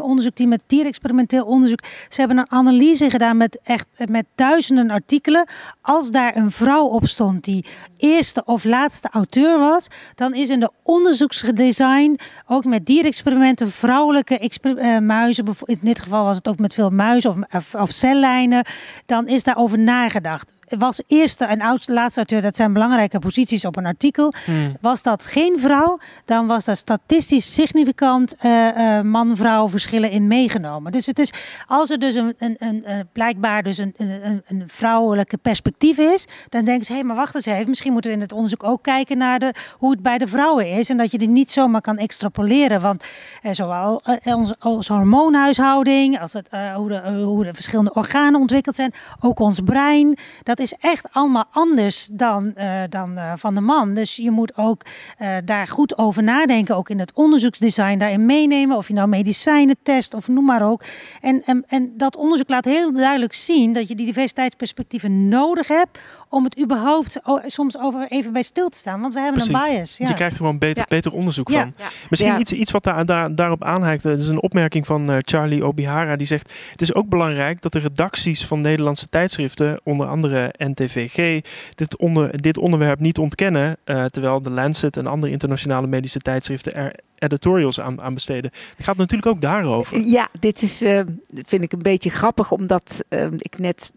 [0.00, 1.80] Onderzoek die met dierexperimenteel onderzoek.
[2.08, 5.46] Ze hebben een analyse gedaan met echt met duizenden artikelen.
[5.80, 7.64] Als daar een vrouw op stond die
[7.96, 14.98] eerste of laatste auteur was, dan is in de onderzoeksdesign ook met dierexperimenten vrouwelijke uh,
[14.98, 18.64] muizen, in dit geval was het ook met veel muizen of, of, of cellijnen,
[19.06, 23.76] dan is daarover nagedacht was eerste en oudste laatste auteur, dat zijn belangrijke posities op
[23.76, 24.32] een artikel.
[24.44, 24.76] Hmm.
[24.80, 30.92] Was dat geen vrouw, dan was daar statistisch significant uh, man-vrouw verschillen in meegenomen.
[30.92, 31.32] Dus het is,
[31.66, 36.26] als er dus een, een, een, een blijkbaar dus een, een, een, vrouwelijke perspectief is,
[36.48, 38.64] dan denken ze, hé, hey, maar wacht eens even, misschien moeten we in het onderzoek
[38.64, 40.88] ook kijken naar de, hoe het bij de vrouwen is.
[40.88, 42.80] En dat je die niet zomaar kan extrapoleren.
[42.80, 43.04] Want
[43.42, 48.92] eh, zowel onze, onze, hormoonhuishouding, als het, hoe, de, hoe de verschillende organen ontwikkeld zijn,
[49.20, 53.94] ook ons brein, dat is echt allemaal anders dan, uh, dan uh, van de man.
[53.94, 54.82] Dus je moet ook
[55.18, 58.76] uh, daar goed over nadenken, ook in het onderzoeksdesign daarin meenemen.
[58.76, 60.82] Of je nou medicijnen test of noem maar ook.
[61.20, 65.98] En, en, en dat onderzoek laat heel duidelijk zien dat je die diversiteitsperspectieven nodig hebt
[66.28, 69.00] om het überhaupt soms over even bij stil te staan.
[69.00, 69.96] Want we hebben een bias.
[69.96, 70.08] Ja.
[70.08, 71.74] Je krijgt er gewoon beter, beter onderzoek van.
[72.10, 74.02] Misschien Iets, iets wat daar, daar, daarop aanhaakt.
[74.02, 76.16] Dat is een opmerking van Charlie Obihara.
[76.16, 81.44] Die zegt, het is ook belangrijk dat de redacties van Nederlandse tijdschriften, onder andere NTVG
[81.74, 86.74] dit, onder, dit onderwerp niet ontkennen, uh, terwijl de Lancet en andere internationale medische tijdschriften
[86.74, 88.50] er editorials aan, aan besteden.
[88.76, 90.00] Het gaat natuurlijk ook daarover.
[90.00, 91.00] Ja, dit is, uh,
[91.32, 93.04] vind ik een beetje grappig, omdat
[93.38, 93.90] ik net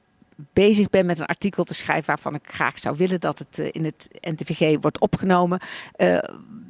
[0.53, 3.85] bezig ben met een artikel te schrijven waarvan ik graag zou willen dat het in
[3.85, 5.59] het NTVG wordt opgenomen.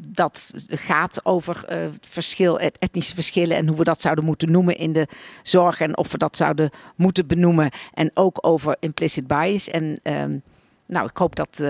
[0.10, 4.94] dat gaat over het verschil, etnische verschillen en hoe we dat zouden moeten noemen in
[4.94, 5.08] de
[5.42, 7.72] zorg en of we dat zouden moeten benoemen.
[7.94, 9.68] En ook over implicit bias.
[9.68, 10.38] En ehm,
[10.86, 11.64] nou, ik hoop dat,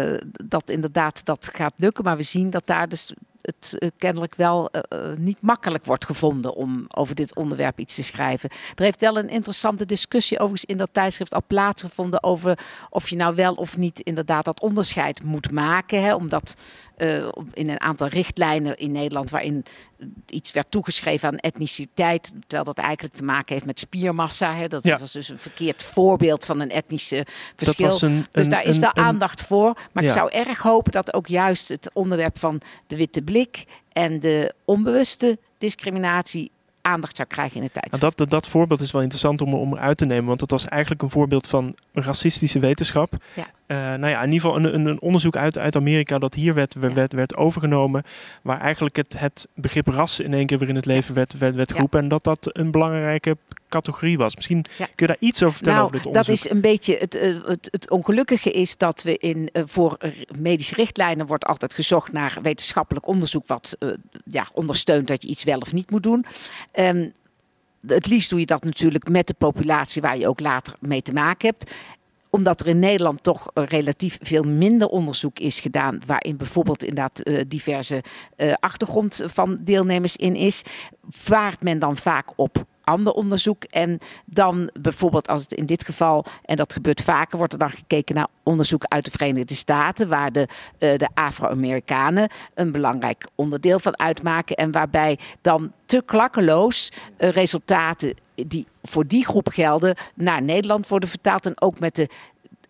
[0.45, 2.03] dat inderdaad dat gaat lukken.
[2.03, 3.13] Maar we zien dat daar dus
[3.47, 8.03] het uh, kennelijk wel uh, niet makkelijk wordt gevonden om over dit onderwerp iets te
[8.03, 8.49] schrijven.
[8.75, 12.59] Er heeft wel een interessante discussie overigens in dat tijdschrift al plaatsgevonden over
[12.89, 16.03] of je nou wel of niet inderdaad dat onderscheid moet maken.
[16.03, 16.55] Hè, omdat
[16.97, 19.65] uh, in een aantal richtlijnen in Nederland waarin
[20.25, 24.55] iets werd toegeschreven aan etniciteit, terwijl dat eigenlijk te maken heeft met spiermassa.
[24.55, 24.67] Hè.
[24.67, 24.97] Dat ja.
[24.97, 27.25] was dus een verkeerd voorbeeld van een etnische
[27.55, 28.01] verschil.
[28.01, 29.73] Een, dus een, daar is wel een, aandacht voor.
[29.91, 30.09] Maar ja.
[30.09, 33.36] ik zou erg hopen dat ook juist het onderwerp van de witte blik
[33.91, 36.51] en de onbewuste discriminatie
[36.81, 37.89] aandacht zou krijgen in de tijd.
[37.89, 40.51] Nou, dat, dat, dat, voorbeeld is wel interessant om, om uit te nemen, want dat
[40.51, 43.13] was eigenlijk een voorbeeld van racistische wetenschap.
[43.33, 43.47] Ja.
[43.67, 47.13] Uh, nou ja, in ieder geval een, onderzoek uit, uit Amerika dat hier werd, werd,
[47.13, 48.03] werd overgenomen,
[48.41, 51.55] waar eigenlijk het, het begrip ras in één keer weer in het leven werd, werd,
[51.55, 53.37] werd geroepen en dat dat een belangrijke
[53.69, 54.35] categorie was.
[54.35, 56.35] Misschien kun je daar iets over vertellen nou, over dit onderzoek.
[56.35, 59.97] Dat is een beetje het, eh, het, het ongelukkige is dat we in, uh, voor
[60.39, 63.93] medische richtlijnen wordt altijd gezocht naar wetenschappelijk onderzoek wat uh,
[64.25, 66.25] ja, ondersteunt dat je iets wel of niet moet doen.
[66.73, 67.11] Um,
[67.87, 71.13] het liefst doe je dat natuurlijk met de populatie waar je ook later mee te
[71.13, 71.71] maken hebt
[72.37, 77.41] omdat er in Nederland toch relatief veel minder onderzoek is gedaan, waarin bijvoorbeeld inderdaad uh,
[77.47, 78.03] diverse
[78.37, 80.61] uh, achtergrond van deelnemers in is,
[81.09, 83.63] vaart men dan vaak op ander onderzoek.
[83.63, 87.71] En dan bijvoorbeeld als het in dit geval, en dat gebeurt vaker, wordt er dan
[87.71, 90.47] gekeken naar onderzoek uit de Verenigde Staten, waar de,
[90.77, 94.55] de Afro-Amerikanen een belangrijk onderdeel van uitmaken.
[94.55, 98.15] En waarbij dan te klakkeloos resultaten
[98.45, 101.45] die voor die groep gelden naar Nederland worden vertaald.
[101.45, 102.09] En ook met de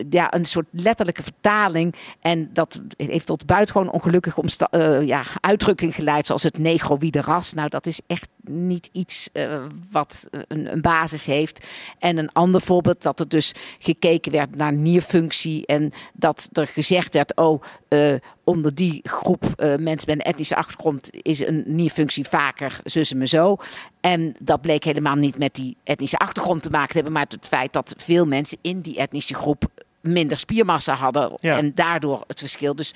[0.10, 1.96] ja, een soort letterlijke vertaling.
[2.20, 7.54] En dat heeft tot buitengewoon ongelukkige uh, ja, uitdrukking geleid, zoals het negroïde ras.
[7.54, 11.66] Nou, dat is echt niet iets uh, wat een, een, basis heeft.
[12.00, 15.66] En een ander voorbeeld, dat er dus gekeken werd naar nierfunctie.
[15.66, 18.14] En dat er gezegd werd, oh, uh,
[18.44, 23.58] onder die groep mensen met een etnische achtergrond is een nierfunctie vaker zus en zo.
[24.02, 27.46] En dat bleek helemaal niet met die etnische achtergrond te maken te hebben, maar het
[27.46, 29.66] feit dat veel mensen in die etnische groep
[30.02, 31.30] minder spiermassa hadden.
[31.42, 31.58] Ja.
[31.58, 32.76] En daardoor het verschil.
[32.76, 32.94] Dus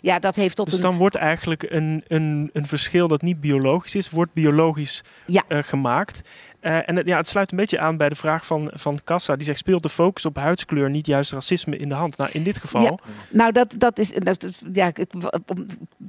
[0.00, 3.94] ja, dat heeft tot dus dan wordt eigenlijk een, een, een verschil dat niet biologisch
[3.94, 5.42] is, wordt biologisch ja.
[5.48, 6.20] uh, gemaakt.
[6.60, 9.36] Uh, en het, ja, het sluit een beetje aan bij de vraag van, van Kassa.
[9.36, 12.16] Die zegt, speelt de focus op huidskleur niet juist racisme in de hand?
[12.16, 12.82] Nou, in dit geval...
[12.82, 12.98] Ja,
[13.30, 14.12] nou, dat, dat is...
[14.12, 15.06] Dat, ja, ik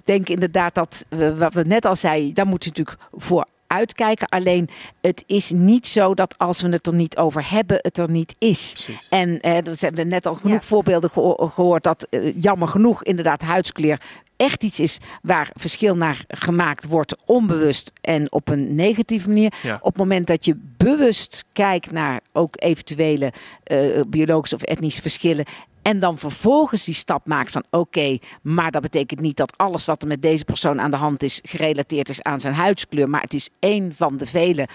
[0.06, 4.28] denk inderdaad dat, we, wat we net al zeiden, daar moet je natuurlijk voor uitkijken.
[4.28, 4.70] Alleen
[5.02, 8.36] het is niet zo dat als we het er niet over hebben, het er niet
[8.38, 8.72] is.
[8.72, 9.08] Precies.
[9.10, 10.68] En eh, we hebben net al genoeg ja.
[10.68, 14.00] voorbeelden geho gehoord dat uh, jammer genoeg inderdaad huidskleur
[14.38, 19.54] echt iets is waar verschil naar gemaakt wordt, onbewust en op een negatieve manier.
[19.62, 19.76] Ja.
[19.76, 23.34] Op het moment dat je bewust kijkt naar ook eventuele
[23.68, 25.46] uh, biologische of etnische verschillen
[25.88, 30.02] en dan vervolgens die stap maakt van oké, maar dat betekent niet dat alles wat
[30.02, 33.10] er met deze persoon aan de hand is gerelateerd is aan zijn huidskleur.
[33.10, 34.68] Maar het is één van de vele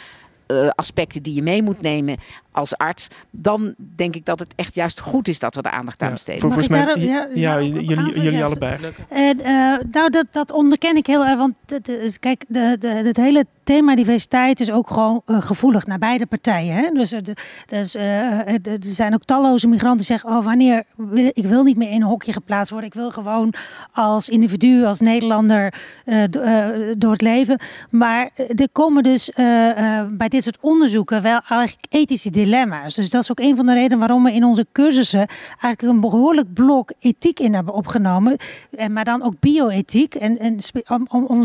[0.46, 2.16] uh, aspecten die je mee moet nemen
[2.52, 6.02] als arts, dan denk ik dat het echt juist goed is dat we de aandacht
[6.02, 6.40] aan besteden.
[6.40, 8.78] Volgens mij, daarop, ja, ja, jullie, jullie allebei.
[9.08, 9.44] En, uh,
[9.90, 13.94] nou, dat, dat onderken ik heel erg, want het, kijk, de, de, het hele thema
[13.94, 16.74] diversiteit is ook gewoon uh, gevoelig naar beide partijen.
[16.74, 16.90] Hè?
[16.92, 17.36] Dus, de,
[17.66, 21.76] dus uh, er zijn ook talloze migranten die zeggen, oh wanneer, wil, ik wil niet
[21.76, 23.54] meer in een hokje geplaatst worden, ik wil gewoon
[23.92, 25.74] als individu, als Nederlander
[26.98, 27.60] door het leven.
[27.90, 29.30] Maar er komen dus
[30.10, 32.94] bij dit soort onderzoeken wel eigenlijk ethische dilemma's.
[32.94, 36.00] Dus dat is ook een van de redenen waarom we in onze cursussen eigenlijk een
[36.00, 38.36] behoorlijk blok ethiek in hebben opgenomen.
[38.76, 40.14] En, maar dan ook bioethiek.
[40.14, 40.58] En, en
[40.88, 41.44] om, om,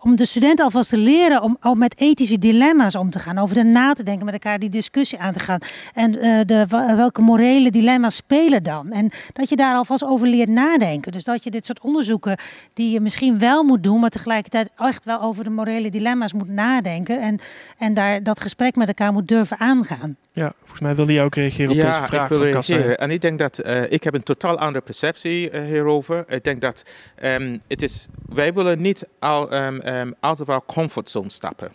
[0.00, 3.38] om de studenten alvast te leren om, om met ethische dilemma's om te gaan.
[3.38, 5.58] Over na te denken, met elkaar die discussie aan te gaan.
[5.94, 6.66] En uh, de,
[6.96, 8.92] welke morele dilemma's spelen dan?
[8.92, 11.12] En dat je daar alvast over leert nadenken.
[11.12, 12.38] Dus dat je dit soort onderzoeken
[12.74, 16.48] die je misschien wel moet doen, maar tegelijkertijd echt wel over de morele dilemma's moet
[16.48, 17.20] nadenken.
[17.20, 17.38] En,
[17.78, 20.16] en daar dat gesprek met elkaar moet durven aangaan.
[20.34, 22.98] Ja, volgens mij wilde je ook reageren op ja, deze vraag ik wil reageren.
[22.98, 26.24] En ik denk dat uh, ik heb een totaal andere perceptie uh, hierover.
[26.28, 26.84] Ik denk dat
[27.22, 31.72] um, het is, wij willen niet al, um, um, out of our comfort zone stappen.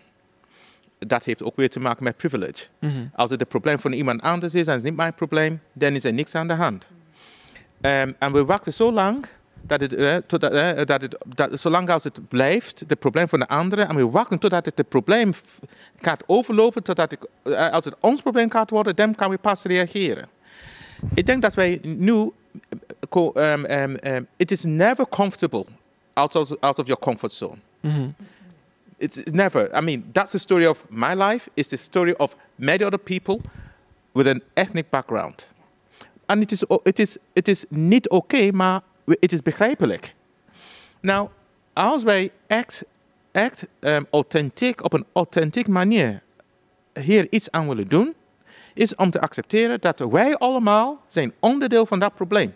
[0.99, 2.65] Dat heeft ook weer te maken met privilege.
[2.79, 3.11] Mm -hmm.
[3.15, 5.93] Als het een probleem van iemand anders is en het is niet mijn probleem, dan
[5.93, 6.85] is er niks aan de hand.
[7.81, 9.25] en we wachten zo lang
[9.61, 13.39] dat het, uh, totdat, uh, dat het dat, zolang als het blijft, het probleem van
[13.39, 15.33] de anderen, en we wachten totdat het, het probleem
[16.01, 19.63] gaat overlopen, totdat het, uh, als het ons probleem gaat worden, dan kan we pas
[19.63, 20.27] reageren.
[21.13, 22.31] ik denk dat wij nu,
[23.13, 25.65] um, um, um, it is never comfortable
[26.13, 27.57] out of, out of your comfort zone.
[27.79, 28.07] Mhm.
[28.97, 29.69] It's never.
[29.77, 31.49] I mean, that's the story of my life.
[31.53, 33.41] It's the story of many other people
[34.11, 35.47] with an ethnic background.
[36.25, 38.81] En het is, het is, het is niet oké, maar
[39.19, 40.13] het is begrijpelijk.
[40.99, 41.29] Nou,
[41.73, 42.83] als wij echt,
[43.31, 46.21] echt um, authentiek, op een authentiek manier
[46.93, 48.13] hier iets aan willen doen,
[48.73, 52.53] is om te accepteren dat wij allemaal zijn onderdeel van dat probleem.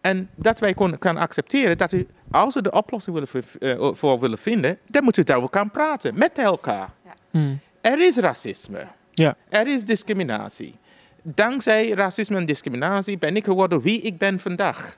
[0.00, 4.20] En dat wij kunnen kan accepteren dat u, als we de oplossing willen, uh, voor
[4.20, 6.90] willen vinden, dan moeten we daarover gaan praten met elkaar.
[7.04, 7.14] Ja.
[7.30, 7.60] Hmm.
[7.80, 8.86] Er is racisme.
[9.12, 9.36] Ja.
[9.48, 10.74] Er is discriminatie.
[11.22, 14.96] Dankzij racisme en discriminatie ben ik geworden wie ik ben vandaag.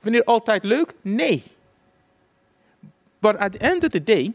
[0.00, 0.92] Vind je het altijd leuk?
[1.00, 1.42] Nee.
[3.18, 4.32] Maar at the end of the day,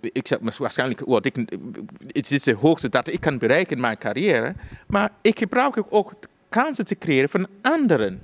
[0.00, 1.36] ik zeg waarschijnlijk, wat ik,
[2.06, 4.54] het is het hoogste dat ik kan bereiken in mijn carrière,
[4.86, 6.12] maar ik gebruik ook
[6.48, 8.22] kansen te creëren van anderen.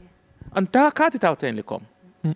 [0.52, 1.82] En daar gaat het uiteindelijk om.
[2.20, 2.32] Hm.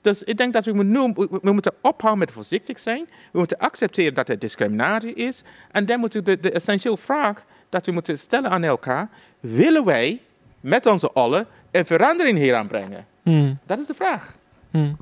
[0.00, 1.12] Dus ik denk dat we, nu,
[1.42, 3.06] we moeten ophouden met voorzichtig zijn.
[3.32, 5.42] We moeten accepteren dat er discriminatie is.
[5.70, 9.08] En dan moeten we de, de essentiële vraag dat we moeten stellen aan elkaar.
[9.40, 10.20] Willen wij
[10.66, 13.04] met onze allen een verandering hier aanbrengen?
[13.22, 13.58] Hmm.
[13.66, 14.34] Dat is de vraag.
[14.70, 14.96] Hmm.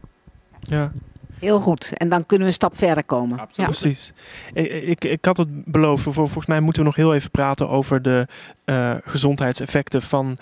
[0.61, 0.93] Ja.
[1.39, 1.93] Heel goed.
[1.97, 3.39] En dan kunnen we een stap verder komen.
[3.39, 3.71] Absoluut.
[3.71, 4.13] Precies.
[4.53, 6.03] Ik, ik, ik had het beloofd.
[6.03, 8.27] Vol- Volgens mij moeten we nog heel even praten over de
[8.65, 10.39] eh, gezondheidseffecten van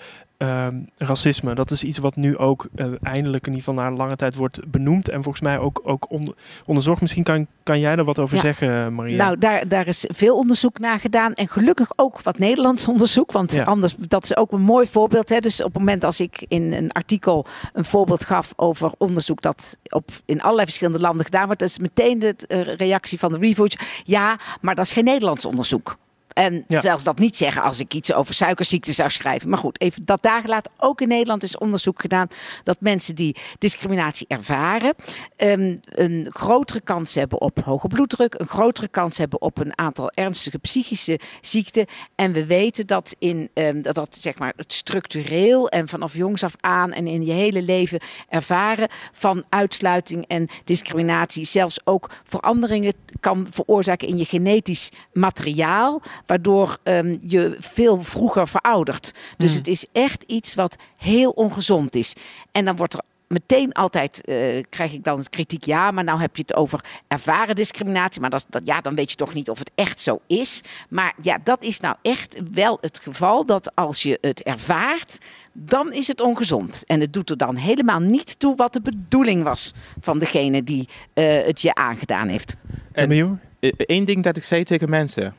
[0.47, 1.55] ehm, racisme.
[1.55, 4.71] Dat is iets wat nu ook eh, eindelijk in ieder geval na lange tijd wordt
[4.71, 5.09] benoemd.
[5.09, 7.01] En volgens mij ook, ook onder, onderzocht.
[7.01, 8.41] Misschien kan, kan jij er wat over Ja.
[8.41, 9.17] zeggen, Maria.
[9.25, 11.33] Nou, daar, daar is veel onderzoek naar gedaan.
[11.33, 13.31] En gelukkig ook wat Nederlands onderzoek.
[13.31, 13.63] Want Ja.
[13.63, 15.29] anders, dat is ook een mooi voorbeeld.
[15.29, 15.39] Hè.
[15.39, 19.77] Dus op het moment als ik in een artikel een voorbeeld gaf over onderzoek dat
[19.89, 23.77] op, in allerlei verschillende landen gedaan wordt, is meteen de eh, reactie van de reviews.
[24.03, 25.97] Ja, maar dat is geen Nederlands onderzoek.
[26.33, 26.81] En Ja.
[26.81, 29.49] zelfs dat niet zeggen als ik iets over suikerziekte zou schrijven.
[29.49, 30.71] Maar goed, even dat daar gelaten.
[30.77, 32.27] Ook in Nederland is onderzoek gedaan
[32.63, 34.93] dat mensen die discriminatie ervaren,
[35.35, 40.11] ehm, een grotere kans hebben op hoge bloeddruk, een grotere kans hebben op een aantal
[40.11, 41.85] ernstige psychische ziekten.
[42.15, 46.43] En we weten dat in ehm, dat, dat zeg maar het structureel en vanaf jongs
[46.43, 47.99] af aan en in je hele leven
[48.29, 56.77] ervaren van uitsluiting en discriminatie zelfs ook veranderingen kan veroorzaken in je genetisch materiaal, waardoor
[56.83, 59.13] ehm, je veel vroeger veroudert.
[59.37, 59.57] Dus Hmm.
[59.57, 62.13] het is echt iets wat heel ongezond is.
[62.51, 66.19] En dan wordt er meteen altijd, eh, krijg ik dan het kritiek, ja, maar nou
[66.19, 69.49] heb je het over ervaren discriminatie, maar dat, dat, ja, dan weet je toch niet
[69.49, 70.61] of het echt zo is.
[70.89, 75.17] Maar ja, dat is nou echt wel het geval dat als je het ervaart,
[75.53, 76.83] dan is het ongezond.
[76.85, 80.87] En het doet er dan helemaal niet toe wat de bedoeling was van degene die
[81.13, 82.55] eh, het je aangedaan heeft.
[82.91, 83.39] En-?
[83.77, 85.35] Eén ding dat ik zei tegen mensen.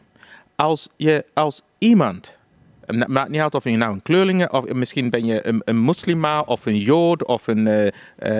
[0.56, 2.36] Als je als iemand,
[2.86, 5.78] het maakt niet uit of je nou een kleurling of misschien ben je een, een
[5.78, 7.86] moslima of een jood of een eh,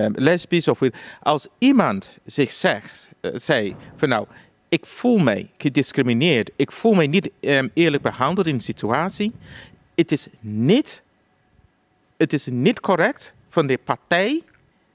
[0.07, 0.69] eh, lesbisch.
[0.69, 0.81] Of,
[1.23, 4.27] als iemand zich zegt, eh, zei van nou,
[4.69, 9.33] ik voel mij gediscrimineerd, ik voel mij niet ehm, eerlijk behandeld in een situatie.
[9.95, 11.03] Het is niet,
[12.17, 14.43] het is niet correct van de partij,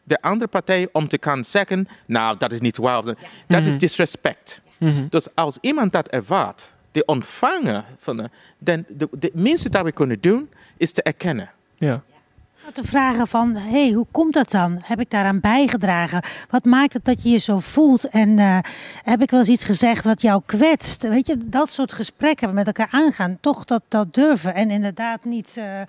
[0.03, 3.03] de andere partij, om te gaan zeggen, nou dat is niet waar.
[3.47, 3.77] Dat is Mhm.
[3.77, 4.61] disrespect.
[4.77, 5.07] Mhm.
[5.09, 9.91] Dus als iemand dat ervaart, de ontvanger van de, dan de, de minste dat we
[9.91, 11.49] kunnen doen is te erkennen.
[11.77, 12.03] Ja.
[12.73, 14.79] Te vragen van, hé, hey, hoe komt dat dan?
[14.81, 16.23] Heb ik daaraan bijgedragen?
[16.49, 18.09] Wat maakt het dat je je zo voelt?
[18.09, 18.57] En eh,
[19.03, 21.07] heb ik wel eens iets gezegd wat jou kwetst?
[21.07, 23.37] Weet je, dat soort gesprekken met elkaar aangaan.
[23.41, 24.53] Toch dat, dat durven.
[24.53, 25.81] En inderdaad niet, eh,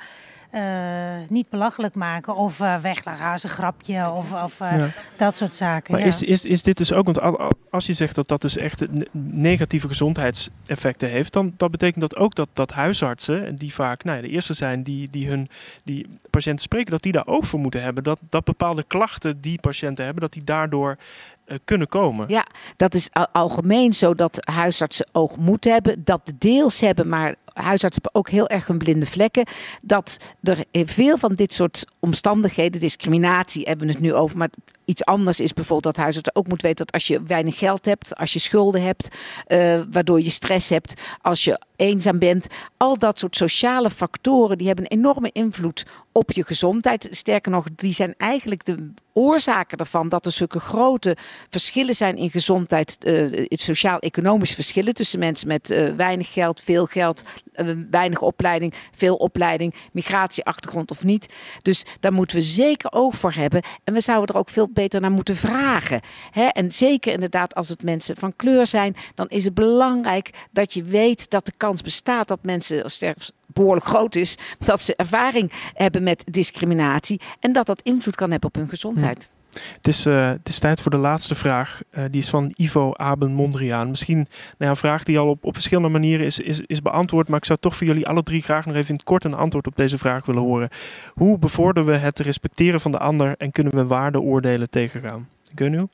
[1.28, 4.88] niet belachelijk maken of eh weglachen als een grapje of, of eh, Ja.
[5.16, 5.92] dat soort zaken.
[5.92, 6.06] Maar ja.
[6.06, 8.56] is, is, is dit dus ook, want al- al- als je zegt dat dat dus
[8.56, 14.04] echt ne- negatieve gezondheidseffecten heeft, dan dat betekent dat ook dat, dat huisartsen, die vaak
[14.04, 15.48] nou ja, de eerste zijn die, die hun
[15.84, 18.04] die patiënten spreken, dat die daar ook voor moeten hebben.
[18.04, 20.96] Dat, dat bepaalde klachten die patiënten hebben, dat die daardoor
[21.44, 22.28] eh, kunnen komen.
[22.28, 22.46] Ja,
[22.76, 26.04] dat is al- algemeen zo dat huisartsen oog moeten hebben.
[26.04, 29.46] Dat deels hebben, maar huisartsen hebben ook heel erg hun blinde vlekken.
[29.82, 34.50] Dat er veel van dit soort omstandigheden, discriminatie hebben we het nu over, maar
[34.84, 38.16] iets anders is bijvoorbeeld dat huisartsen ook moet weten dat als je weinig geld hebt,
[38.16, 39.16] als je schulden hebt,
[39.46, 42.46] eh, waardoor je stress hebt, als je eenzaam bent,
[42.76, 47.08] al dat soort sociale factoren die hebben een enorme invloed op je gezondheid.
[47.10, 51.16] Sterker nog, die zijn eigenlijk de oorzaken ervan dat er zulke grote
[51.50, 57.22] verschillen zijn in gezondheid, eh, sociaal-economische verschillen tussen mensen met eh, weinig geld, veel geld,
[57.90, 61.34] weinig opleiding, veel opleiding, migratieachtergrond of niet.
[61.62, 63.62] Dus daar moeten we zeker oog voor hebben.
[63.84, 66.00] En we zouden er ook veel beter naar moeten vragen.
[66.30, 66.46] Hè?
[66.46, 70.82] En zeker inderdaad als het mensen van kleur zijn, dan is het belangrijk dat je
[70.82, 76.02] weet dat de kans bestaat dat mensen sterf- behoorlijk groot is, dat ze ervaring hebben
[76.02, 79.30] met discriminatie en dat dat invloed kan hebben op hun gezondheid.
[79.52, 81.80] Het is, het is tijd voor de laatste vraag.
[81.92, 83.90] Uh, die is van Ivo Aben Mondriaan.
[83.90, 84.28] Misschien nou
[84.58, 87.28] ja, een vraag die al op, op verschillende manieren is, is, is beantwoord.
[87.28, 89.34] Maar ik zou toch voor jullie alle drie graag nog even in het kort een
[89.34, 90.68] antwoord op deze vraag willen horen.
[91.12, 95.28] Hoe bevorderen we het respecteren van de ander en kunnen we waardeoordelen tegengaan?
[95.54, 95.86] Gunnu?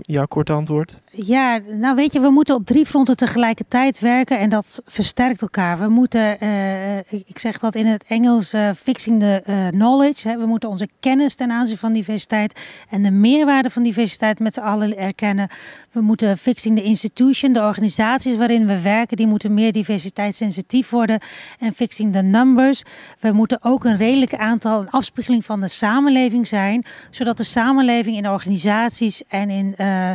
[0.00, 1.00] Jouw korte antwoord?
[1.10, 5.78] Ja, nou weet je, we moeten op drie fronten tegelijkertijd werken en dat versterkt elkaar.
[5.78, 10.28] We moeten, uh, ik zeg dat in het Engels, uh, fixing the uh, knowledge.
[10.28, 10.38] Hè.
[10.38, 12.60] We moeten onze kennis ten aanzien van diversiteit
[12.90, 15.48] en de meerwaarde van diversiteit met z'n allen erkennen.
[15.92, 21.20] We moeten fixing the institution, de organisaties waarin we werken, die moeten meer diversiteitssensitief worden.
[21.58, 22.82] En fixing the numbers.
[23.20, 28.16] We moeten ook een redelijk aantal, een afspiegeling van de samenleving zijn, zodat de samenleving
[28.16, 30.12] in organisaties en in uh,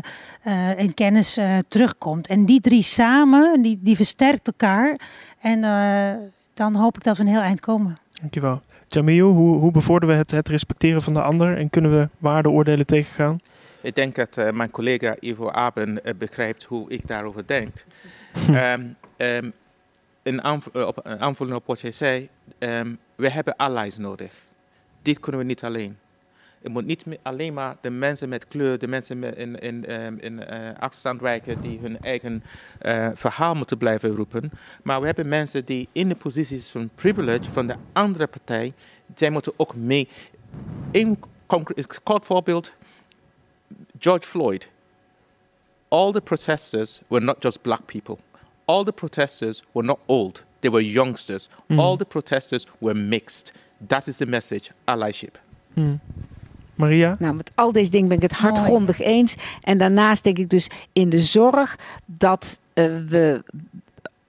[0.48, 2.28] uh, in kennis uh, terugkomt.
[2.28, 5.00] En die drie samen, die, die versterkt elkaar.
[5.42, 5.62] En
[6.54, 7.98] dan hoop ik dat we een heel eind komen.
[8.22, 8.62] Dankjewel.
[8.88, 12.86] Jamil, hoe, hoe bevorderen we het, het respecteren van de ander en kunnen we waardeoordelen
[12.86, 13.40] tegengaan?
[13.82, 17.84] Ik denk dat uh, mijn collega Ivo Aben uh, begrijpt hoe ik daarover denk.
[18.50, 19.54] um, um,
[20.22, 22.30] in aanv op, aanvulling op wat jij zei,
[22.60, 24.34] um, we hebben allies nodig.
[25.02, 25.98] Dit kunnen we niet alleen.
[26.62, 30.48] Het moet niet alleen maar de mensen met kleur, de mensen in, in, um, in
[30.80, 32.44] achterstandwijken die hun eigen
[32.82, 34.52] uh, verhaal moeten blijven roepen.
[34.84, 38.74] Maar we hebben mensen die in de posities van privilege van de andere partij,
[39.16, 40.08] zij moeten ook mee.
[40.92, 41.20] Een
[42.04, 42.74] kort voorbeeld,
[44.00, 44.70] George Floyd.
[45.88, 48.18] All the protesters were not just black people.
[48.66, 50.44] All the protesters were not old.
[50.60, 51.50] They were youngsters.
[51.68, 51.80] Mm.
[51.80, 53.52] All the protesters were mixed.
[53.88, 55.38] That is the message, allyship.
[55.76, 56.00] Mm.
[56.76, 57.15] Maria?
[57.19, 59.35] Nou, met al deze dingen ben ik het hardgrondig eens.
[59.61, 61.76] En daarnaast denk ik dus in de zorg
[62.06, 63.43] dat uh, we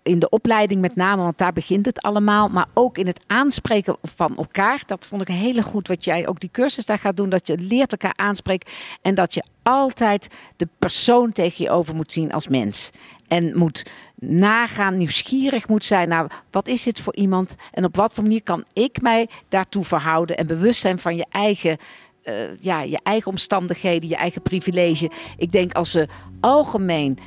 [0.03, 2.49] in de opleiding met name, want daar begint het allemaal.
[2.49, 4.83] Maar ook in het aanspreken van elkaar.
[4.87, 7.29] Dat vond ik een hele goed wat jij ook die cursus daar gaat doen.
[7.29, 8.71] Dat je leert elkaar aanspreken.
[9.03, 12.91] En dat je altijd de persoon tegen je over moet zien als mens.
[13.29, 17.57] En moet nagaan, nieuwsgierig moet zijn naar wat is dit voor iemand.
[17.73, 20.37] En op wat voor manier kan ik mij daartoe verhouden.
[20.37, 21.79] En bewust zijn van je eigen
[22.25, 25.11] uh, ja, je eigen omstandigheden, je eigen privilege.
[25.37, 26.09] Ik denk als we
[26.41, 27.19] algemeen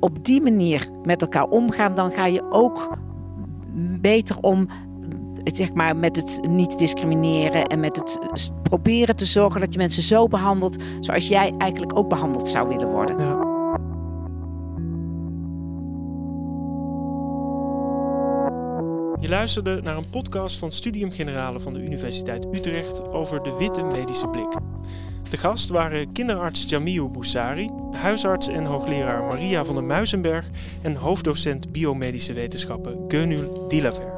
[0.00, 2.96] op die manier met elkaar omgaan, dan ga je ook
[4.00, 4.68] beter om
[5.44, 8.18] zeg maar, met het niet discrimineren en met het
[8.62, 12.88] proberen te zorgen dat je mensen zo behandelt zoals jij eigenlijk ook behandeld zou willen
[12.88, 13.18] worden.
[13.18, 13.47] Ja.
[19.20, 23.84] Je luisterde naar een podcast van Studium Generale van de Universiteit Utrecht over de witte
[23.84, 24.56] medische blik.
[25.30, 30.50] De gast waren kinderarts Jamiu Boussari, huisarts en hoogleraar Maria van der Muizenberg
[30.82, 34.12] en hoofddocent biomedische wetenschappen Gönül Dilaver.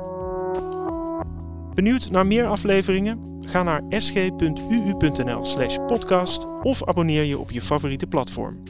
[1.74, 3.38] Benieuwd naar meer afleveringen?
[3.40, 8.62] Ga naar sg.uu.nl/podcast of abonneer je op je favoriete platform.